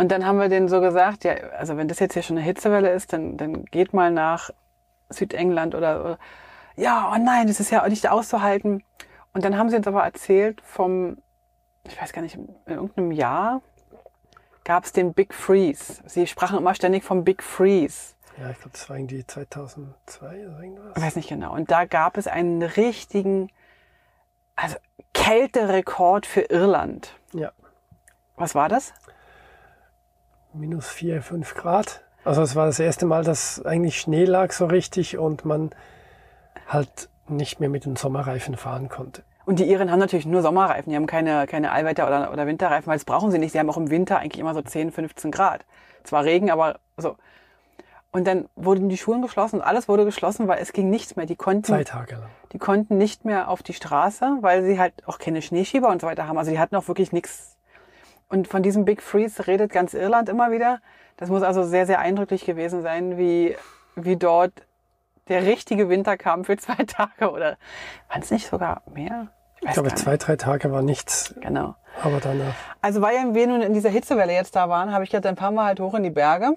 Und 0.00 0.08
dann 0.08 0.24
haben 0.24 0.38
wir 0.38 0.48
denen 0.48 0.66
so 0.66 0.80
gesagt, 0.80 1.24
ja, 1.24 1.34
also 1.58 1.76
wenn 1.76 1.86
das 1.86 1.98
jetzt 1.98 2.14
hier 2.14 2.22
schon 2.22 2.38
eine 2.38 2.46
Hitzewelle 2.46 2.90
ist, 2.90 3.12
dann, 3.12 3.36
dann 3.36 3.66
geht 3.66 3.92
mal 3.92 4.10
nach 4.10 4.48
Südengland 5.10 5.74
oder, 5.74 6.00
oder 6.00 6.18
ja, 6.74 7.12
oh 7.14 7.22
nein, 7.22 7.48
das 7.48 7.60
ist 7.60 7.70
ja 7.70 7.86
nicht 7.86 8.08
auszuhalten. 8.08 8.82
Und 9.34 9.44
dann 9.44 9.58
haben 9.58 9.68
sie 9.68 9.76
uns 9.76 9.86
aber 9.86 10.02
erzählt 10.02 10.62
vom, 10.62 11.18
ich 11.86 12.00
weiß 12.00 12.14
gar 12.14 12.22
nicht, 12.22 12.34
in 12.34 12.48
irgendeinem 12.66 13.12
Jahr 13.12 13.60
gab 14.64 14.84
es 14.84 14.92
den 14.92 15.12
Big 15.12 15.34
Freeze. 15.34 16.02
Sie 16.06 16.26
sprachen 16.26 16.56
immer 16.56 16.74
ständig 16.74 17.04
vom 17.04 17.22
Big 17.22 17.42
Freeze. 17.42 18.14
Ja, 18.38 18.48
ich 18.48 18.56
glaube, 18.56 18.70
das 18.72 18.88
war 18.88 18.96
irgendwie 18.96 19.26
2002 19.26 20.48
oder 20.48 20.62
irgendwas. 20.62 20.96
Ich 20.96 21.02
weiß 21.02 21.16
nicht 21.16 21.28
genau. 21.28 21.52
Und 21.52 21.70
da 21.70 21.84
gab 21.84 22.16
es 22.16 22.26
einen 22.26 22.62
richtigen, 22.62 23.50
also 24.56 24.76
Kälterekord 25.12 26.24
für 26.24 26.40
Irland. 26.40 27.14
Ja. 27.34 27.52
Was 28.36 28.54
war 28.54 28.70
das? 28.70 28.94
Minus 30.52 30.88
4, 30.88 31.22
5 31.22 31.54
Grad. 31.54 32.02
Also 32.24 32.42
es 32.42 32.54
war 32.54 32.66
das 32.66 32.78
erste 32.78 33.06
Mal, 33.06 33.24
dass 33.24 33.64
eigentlich 33.64 34.00
Schnee 34.00 34.24
lag 34.24 34.52
so 34.52 34.66
richtig 34.66 35.16
und 35.16 35.44
man 35.44 35.70
halt 36.68 37.08
nicht 37.28 37.60
mehr 37.60 37.68
mit 37.68 37.84
den 37.84 37.96
Sommerreifen 37.96 38.56
fahren 38.56 38.88
konnte. 38.88 39.22
Und 39.46 39.58
die 39.58 39.64
Iren 39.64 39.90
haben 39.90 39.98
natürlich 39.98 40.26
nur 40.26 40.42
Sommerreifen, 40.42 40.90
die 40.90 40.96
haben 40.96 41.06
keine, 41.06 41.46
keine 41.46 41.72
Allwetter- 41.72 42.06
oder, 42.06 42.32
oder 42.32 42.46
Winterreifen, 42.46 42.86
weil 42.88 42.96
das 42.96 43.04
brauchen 43.04 43.30
sie 43.30 43.38
nicht. 43.38 43.52
Sie 43.52 43.58
haben 43.58 43.70
auch 43.70 43.76
im 43.76 43.90
Winter 43.90 44.18
eigentlich 44.18 44.38
immer 44.40 44.54
so 44.54 44.62
10, 44.62 44.92
15 44.92 45.30
Grad. 45.30 45.64
Zwar 46.04 46.24
Regen, 46.24 46.50
aber 46.50 46.78
so. 46.96 47.16
Und 48.12 48.26
dann 48.26 48.48
wurden 48.56 48.88
die 48.88 48.96
Schulen 48.98 49.22
geschlossen 49.22 49.56
und 49.56 49.62
alles 49.62 49.88
wurde 49.88 50.04
geschlossen, 50.04 50.48
weil 50.48 50.60
es 50.60 50.72
ging 50.72 50.90
nichts 50.90 51.14
mehr. 51.16 51.26
Die 51.26 51.36
konnten, 51.36 51.64
Zwei 51.64 51.84
Tage 51.84 52.16
lang. 52.16 52.28
die 52.52 52.58
konnten 52.58 52.98
nicht 52.98 53.24
mehr 53.24 53.48
auf 53.48 53.62
die 53.62 53.72
Straße, 53.72 54.38
weil 54.40 54.64
sie 54.64 54.78
halt 54.80 54.94
auch 55.06 55.18
keine 55.18 55.42
Schneeschieber 55.42 55.88
und 55.88 56.00
so 56.00 56.08
weiter 56.08 56.26
haben. 56.26 56.36
Also 56.36 56.50
die 56.50 56.58
hatten 56.58 56.74
auch 56.76 56.88
wirklich 56.88 57.12
nichts. 57.12 57.56
Und 58.30 58.48
von 58.48 58.62
diesem 58.62 58.84
Big 58.86 59.02
Freeze 59.02 59.46
redet 59.46 59.72
ganz 59.72 59.92
Irland 59.92 60.28
immer 60.28 60.50
wieder. 60.50 60.80
Das 61.16 61.28
muss 61.28 61.42
also 61.42 61.64
sehr, 61.64 61.84
sehr 61.84 61.98
eindrücklich 61.98 62.46
gewesen 62.46 62.80
sein, 62.80 63.18
wie, 63.18 63.56
wie 63.96 64.16
dort 64.16 64.52
der 65.28 65.44
richtige 65.44 65.88
Winter 65.88 66.16
kam 66.16 66.44
für 66.44 66.56
zwei 66.56 66.84
Tage 66.86 67.30
oder 67.30 67.58
waren 68.08 68.22
es 68.22 68.30
nicht 68.30 68.46
sogar 68.46 68.82
mehr? 68.94 69.28
Ich, 69.60 69.66
ich 69.68 69.72
glaube, 69.74 69.94
zwei, 69.94 70.16
drei 70.16 70.36
Tage 70.36 70.72
war 70.72 70.80
nichts. 70.80 71.34
Genau. 71.40 71.74
Aber 72.02 72.20
danach. 72.20 72.54
Also 72.80 73.02
weil 73.02 73.34
wir 73.34 73.46
nun 73.46 73.60
in 73.60 73.74
dieser 73.74 73.90
Hitzewelle 73.90 74.32
jetzt 74.32 74.56
da 74.56 74.68
waren, 74.70 74.92
habe 74.92 75.04
ich 75.04 75.12
jetzt 75.12 75.26
ein 75.26 75.36
paar 75.36 75.50
Mal 75.50 75.66
halt 75.66 75.80
hoch 75.80 75.94
in 75.94 76.04
die 76.04 76.10
Berge 76.10 76.56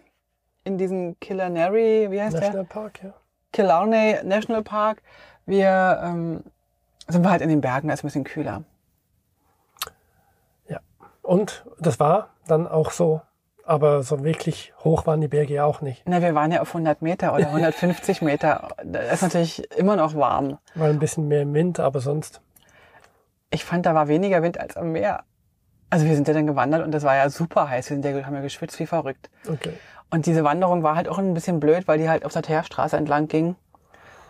in 0.64 0.78
diesen 0.78 1.20
Killarney, 1.20 2.10
wie 2.10 2.22
heißt 2.22 2.36
National 2.36 2.64
der? 2.64 2.74
Park, 2.74 3.04
ja. 3.04 3.14
Killarney 3.52 4.18
National 4.24 4.64
Park. 4.64 5.02
Wir 5.46 6.00
ähm, 6.04 6.44
sind 7.08 7.24
wir 7.24 7.32
halt 7.32 7.42
in 7.42 7.50
den 7.50 7.62
Bergen, 7.62 7.90
da 7.90 7.94
ist 7.94 8.04
ein 8.04 8.08
bisschen 8.08 8.24
kühler. 8.24 8.64
Und 11.24 11.66
das 11.80 12.00
war 12.00 12.30
dann 12.48 12.68
auch 12.68 12.92
so, 12.92 13.22
aber 13.66 14.04
so 14.04 14.24
wirklich 14.24 14.74
hoch 14.84 15.08
waren 15.08 15.22
die 15.22 15.30
Berge 15.30 15.54
ja 15.56 15.66
auch 15.66 15.82
nicht. 15.82 16.04
Na, 16.06 16.22
wir 16.22 16.36
waren 16.36 16.52
ja 16.52 16.62
auf 16.62 16.68
100 16.68 17.02
Meter 17.02 17.34
oder 17.34 17.48
150 17.48 18.22
Meter. 18.22 18.68
Das 18.84 19.14
ist 19.14 19.22
natürlich 19.24 19.72
immer 19.78 19.96
noch 19.96 20.16
warm. 20.16 20.60
War 20.76 20.90
ein 20.90 21.00
bisschen 21.00 21.28
mehr 21.30 21.52
Wind, 21.52 21.80
aber 21.80 22.02
sonst. 22.02 22.42
Ich 23.50 23.64
fand, 23.64 23.86
da 23.86 23.96
war 23.96 24.08
weniger 24.10 24.44
Wind 24.44 24.60
als 24.60 24.76
am 24.76 24.92
Meer. 24.92 25.24
Also 25.90 26.06
wir 26.06 26.16
sind 26.16 26.28
ja 26.28 26.34
dann 26.34 26.48
gewandert 26.48 26.84
und 26.84 26.92
das 26.92 27.04
war 27.04 27.16
ja 27.16 27.30
super 27.30 27.70
heiß. 27.70 27.90
Wir 27.90 27.96
sind 28.02 28.06
ja, 28.06 28.26
haben 28.26 28.36
ja 28.36 28.42
geschwitzt 28.42 28.80
wie 28.80 28.86
verrückt. 28.86 29.30
Okay. 29.48 29.74
Und 30.10 30.26
diese 30.26 30.44
Wanderung 30.44 30.84
war 30.84 30.96
halt 30.96 31.08
auch 31.08 31.20
ein 31.20 31.34
bisschen 31.34 31.60
blöd, 31.60 31.88
weil 31.88 32.00
die 32.00 32.10
halt 32.10 32.26
auf 32.26 32.34
der 32.34 32.42
Teerstraße 32.42 32.98
entlang 32.98 33.28
ging. 33.28 33.56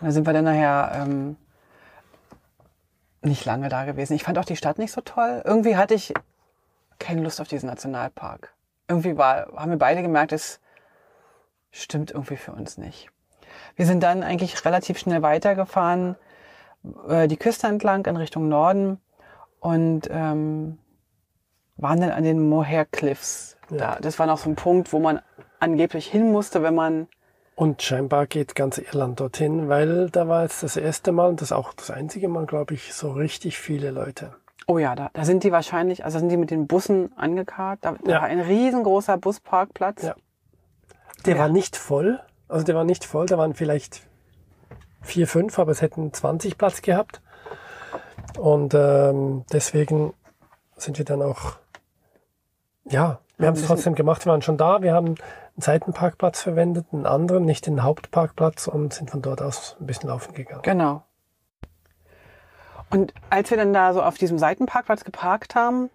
Und 0.00 0.06
da 0.06 0.10
sind 0.12 0.26
wir 0.26 0.32
dann 0.32 0.44
nachher 0.44 0.92
ähm, 0.94 1.36
nicht 3.22 3.44
lange 3.44 3.68
da 3.68 3.84
gewesen. 3.84 4.14
Ich 4.14 4.22
fand 4.22 4.38
auch 4.38 4.44
die 4.44 4.56
Stadt 4.56 4.78
nicht 4.78 4.92
so 4.92 5.00
toll. 5.00 5.42
Irgendwie 5.44 5.76
hatte 5.76 5.94
ich 5.94 6.14
keine 6.98 7.22
Lust 7.22 7.40
auf 7.40 7.48
diesen 7.48 7.68
Nationalpark. 7.68 8.54
Irgendwie 8.88 9.16
war, 9.16 9.52
haben 9.56 9.70
wir 9.70 9.78
beide 9.78 10.02
gemerkt, 10.02 10.32
es 10.32 10.60
stimmt 11.70 12.10
irgendwie 12.10 12.36
für 12.36 12.52
uns 12.52 12.78
nicht. 12.78 13.10
Wir 13.76 13.86
sind 13.86 14.02
dann 14.02 14.22
eigentlich 14.22 14.64
relativ 14.64 14.98
schnell 14.98 15.22
weitergefahren, 15.22 16.16
äh, 17.08 17.28
die 17.28 17.36
Küste 17.36 17.66
entlang 17.66 18.06
in 18.06 18.16
Richtung 18.16 18.48
Norden 18.48 19.00
und 19.60 20.08
ähm, 20.10 20.78
waren 21.76 22.00
dann 22.00 22.10
an 22.10 22.24
den 22.24 22.48
Moher 22.48 22.84
Cliffs. 22.84 23.56
Ja. 23.70 23.76
Da, 23.76 23.98
das 24.00 24.18
war 24.18 24.26
noch 24.26 24.38
so 24.38 24.50
ein 24.50 24.56
Punkt, 24.56 24.92
wo 24.92 24.98
man 24.98 25.20
angeblich 25.58 26.06
hin 26.06 26.30
musste, 26.30 26.62
wenn 26.62 26.74
man. 26.74 27.08
Und 27.56 27.82
scheinbar 27.82 28.26
geht 28.26 28.54
ganz 28.54 28.78
Irland 28.78 29.20
dorthin, 29.20 29.68
weil 29.68 30.10
da 30.10 30.28
war 30.28 30.42
jetzt 30.42 30.62
das 30.62 30.76
erste 30.76 31.12
Mal 31.12 31.28
und 31.28 31.40
das 31.40 31.52
auch 31.52 31.72
das 31.72 31.90
einzige 31.90 32.28
Mal, 32.28 32.46
glaube 32.46 32.74
ich, 32.74 32.92
so 32.92 33.12
richtig 33.12 33.58
viele 33.58 33.90
Leute. 33.90 34.34
Oh 34.66 34.78
ja, 34.78 34.94
da, 34.94 35.10
da 35.12 35.24
sind 35.24 35.44
die 35.44 35.52
wahrscheinlich, 35.52 36.04
also 36.04 36.18
sind 36.18 36.28
die 36.30 36.36
mit 36.36 36.50
den 36.50 36.66
Bussen 36.66 37.12
angekarrt. 37.16 37.80
Da, 37.82 37.94
da 38.02 38.10
Ja. 38.12 38.20
war 38.22 38.28
ein 38.28 38.40
riesengroßer 38.40 39.18
Busparkplatz. 39.18 40.02
Ja. 40.02 40.14
Der 41.26 41.34
Ja. 41.34 41.40
war 41.42 41.48
nicht 41.48 41.76
voll. 41.76 42.20
Also 42.48 42.64
der 42.64 42.74
war 42.74 42.84
nicht 42.84 43.04
voll, 43.04 43.26
da 43.26 43.36
waren 43.38 43.54
vielleicht 43.54 44.02
vier, 45.02 45.26
fünf, 45.26 45.58
aber 45.58 45.72
es 45.72 45.82
hätten 45.82 46.12
20 46.12 46.56
Platz 46.58 46.82
gehabt. 46.82 47.20
Und 48.38 48.74
ähm, 48.74 49.44
deswegen 49.52 50.14
sind 50.76 50.98
wir 50.98 51.04
dann 51.04 51.22
auch, 51.22 51.56
ja, 52.84 53.20
wir 53.38 53.48
haben 53.48 53.54
es 53.54 53.66
trotzdem 53.66 53.94
gemacht. 53.94 54.24
Wir 54.24 54.30
waren 54.32 54.42
schon 54.42 54.56
da. 54.56 54.82
Wir 54.82 54.92
haben 54.94 55.08
einen 55.08 55.16
Seitenparkplatz 55.58 56.42
verwendet, 56.42 56.86
einen 56.92 57.06
anderen, 57.06 57.44
nicht 57.44 57.66
den 57.66 57.82
Hauptparkplatz 57.82 58.66
und 58.68 58.92
sind 58.94 59.10
von 59.10 59.22
dort 59.22 59.42
aus 59.42 59.76
ein 59.80 59.86
bisschen 59.86 60.08
laufen 60.08 60.34
gegangen. 60.34 60.62
Genau. 60.62 61.02
Und 62.90 63.12
als 63.30 63.50
wir 63.50 63.56
dann 63.56 63.72
da 63.72 63.92
so 63.92 64.02
auf 64.02 64.18
diesem 64.18 64.38
Seitenparkplatz 64.38 65.04
geparkt 65.04 65.54
haben 65.54 65.90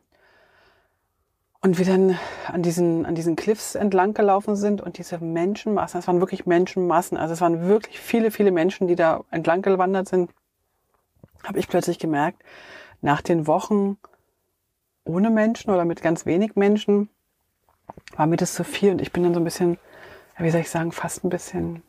und 1.61 1.77
wir 1.77 1.85
dann 1.85 2.17
an 2.47 2.61
diesen, 2.61 3.05
an 3.05 3.15
diesen 3.15 3.35
Cliffs 3.35 3.75
entlang 3.75 4.13
gelaufen 4.13 4.55
sind 4.55 4.81
und 4.81 4.97
diese 4.97 5.17
Menschenmassen, 5.19 5.99
es 5.99 6.07
waren 6.07 6.19
wirklich 6.19 6.45
Menschenmassen, 6.45 7.17
also 7.17 7.33
es 7.33 7.41
waren 7.41 7.67
wirklich 7.67 7.99
viele, 7.99 8.31
viele 8.31 8.51
Menschen, 8.51 8.87
die 8.87 8.95
da 8.95 9.23
entlang 9.31 9.61
gewandert 9.61 10.07
sind, 10.07 10.31
habe 11.43 11.59
ich 11.59 11.67
plötzlich 11.67 11.99
gemerkt, 11.99 12.43
nach 13.01 13.21
den 13.21 13.47
Wochen 13.47 13.97
ohne 15.05 15.29
Menschen 15.29 15.71
oder 15.71 15.85
mit 15.85 16.01
ganz 16.01 16.25
wenig 16.25 16.55
Menschen 16.55 17.09
war 18.15 18.27
mir 18.27 18.37
das 18.37 18.53
zu 18.53 18.63
viel 18.63 18.91
und 18.91 19.01
ich 19.01 19.11
bin 19.11 19.23
dann 19.23 19.33
so 19.33 19.39
ein 19.39 19.45
bisschen, 19.45 19.77
wie 20.37 20.49
soll 20.49 20.61
ich 20.61 20.69
sagen, 20.69 20.91
fast 20.91 21.23
ein 21.23 21.29
bisschen 21.29 21.81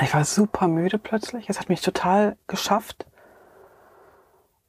ich 0.00 0.14
war 0.14 0.24
super 0.24 0.68
müde 0.68 0.98
plötzlich. 0.98 1.48
Es 1.48 1.58
hat 1.58 1.68
mich 1.68 1.80
total 1.80 2.36
geschafft. 2.46 3.06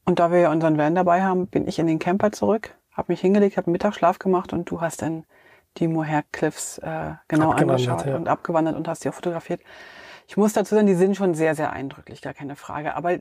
Und 0.10 0.17
da 0.17 0.32
wir 0.32 0.39
ja 0.39 0.52
unseren 0.52 0.80
Van 0.80 0.95
dabei 0.95 1.22
haben, 1.22 1.45
bin 1.45 1.67
ich 1.67 1.78
in 1.78 1.86
den 1.86 2.00
Camper 2.00 2.32
zurück, 2.32 2.76
habe 2.93 3.12
mich 3.12 3.22
hingelegt, 3.22 3.58
habe 3.58 3.69
Mittagsschlaf 3.69 4.17
gemacht 4.17 4.54
und 4.54 4.67
du 4.72 4.82
hast 4.82 5.04
dann 5.04 5.24
die 5.78 5.88
Moher 5.88 6.24
Cliffs 6.32 6.80
äh, 6.80 7.12
genau 7.28 7.52
angeschaut 7.52 8.08
ja. 8.08 8.15
und 8.15 8.28
abgewandert 8.28 8.76
und 8.76 8.88
hast 8.88 9.04
die 9.04 9.10
auch 9.10 9.13
fotografiert. 9.13 9.62
Ich 10.28 10.36
muss 10.36 10.54
dazu 10.54 10.74
sagen, 10.74 10.88
die 10.88 10.95
sind 10.95 11.15
schon 11.15 11.36
sehr, 11.36 11.54
sehr 11.54 11.72
eindrücklich, 11.74 12.24
gar 12.24 12.34
keine 12.34 12.56
Frage. 12.56 12.95
Aber 12.95 13.19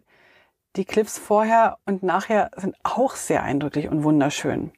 die 0.77 0.87
Cliffs 0.87 1.19
vorher 1.19 1.77
und 1.85 2.03
nachher 2.03 2.53
sind 2.57 2.75
auch 2.85 3.17
sehr 3.17 3.43
eindrücklich 3.43 3.91
und 3.91 4.03
wunderschön. 4.03 4.73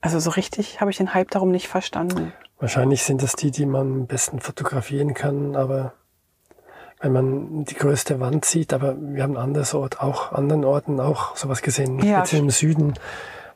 Also 0.00 0.20
so 0.20 0.30
richtig 0.30 0.80
habe 0.80 0.92
ich 0.92 0.98
den 0.98 1.14
Hype 1.14 1.32
darum 1.32 1.50
nicht 1.50 1.66
verstanden. 1.66 2.32
Wahrscheinlich 2.60 3.02
sind 3.02 3.24
das 3.24 3.32
die, 3.32 3.50
die 3.50 3.66
man 3.66 3.92
am 3.92 4.06
besten 4.06 4.38
fotografieren 4.38 5.14
kann, 5.14 5.56
aber 5.56 5.94
wenn 7.02 7.12
man 7.12 7.64
die 7.64 7.74
größte 7.74 8.18
Wand 8.20 8.44
sieht, 8.44 8.72
aber 8.72 8.94
wir 8.98 9.22
haben 9.22 9.36
anderes 9.36 9.74
Ort, 9.74 10.00
auch 10.00 10.32
anderen 10.32 10.64
Orten 10.64 11.00
auch 11.00 11.36
sowas 11.36 11.60
gesehen. 11.60 11.98
Ja, 12.00 12.18
Jetzt 12.20 12.32
im 12.32 12.48
Süden 12.50 12.94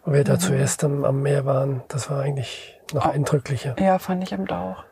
wo 0.05 0.13
wir 0.13 0.23
da 0.23 0.39
zuerst 0.39 0.85
am, 0.85 1.05
am 1.05 1.21
Meer 1.23 1.47
waren. 1.47 1.83
Das 1.89 2.09
war 2.11 2.21
eigentlich 2.23 2.79
noch 2.93 3.07
Oh. 3.07 3.11
eindrücklicher. 3.11 3.75
Ja, 3.81 3.99
fand 3.99 4.23
ich 4.23 4.31
im 4.33 4.47
Dauch. 4.47 4.85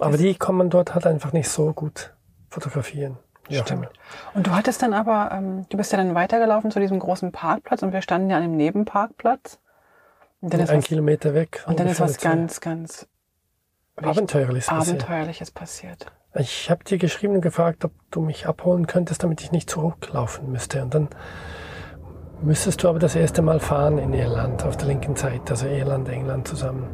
Aber 0.00 0.16
die 0.16 0.34
kann 0.34 0.54
man 0.56 0.70
dort 0.70 0.94
halt 0.94 1.06
einfach 1.06 1.32
nicht 1.32 1.48
so 1.48 1.72
gut 1.74 2.14
fotografieren. 2.48 3.18
Auch 3.50 3.54
Stimmt. 3.66 3.88
Und 4.32 4.46
du 4.46 4.50
hattest 4.52 4.80
dann 4.82 4.94
aber, 4.94 5.30
ähm, 5.30 5.66
du 5.68 5.76
bist 5.76 5.92
ja 5.92 5.98
dann 5.98 6.14
weitergelaufen 6.14 6.70
zu 6.70 6.80
diesem 6.80 6.98
großen 6.98 7.30
Parkplatz 7.32 7.82
und 7.82 7.92
wir 7.92 8.00
standen 8.02 8.30
ja 8.30 8.38
an 8.38 8.42
einem 8.42 8.56
Nebenparkplatz. 8.56 9.58
Und 10.40 10.52
dann 10.54 10.60
ist 10.60 10.70
Ein 10.70 10.78
was, 10.78 10.84
Kilometer 10.86 11.34
weg. 11.34 11.62
und 11.66 11.78
dann 11.78 11.86
ist 11.86 12.00
was 12.00 12.18
ganz, 12.18 12.60
ganz 12.60 13.06
Abenteuerliches 13.96 14.66
passiert. 14.66 15.02
Abenteuerliches 15.02 15.50
passiert. 15.50 16.06
Ich 16.36 16.68
habe 16.68 16.82
dir 16.82 16.98
geschrieben 16.98 17.36
und 17.36 17.40
gefragt, 17.42 17.84
ob 17.84 17.92
du 18.10 18.20
mich 18.20 18.46
abholen 18.46 18.88
könntest, 18.88 19.22
damit 19.22 19.40
ich 19.40 19.52
nicht 19.52 19.70
zurücklaufen 19.70 20.50
müsste. 20.50 20.82
Und 20.82 20.92
dann 20.92 21.08
müsstest 22.42 22.82
du 22.82 22.88
aber 22.88 22.98
das 22.98 23.14
erste 23.14 23.40
Mal 23.40 23.60
fahren 23.60 23.98
in 23.98 24.12
Irland 24.12 24.64
auf 24.64 24.76
der 24.76 24.88
linken 24.88 25.14
Seite, 25.14 25.52
also 25.52 25.66
Irland, 25.66 26.08
England 26.08 26.48
zusammen. 26.48 26.88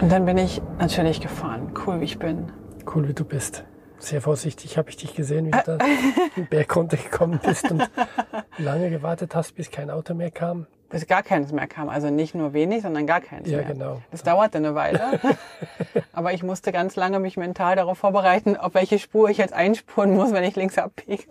Und 0.00 0.10
dann 0.10 0.24
bin 0.24 0.36
ich 0.36 0.60
natürlich 0.80 1.20
gefahren. 1.20 1.72
Cool, 1.86 2.00
wie 2.00 2.04
ich 2.04 2.18
bin. 2.18 2.50
Cool, 2.92 3.06
wie 3.08 3.14
du 3.14 3.24
bist. 3.24 3.64
Sehr 3.98 4.20
vorsichtig 4.20 4.76
habe 4.76 4.90
ich 4.90 4.96
dich 4.96 5.14
gesehen, 5.14 5.46
wie 5.46 5.52
du 5.52 5.62
da 5.64 5.78
den 6.36 6.46
Berg 6.48 6.74
runtergekommen 6.74 7.38
bist 7.38 7.70
und 7.70 7.88
lange 8.58 8.90
gewartet 8.90 9.34
hast, 9.36 9.54
bis 9.54 9.70
kein 9.70 9.90
Auto 9.90 10.12
mehr 10.12 10.32
kam. 10.32 10.66
Bis 10.88 11.06
gar 11.06 11.22
keines 11.22 11.52
mehr 11.52 11.66
kam. 11.66 11.88
Also 11.88 12.10
nicht 12.10 12.34
nur 12.34 12.52
wenig, 12.52 12.82
sondern 12.82 13.06
gar 13.06 13.20
keins 13.20 13.48
Ja, 13.48 13.58
mehr. 13.58 13.66
genau. 13.66 14.02
Das 14.10 14.22
dauerte 14.22 14.58
eine 14.58 14.74
Weile. 14.74 15.18
Aber 16.12 16.32
ich 16.32 16.42
musste 16.42 16.70
ganz 16.70 16.94
lange 16.96 17.18
mich 17.18 17.36
mental 17.36 17.74
darauf 17.76 17.98
vorbereiten, 17.98 18.56
auf 18.56 18.74
welche 18.74 18.98
Spur 18.98 19.28
ich 19.28 19.38
jetzt 19.38 19.52
einspuren 19.52 20.14
muss, 20.14 20.32
wenn 20.32 20.44
ich 20.44 20.54
links 20.54 20.78
abbiege. 20.78 21.24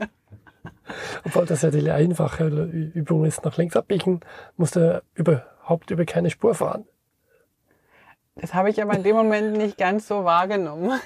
Obwohl 1.26 1.46
das 1.46 1.62
ja 1.62 1.72
die 1.72 1.89
einfache 1.89 2.46
Übung 2.48 3.26
ist, 3.26 3.46
nach 3.46 3.58
links 3.58 3.76
abbiegen, 3.76 4.20
musst 4.58 4.76
du 4.76 5.02
überhaupt 5.13 5.89
über 5.89 6.06
keine 6.06 6.30
Spur 6.30 6.54
fahren. 6.54 6.86
Das 8.36 8.54
habe 8.54 8.70
ich 8.70 8.82
aber 8.82 8.94
in 8.96 9.04
dem 9.04 9.15
Moment 9.15 9.56
nicht 9.56 9.78
ganz 9.78 10.08
so 10.08 10.26
wahrgenommen. 10.26 11.00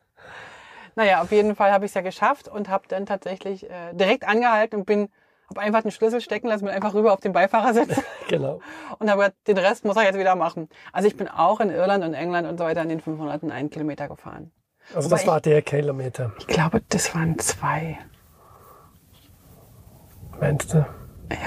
naja, 0.94 1.20
auf 1.22 1.32
jeden 1.32 1.56
Fall 1.56 1.72
habe 1.72 1.84
ich 1.84 1.90
es 1.90 1.94
ja 1.94 2.02
geschafft 2.02 2.46
und 2.46 2.68
habe 2.68 2.84
dann 2.88 3.06
tatsächlich 3.06 3.68
äh, 3.68 3.92
direkt 3.92 4.26
angehalten 4.26 4.76
und 4.80 4.86
bin, 4.86 5.08
habe 5.50 5.60
einfach 5.60 5.82
den 5.82 5.90
Schlüssel 5.90 6.20
stecken 6.20 6.48
lassen, 6.48 6.64
bin 6.64 6.74
einfach 6.74 6.94
rüber 6.94 7.12
auf 7.12 7.20
den 7.20 7.32
Beifahrersitz 7.32 8.00
Genau. 8.28 8.60
und 8.98 9.10
habe 9.10 9.20
gesagt, 9.20 9.48
den 9.48 9.58
Rest 9.58 9.84
muss 9.84 9.96
er 9.96 10.04
jetzt 10.04 10.18
wieder 10.18 10.36
machen. 10.36 10.68
Also 10.92 11.08
ich 11.08 11.16
bin 11.16 11.28
auch 11.28 11.60
in 11.60 11.70
Irland 11.70 12.04
und 12.04 12.14
England 12.14 12.48
und 12.48 12.58
so 12.58 12.64
weiter 12.64 12.82
in 12.82 12.88
den 12.88 13.00
500 13.00 13.44
einen 13.44 13.70
Kilometer 13.70 14.08
gefahren. 14.08 14.52
Also 14.94 15.08
Wobei 15.10 15.18
das 15.18 15.26
war 15.26 15.40
der 15.40 15.62
Kilometer, 15.62 16.32
Ich 16.38 16.46
glaube, 16.46 16.82
das 16.88 17.14
waren 17.14 17.38
zwei. 17.38 17.98
meinst 20.40 20.74
du? 20.74 20.86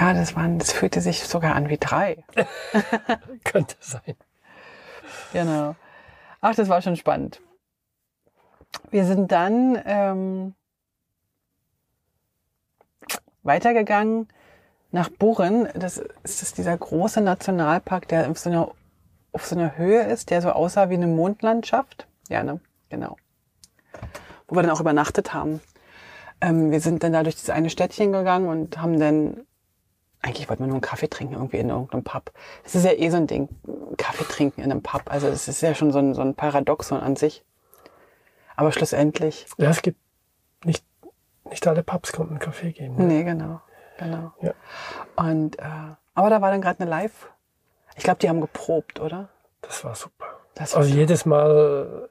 Ja, 0.00 0.12
das 0.12 0.34
waren, 0.34 0.58
das 0.58 0.72
fühlte 0.72 1.00
sich 1.00 1.22
sogar 1.24 1.54
an 1.54 1.68
wie 1.68 1.78
drei. 1.78 2.24
Könnte 3.44 3.76
sein. 3.80 4.16
Genau. 5.32 5.76
Ach, 6.40 6.54
das 6.54 6.68
war 6.68 6.82
schon 6.82 6.96
spannend. 6.96 7.40
Wir 8.90 9.04
sind 9.04 9.30
dann 9.32 9.80
ähm, 9.86 10.54
weitergegangen 13.42 14.28
nach 14.90 15.08
Burren. 15.08 15.68
Das 15.74 15.98
ist 16.22 16.42
das 16.42 16.54
dieser 16.54 16.76
große 16.76 17.20
Nationalpark, 17.20 18.08
der 18.08 18.30
auf 18.30 18.38
so, 18.38 18.50
einer, 18.50 18.70
auf 19.32 19.46
so 19.46 19.56
einer 19.56 19.76
Höhe 19.76 20.02
ist, 20.02 20.30
der 20.30 20.42
so 20.42 20.50
aussah 20.50 20.90
wie 20.90 20.94
eine 20.94 21.06
Mondlandschaft. 21.06 22.06
Ja, 22.28 22.42
ne? 22.42 22.60
Genau. 22.88 23.16
Wo 24.46 24.56
wir 24.56 24.62
dann 24.62 24.70
auch 24.70 24.80
übernachtet 24.80 25.34
haben. 25.34 25.60
Ähm, 26.40 26.70
wir 26.70 26.80
sind 26.80 27.02
dann 27.02 27.12
da 27.12 27.22
durch 27.22 27.34
dieses 27.34 27.50
eine 27.50 27.70
Städtchen 27.70 28.12
gegangen 28.12 28.48
und 28.48 28.78
haben 28.78 28.98
dann 28.98 29.46
eigentlich 30.20 30.48
wollten 30.48 30.62
wir 30.62 30.66
nur 30.66 30.76
einen 30.76 30.82
Kaffee 30.82 31.08
trinken, 31.08 31.34
irgendwie 31.34 31.58
in 31.58 31.68
irgendeinem 31.68 32.02
Pub. 32.02 32.32
Das 32.64 32.74
ist 32.74 32.84
ja 32.84 32.92
eh 32.92 33.10
so 33.10 33.16
ein 33.16 33.26
Ding, 33.26 33.48
Kaffee 33.96 34.24
trinken 34.24 34.62
in 34.62 34.70
einem 34.70 34.82
Pub. 34.82 35.02
Also 35.06 35.28
das 35.28 35.48
ist 35.48 35.60
ja 35.60 35.74
schon 35.74 35.92
so 35.92 35.98
ein, 35.98 36.14
so 36.14 36.22
ein 36.22 36.34
Paradoxon 36.34 37.00
an 37.00 37.16
sich. 37.16 37.44
Aber 38.56 38.72
schlussendlich, 38.72 39.46
Ja, 39.58 39.70
es 39.70 39.82
gibt 39.82 39.98
nicht, 40.64 40.84
nicht 41.50 41.66
alle 41.66 41.82
Pubs 41.82 42.12
konnten 42.12 42.34
einen 42.34 42.40
Kaffee 42.40 42.72
geben. 42.72 42.96
ne? 42.96 43.04
nee, 43.04 43.24
genau, 43.24 43.60
genau. 43.98 44.32
Ja. 44.40 44.52
Und, 45.16 45.58
äh, 45.58 45.62
aber 46.14 46.30
da 46.30 46.40
war 46.40 46.50
dann 46.50 46.60
gerade 46.60 46.80
eine 46.80 46.90
Live. 46.90 47.30
Ich 47.96 48.04
glaube, 48.04 48.18
die 48.20 48.28
haben 48.28 48.40
geprobt, 48.40 49.00
oder? 49.00 49.28
Das 49.62 49.84
war 49.84 49.94
super. 49.94 50.26
Das 50.54 50.74
war 50.74 50.82
Also 50.82 50.94
jedes 50.94 51.26
Mal 51.26 52.08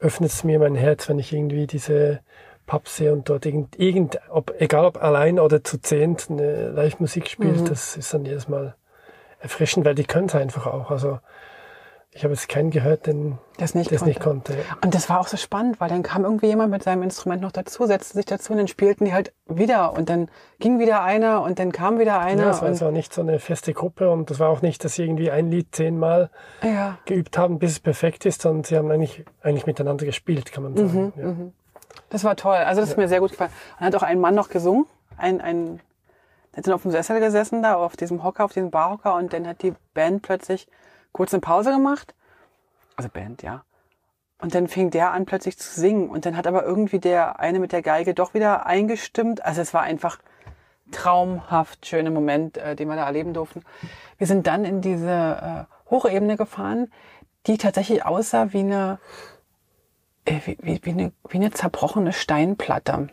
öffnet 0.00 0.30
es 0.30 0.44
mir 0.44 0.58
mein 0.58 0.74
Herz, 0.74 1.08
wenn 1.08 1.18
ich 1.18 1.32
irgendwie 1.32 1.66
diese 1.66 2.20
Pubs 2.66 2.96
sehe 2.96 3.12
und 3.12 3.28
dort 3.28 3.46
irgend, 3.46 3.78
irgend 3.78 4.18
ob, 4.28 4.52
egal 4.60 4.84
ob 4.86 5.02
allein 5.02 5.38
oder 5.38 5.62
zu 5.62 5.78
zehnt 5.78 6.28
eine 6.30 6.68
Live-Musik 6.70 7.28
spielt, 7.28 7.60
Mhm. 7.60 7.64
das 7.66 7.96
ist 7.96 8.12
dann 8.12 8.24
jedes 8.24 8.48
Mal 8.48 8.74
erfrischend, 9.40 9.86
weil 9.86 9.94
die 9.94 10.04
können 10.04 10.26
es 10.28 10.34
einfach 10.34 10.66
auch. 10.66 10.90
Also 10.90 11.20
ich 12.16 12.24
habe 12.24 12.32
jetzt 12.34 12.48
keinen 12.48 12.70
gehört, 12.70 13.06
den 13.06 13.38
das 13.58 13.74
nicht 13.74 13.90
das 13.92 13.98
konnte. 14.00 14.08
nicht 14.08 14.20
konnte. 14.20 14.54
Und 14.82 14.94
das 14.94 15.08
war 15.08 15.20
auch 15.20 15.28
so 15.28 15.36
spannend, 15.36 15.80
weil 15.80 15.88
dann 15.88 16.02
kam 16.02 16.24
irgendwie 16.24 16.46
jemand 16.46 16.70
mit 16.70 16.82
seinem 16.82 17.02
Instrument 17.02 17.42
noch 17.42 17.52
dazu, 17.52 17.86
setzte 17.86 18.14
sich 18.14 18.24
dazu 18.24 18.52
und 18.52 18.58
dann 18.58 18.68
spielten 18.68 19.04
die 19.04 19.12
halt 19.12 19.32
wieder 19.46 19.92
und 19.92 20.08
dann 20.08 20.28
ging 20.58 20.78
wieder 20.78 21.02
einer 21.02 21.42
und 21.42 21.58
dann 21.58 21.72
kam 21.72 21.98
wieder 21.98 22.18
einer. 22.18 22.42
Ja, 22.44 22.50
es 22.50 22.60
war 22.62 22.68
also 22.68 22.90
nicht 22.90 23.12
so 23.12 23.20
eine 23.20 23.38
feste 23.38 23.72
Gruppe 23.74 24.10
und 24.10 24.30
das 24.30 24.40
war 24.40 24.48
auch 24.48 24.62
nicht, 24.62 24.82
dass 24.84 24.94
sie 24.94 25.04
irgendwie 25.04 25.30
ein 25.30 25.50
Lied 25.50 25.74
zehnmal 25.74 26.30
ja, 26.62 26.98
geübt 27.04 27.36
haben, 27.38 27.58
bis 27.58 27.72
es 27.72 27.80
perfekt 27.80 28.24
ist, 28.26 28.42
sondern 28.42 28.64
sie 28.64 28.76
haben 28.76 28.90
eigentlich, 28.90 29.24
eigentlich 29.42 29.66
miteinander 29.66 30.04
gespielt, 30.06 30.50
kann 30.52 30.62
man 30.64 30.72
Mhm, 30.72 30.88
sagen. 30.88 31.12
ja. 31.16 31.96
das 32.10 32.24
war 32.24 32.36
toll. 32.36 32.56
Also 32.56 32.80
das 32.80 32.90
ist 32.90 32.96
mir 32.96 33.08
sehr 33.08 33.20
gut 33.20 33.30
gefallen. 33.32 33.50
Und 33.74 33.80
dann 33.80 33.86
hat 33.86 33.94
auch 33.94 34.02
ein 34.06 34.20
Mann 34.20 34.34
noch 34.34 34.48
gesungen, 34.48 34.86
ein, 35.18 35.40
ein, 35.40 35.80
der 36.52 36.58
hat 36.58 36.66
dann 36.66 36.74
auf 36.74 36.82
dem 36.82 36.90
Sessel 36.92 37.20
gesessen 37.20 37.62
da, 37.62 37.74
auf 37.76 37.96
diesem 37.96 38.22
Hocker, 38.24 38.44
auf 38.46 38.52
diesem 38.52 38.70
Barhocker 38.70 39.14
und 39.16 39.32
dann 39.34 39.46
hat 39.46 39.62
die 39.62 39.74
Band 39.92 40.22
plötzlich 40.22 40.66
kurz 41.16 41.32
eine 41.32 41.40
Pause 41.40 41.70
gemacht. 41.70 42.14
Also 42.94 43.08
Band, 43.08 43.42
ja. 43.42 43.64
Und 44.38 44.54
dann 44.54 44.68
fing 44.68 44.90
der 44.90 45.12
an 45.12 45.24
plötzlich 45.24 45.56
zu 45.56 45.80
singen 45.80 46.10
und 46.10 46.26
dann 46.26 46.36
hat 46.36 46.46
aber 46.46 46.62
irgendwie 46.64 46.98
der 46.98 47.40
eine 47.40 47.58
mit 47.58 47.72
der 47.72 47.80
Geige 47.80 48.12
doch 48.12 48.34
wieder 48.34 48.66
eingestimmt. 48.66 49.42
Also 49.42 49.62
es 49.62 49.72
war 49.72 49.82
einfach 49.82 50.18
traumhaft 50.92 51.86
schöner 51.86 52.10
Moment, 52.10 52.58
äh, 52.58 52.76
den 52.76 52.88
wir 52.88 52.96
da 52.96 53.06
erleben 53.06 53.32
durften. 53.32 53.62
Wir 54.18 54.26
sind 54.26 54.46
dann 54.46 54.66
in 54.66 54.82
diese 54.82 55.10
äh, 55.10 55.90
hohe 55.90 56.10
Ebene 56.12 56.36
gefahren, 56.36 56.92
die 57.46 57.56
tatsächlich 57.56 58.04
aussah 58.04 58.52
wie 58.52 58.60
eine, 58.60 58.98
äh, 60.26 60.38
wie, 60.44 60.58
wie, 60.60 60.80
wie, 60.82 60.90
eine, 60.90 61.12
wie 61.30 61.38
eine 61.38 61.50
zerbrochene 61.50 62.12
Steinplatte. 62.12 63.08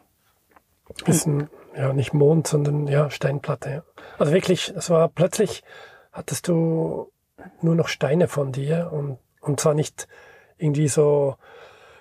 ein, 1.26 1.50
ja, 1.74 1.94
nicht 1.94 2.14
Mond, 2.14 2.48
sondern 2.48 2.86
ja, 2.88 3.10
Steinplatte. 3.10 3.70
Ja. 3.70 3.84
Also 4.20 4.34
wirklich, 4.34 4.74
es 4.76 4.90
war 4.90 5.08
plötzlich, 5.08 5.64
hattest 6.12 6.50
du 6.50 7.13
nur 7.62 7.76
noch 7.76 7.88
Steine 7.88 8.28
von 8.28 8.52
dir 8.52 8.90
und, 8.92 9.20
und 9.42 9.60
zwar 9.60 9.74
nicht 9.74 10.08
irgendwie 10.58 10.88
so 10.88 11.36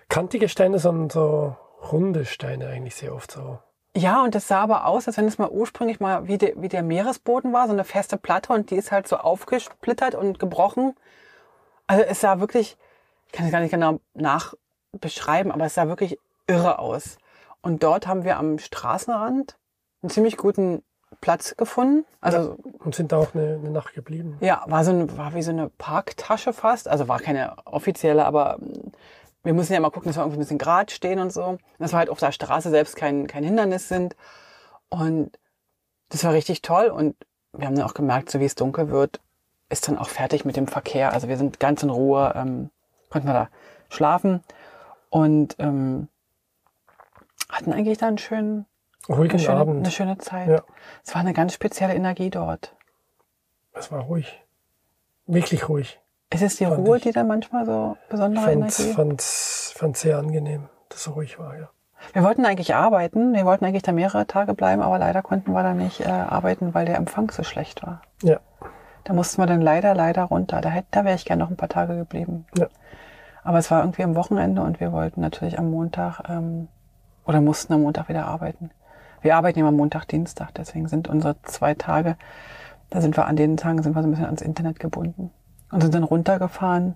kantige 0.08 0.48
Steine, 0.48 0.78
sondern 0.78 1.10
so 1.10 1.56
runde 1.90 2.24
Steine 2.24 2.68
eigentlich 2.68 2.94
sehr 2.94 3.14
oft 3.14 3.32
so. 3.32 3.58
Ja, 3.94 4.22
und 4.22 4.34
das 4.34 4.48
sah 4.48 4.62
aber 4.62 4.86
aus, 4.86 5.06
als 5.06 5.18
wenn 5.18 5.26
es 5.26 5.38
mal 5.38 5.50
ursprünglich 5.50 6.00
mal 6.00 6.26
wie, 6.26 6.38
de, 6.38 6.54
wie 6.56 6.68
der 6.68 6.82
Meeresboden 6.82 7.52
war, 7.52 7.66
so 7.66 7.74
eine 7.74 7.84
feste 7.84 8.16
Platte 8.16 8.52
und 8.52 8.70
die 8.70 8.76
ist 8.76 8.90
halt 8.90 9.06
so 9.06 9.16
aufgesplittert 9.16 10.14
und 10.14 10.38
gebrochen. 10.38 10.94
Also 11.86 12.02
es 12.02 12.20
sah 12.20 12.40
wirklich, 12.40 12.78
ich 13.26 13.32
kann 13.32 13.44
es 13.44 13.52
gar 13.52 13.60
nicht 13.60 13.70
genau 13.70 14.00
nach 14.14 14.54
beschreiben, 14.92 15.52
aber 15.52 15.66
es 15.66 15.74
sah 15.74 15.88
wirklich 15.88 16.18
irre 16.46 16.78
aus. 16.78 17.18
Und 17.60 17.82
dort 17.82 18.06
haben 18.06 18.24
wir 18.24 18.38
am 18.38 18.58
Straßenrand 18.58 19.56
einen 20.02 20.10
ziemlich 20.10 20.36
guten 20.36 20.82
Platz 21.20 21.56
gefunden. 21.56 22.04
Also 22.20 22.56
Und 22.80 22.94
sind 22.94 23.12
da 23.12 23.18
auch 23.18 23.34
eine, 23.34 23.54
eine 23.60 23.70
Nacht 23.70 23.94
geblieben. 23.94 24.36
ja, 24.40 24.62
war 24.66 24.84
so 24.84 24.90
ein, 24.90 25.16
war 25.16 25.34
wie 25.34 25.42
so 25.42 25.50
eine 25.50 25.68
Parktasche 25.68 26.52
fast. 26.52 26.88
Also 26.88 27.08
war 27.08 27.20
keine 27.20 27.56
offizielle, 27.64 28.24
aber 28.24 28.58
mm, 28.58 28.92
wir 29.44 29.54
müssen 29.54 29.72
ja 29.72 29.80
mal 29.80 29.90
gucken, 29.90 30.08
dass 30.08 30.16
wir 30.16 30.22
irgendwie 30.22 30.38
ein 30.38 30.40
bisschen 30.40 30.58
gerade 30.58 30.92
stehen 30.92 31.18
und 31.18 31.32
so. 31.32 31.58
Dass 31.78 31.92
wir 31.92 31.98
halt 31.98 32.10
auf 32.10 32.18
der 32.18 32.32
Straße 32.32 32.70
selbst 32.70 32.96
kein, 32.96 33.26
kein 33.26 33.44
Hindernis 33.44 33.88
sind. 33.88 34.16
Und 34.88 35.30
das 36.10 36.24
war 36.24 36.32
richtig 36.32 36.62
toll. 36.62 36.86
Und 36.86 37.16
wir 37.52 37.66
haben 37.66 37.74
dann 37.74 37.86
auch 37.86 37.94
gemerkt, 37.94 38.30
so 38.30 38.40
wie 38.40 38.44
es 38.44 38.54
dunkel 38.54 38.90
wird, 38.90 39.20
ist 39.68 39.88
dann 39.88 39.98
auch 39.98 40.08
fertig 40.08 40.44
mit 40.44 40.56
dem 40.56 40.68
Verkehr. 40.68 41.12
Also 41.12 41.28
wir 41.28 41.36
sind 41.36 41.58
ganz 41.60 41.82
in 41.82 41.90
Ruhe, 41.90 42.32
ähm, 42.36 42.70
konnten 43.10 43.26
wir 43.28 43.34
da 43.34 43.48
schlafen 43.88 44.42
und 45.10 45.56
ähm, 45.58 46.08
hatten 47.48 47.72
eigentlich 47.72 47.98
da 47.98 48.08
einen 48.08 48.18
schönen, 48.18 48.66
eine 49.08 49.18
Ruhigen 49.18 49.38
schöne, 49.38 49.58
Abend. 49.58 49.76
eine 49.78 49.90
schöne 49.90 50.18
Zeit. 50.18 50.48
Ja. 50.48 50.62
Es 51.04 51.14
war 51.14 51.20
eine 51.20 51.32
ganz 51.32 51.54
spezielle 51.54 51.94
Energie 51.94 52.30
dort. 52.30 52.74
Es 53.72 53.90
war 53.90 54.02
ruhig. 54.02 54.42
Wirklich 55.26 55.68
ruhig. 55.68 56.00
Ist 56.30 56.42
es 56.42 56.56
die 56.56 56.64
Fand 56.64 56.86
Ruhe, 56.86 56.96
ich. 56.96 57.02
die 57.02 57.12
dann 57.12 57.28
manchmal 57.28 57.66
so 57.66 57.96
besondere 58.08 58.44
Fand's, 58.44 58.80
Energie? 58.80 58.94
fand's, 58.94 59.74
fand's 59.76 60.00
sehr 60.00 60.18
angenehm, 60.18 60.68
dass 60.88 60.98
es 60.98 61.04
so 61.04 61.12
ruhig 61.12 61.38
war, 61.38 61.58
ja. 61.58 61.68
Wir 62.12 62.24
wollten 62.24 62.44
eigentlich 62.44 62.74
arbeiten, 62.74 63.32
wir 63.32 63.44
wollten 63.44 63.64
eigentlich 63.64 63.84
da 63.84 63.92
mehrere 63.92 64.26
Tage 64.26 64.54
bleiben, 64.54 64.82
aber 64.82 64.98
leider 64.98 65.22
konnten 65.22 65.52
wir 65.52 65.62
da 65.62 65.72
nicht 65.72 66.00
äh, 66.00 66.08
arbeiten, 66.08 66.74
weil 66.74 66.84
der 66.84 66.96
Empfang 66.96 67.30
so 67.30 67.44
schlecht 67.44 67.82
war. 67.84 68.02
Ja. 68.22 68.40
Da 69.04 69.12
mussten 69.12 69.40
wir 69.40 69.46
dann 69.46 69.60
leider, 69.60 69.94
leider 69.94 70.24
runter. 70.24 70.60
Da, 70.60 70.68
hätte, 70.68 70.88
da 70.90 71.04
wäre 71.04 71.14
ich 71.14 71.24
gerne 71.24 71.42
noch 71.42 71.50
ein 71.50 71.56
paar 71.56 71.68
Tage 71.68 71.96
geblieben. 71.96 72.46
Ja. 72.56 72.66
Aber 73.44 73.58
es 73.58 73.70
war 73.70 73.80
irgendwie 73.80 74.04
am 74.04 74.14
Wochenende 74.14 74.62
und 74.62 74.80
wir 74.80 74.92
wollten 74.92 75.20
natürlich 75.20 75.58
am 75.58 75.70
Montag 75.70 76.22
ähm, 76.28 76.68
oder 77.24 77.40
mussten 77.40 77.72
am 77.72 77.82
Montag 77.82 78.08
wieder 78.08 78.26
arbeiten. 78.26 78.70
Wir 79.22 79.36
arbeiten 79.36 79.58
immer 79.60 79.72
Montag, 79.72 80.06
Dienstag, 80.06 80.52
deswegen 80.54 80.88
sind 80.88 81.08
unsere 81.08 81.40
zwei 81.42 81.74
Tage 81.74 82.16
Da 82.90 83.00
sind 83.00 83.16
wir 83.16 83.26
an 83.26 83.36
den 83.36 83.56
Tagen 83.56 83.82
sind 83.82 83.94
wir 83.94 84.02
so 84.02 84.08
ein 84.08 84.10
bisschen 84.10 84.26
ans 84.26 84.42
Internet 84.42 84.78
gebunden 84.80 85.30
und 85.70 85.80
sind 85.80 85.94
dann 85.94 86.02
runtergefahren 86.04 86.94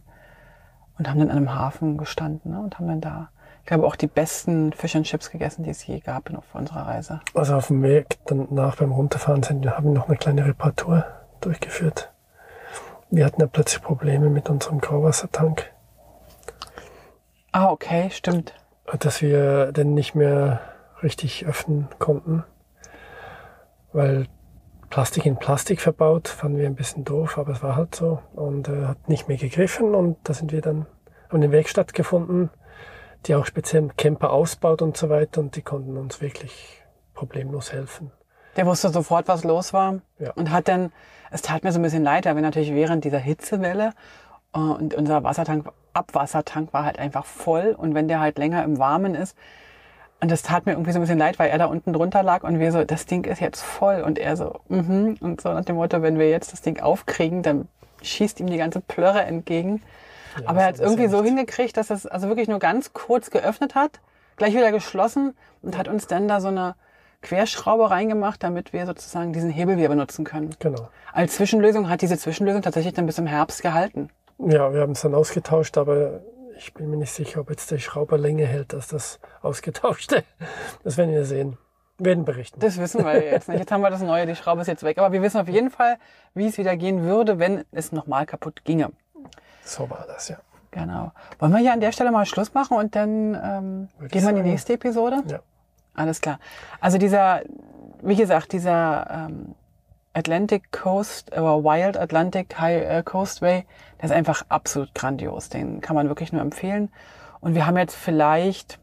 und 0.98 1.08
haben 1.08 1.20
dann 1.20 1.30
an 1.30 1.36
einem 1.38 1.54
Hafen 1.54 1.96
gestanden 1.96 2.52
ne, 2.52 2.60
und 2.60 2.78
haben 2.78 2.88
dann 2.88 3.00
da, 3.00 3.28
ich 3.60 3.66
glaube, 3.66 3.86
auch 3.86 3.96
die 3.96 4.06
besten 4.06 4.72
Fish 4.72 4.94
and 4.96 5.06
Chips 5.06 5.30
gegessen, 5.30 5.62
die 5.62 5.70
es 5.70 5.86
je 5.86 6.00
gab 6.00 6.32
auf 6.34 6.44
unserer 6.54 6.86
Reise. 6.86 7.20
Also 7.34 7.54
auf 7.54 7.68
dem 7.68 7.82
Weg 7.82 8.18
danach 8.26 8.76
beim 8.76 8.92
Runterfahren 8.92 9.42
sind 9.42 9.64
wir, 9.64 9.76
haben 9.76 9.86
wir 9.86 9.92
noch 9.92 10.08
eine 10.08 10.16
kleine 10.18 10.44
Reparatur 10.44 11.04
durchgeführt. 11.40 12.12
Wir 13.10 13.24
hatten 13.24 13.40
ja 13.40 13.46
plötzlich 13.46 13.82
Probleme 13.82 14.28
mit 14.30 14.50
unserem 14.50 14.80
Grauwassertank, 14.80 15.70
Ah, 17.52 17.70
okay, 17.70 18.10
stimmt. 18.10 18.52
dass 18.98 19.22
wir 19.22 19.72
den 19.72 19.94
nicht 19.94 20.14
mehr 20.14 20.60
richtig 21.06 21.46
öffnen 21.46 21.88
konnten, 22.00 22.44
weil 23.92 24.26
Plastik 24.90 25.24
in 25.24 25.36
Plastik 25.36 25.80
verbaut, 25.80 26.28
fanden 26.28 26.58
wir 26.58 26.66
ein 26.66 26.74
bisschen 26.74 27.04
doof, 27.04 27.38
aber 27.38 27.52
es 27.52 27.62
war 27.62 27.76
halt 27.76 27.94
so 27.94 28.18
und 28.34 28.68
äh, 28.68 28.86
hat 28.86 29.08
nicht 29.08 29.28
mehr 29.28 29.36
gegriffen 29.36 29.94
und 29.94 30.16
da 30.24 30.34
sind 30.34 30.52
wir 30.52 30.60
dann 30.60 30.86
haben 31.28 31.36
eine 31.42 31.50
Werkstatt 31.50 31.92
gefunden, 31.92 32.50
die 33.26 33.34
auch 33.34 33.46
speziell 33.46 33.88
Camper 33.96 34.30
ausbaut 34.32 34.82
und 34.82 34.96
so 34.96 35.08
weiter 35.08 35.40
und 35.40 35.56
die 35.56 35.62
konnten 35.62 35.96
uns 35.96 36.20
wirklich 36.20 36.82
problemlos 37.14 37.72
helfen. 37.72 38.12
Der 38.56 38.66
wusste 38.66 38.88
sofort, 38.90 39.28
was 39.28 39.44
los 39.44 39.72
war 39.72 40.00
Ja. 40.18 40.32
und 40.34 40.50
hat 40.50 40.68
dann, 40.68 40.92
es 41.30 41.42
tat 41.42 41.64
mir 41.64 41.72
so 41.72 41.78
ein 41.78 41.82
bisschen 41.82 42.04
leid, 42.04 42.26
weil 42.26 42.34
wir 42.36 42.42
natürlich 42.42 42.72
während 42.72 43.04
dieser 43.04 43.18
Hitzewelle 43.18 43.92
äh, 44.54 44.58
und 44.58 44.94
unser 44.94 45.22
Wassertank, 45.24 45.68
Abwassertank 45.94 46.72
war 46.72 46.84
halt 46.84 46.98
einfach 46.98 47.24
voll 47.24 47.74
und 47.76 47.94
wenn 47.94 48.06
der 48.08 48.20
halt 48.20 48.38
länger 48.38 48.62
im 48.64 48.78
Warmen 48.78 49.14
ist, 49.14 49.36
und 50.20 50.30
das 50.30 50.42
tat 50.42 50.66
mir 50.66 50.72
irgendwie 50.72 50.92
so 50.92 50.98
ein 50.98 51.02
bisschen 51.02 51.18
leid, 51.18 51.38
weil 51.38 51.50
er 51.50 51.58
da 51.58 51.66
unten 51.66 51.92
drunter 51.92 52.22
lag 52.22 52.42
und 52.42 52.58
wir 52.58 52.72
so, 52.72 52.84
das 52.84 53.06
Ding 53.06 53.24
ist 53.24 53.40
jetzt 53.40 53.62
voll 53.62 54.00
und 54.00 54.18
er 54.18 54.36
so, 54.36 54.60
mhm 54.68 55.16
und 55.20 55.40
so 55.40 55.52
nach 55.52 55.64
dem 55.64 55.76
Motto, 55.76 56.02
wenn 56.02 56.18
wir 56.18 56.30
jetzt 56.30 56.52
das 56.52 56.62
Ding 56.62 56.80
aufkriegen, 56.80 57.42
dann 57.42 57.68
schießt 58.02 58.40
ihm 58.40 58.46
die 58.46 58.56
ganze 58.56 58.80
Plörre 58.80 59.22
entgegen. 59.22 59.82
Ja, 60.40 60.48
Aber 60.48 60.60
er 60.60 60.66
hat 60.66 60.74
es 60.76 60.80
irgendwie 60.80 61.08
so 61.08 61.22
hingekriegt, 61.22 61.76
dass 61.76 61.90
es 61.90 62.06
also 62.06 62.28
wirklich 62.28 62.48
nur 62.48 62.58
ganz 62.58 62.92
kurz 62.92 63.30
geöffnet 63.30 63.74
hat, 63.74 64.00
gleich 64.36 64.54
wieder 64.54 64.72
geschlossen 64.72 65.34
und 65.62 65.76
hat 65.76 65.88
uns 65.88 66.06
dann 66.06 66.28
da 66.28 66.40
so 66.40 66.48
eine 66.48 66.74
Querschraube 67.22 67.90
reingemacht, 67.90 68.42
damit 68.42 68.72
wir 68.72 68.86
sozusagen 68.86 69.32
diesen 69.32 69.50
Hebel 69.50 69.76
wieder 69.76 69.88
benutzen 69.88 70.24
können. 70.24 70.54
Genau. 70.58 70.88
Als 71.12 71.36
Zwischenlösung 71.36 71.88
hat 71.88 72.02
diese 72.02 72.18
Zwischenlösung 72.18 72.62
tatsächlich 72.62 72.94
dann 72.94 73.06
bis 73.06 73.18
im 73.18 73.26
Herbst 73.26 73.62
gehalten. 73.62 74.10
Ja, 74.38 74.72
wir 74.72 74.82
haben 74.82 74.92
es 74.92 75.00
dann 75.00 75.14
ausgetauscht, 75.14 75.78
aber 75.78 76.20
ich 76.56 76.74
bin 76.74 76.90
mir 76.90 76.96
nicht 76.96 77.12
sicher, 77.12 77.40
ob 77.40 77.50
jetzt 77.50 77.70
der 77.70 77.78
Schrauber 77.78 78.18
länger 78.18 78.46
hält 78.46 78.74
als 78.74 78.88
das 78.88 79.20
ausgetauschte. 79.42 80.24
Das 80.84 80.96
werden 80.96 81.12
wir 81.12 81.24
sehen. 81.24 81.58
Werden 81.98 82.24
berichten. 82.24 82.60
Das 82.60 82.78
wissen 82.78 83.04
wir 83.04 83.24
jetzt 83.24 83.48
nicht. 83.48 83.58
Jetzt 83.58 83.72
haben 83.72 83.80
wir 83.80 83.90
das 83.90 84.02
Neue, 84.02 84.26
die 84.26 84.36
Schraube 84.36 84.60
ist 84.60 84.66
jetzt 84.66 84.82
weg. 84.82 84.98
Aber 84.98 85.12
wir 85.12 85.22
wissen 85.22 85.40
auf 85.40 85.48
jeden 85.48 85.70
Fall, 85.70 85.96
wie 86.34 86.46
es 86.46 86.58
wieder 86.58 86.76
gehen 86.76 87.02
würde, 87.02 87.38
wenn 87.38 87.64
es 87.72 87.92
nochmal 87.92 88.26
kaputt 88.26 88.64
ginge. 88.64 88.90
So 89.64 89.88
war 89.88 90.04
das, 90.06 90.28
ja. 90.28 90.36
Genau. 90.70 91.12
Wollen 91.38 91.52
wir 91.52 91.58
hier 91.58 91.72
an 91.72 91.80
der 91.80 91.92
Stelle 91.92 92.10
mal 92.12 92.26
Schluss 92.26 92.52
machen 92.52 92.76
und 92.76 92.94
dann 92.94 93.34
ähm, 93.34 93.88
Würde 93.98 94.12
gehen 94.12 94.22
wir 94.22 94.30
in 94.30 94.36
die 94.36 94.42
nächste 94.42 94.74
Episode? 94.74 95.22
Ja. 95.26 95.40
Alles 95.94 96.20
klar. 96.20 96.38
Also 96.80 96.98
dieser, 96.98 97.40
wie 98.02 98.16
gesagt, 98.16 98.52
dieser 98.52 99.28
ähm, 99.30 99.54
Atlantic 100.16 100.72
Coast 100.72 101.30
oder 101.32 101.62
Wild 101.62 101.98
Atlantic 101.98 102.58
High 102.58 102.88
äh, 102.88 103.02
Coastway, 103.02 103.66
der 103.98 104.04
ist 104.06 104.12
einfach 104.12 104.46
absolut 104.48 104.94
grandios. 104.94 105.50
Den 105.50 105.82
kann 105.82 105.94
man 105.94 106.08
wirklich 106.08 106.32
nur 106.32 106.40
empfehlen. 106.40 106.90
Und 107.40 107.54
wir 107.54 107.66
haben 107.66 107.76
jetzt 107.76 107.94
vielleicht 107.94 108.78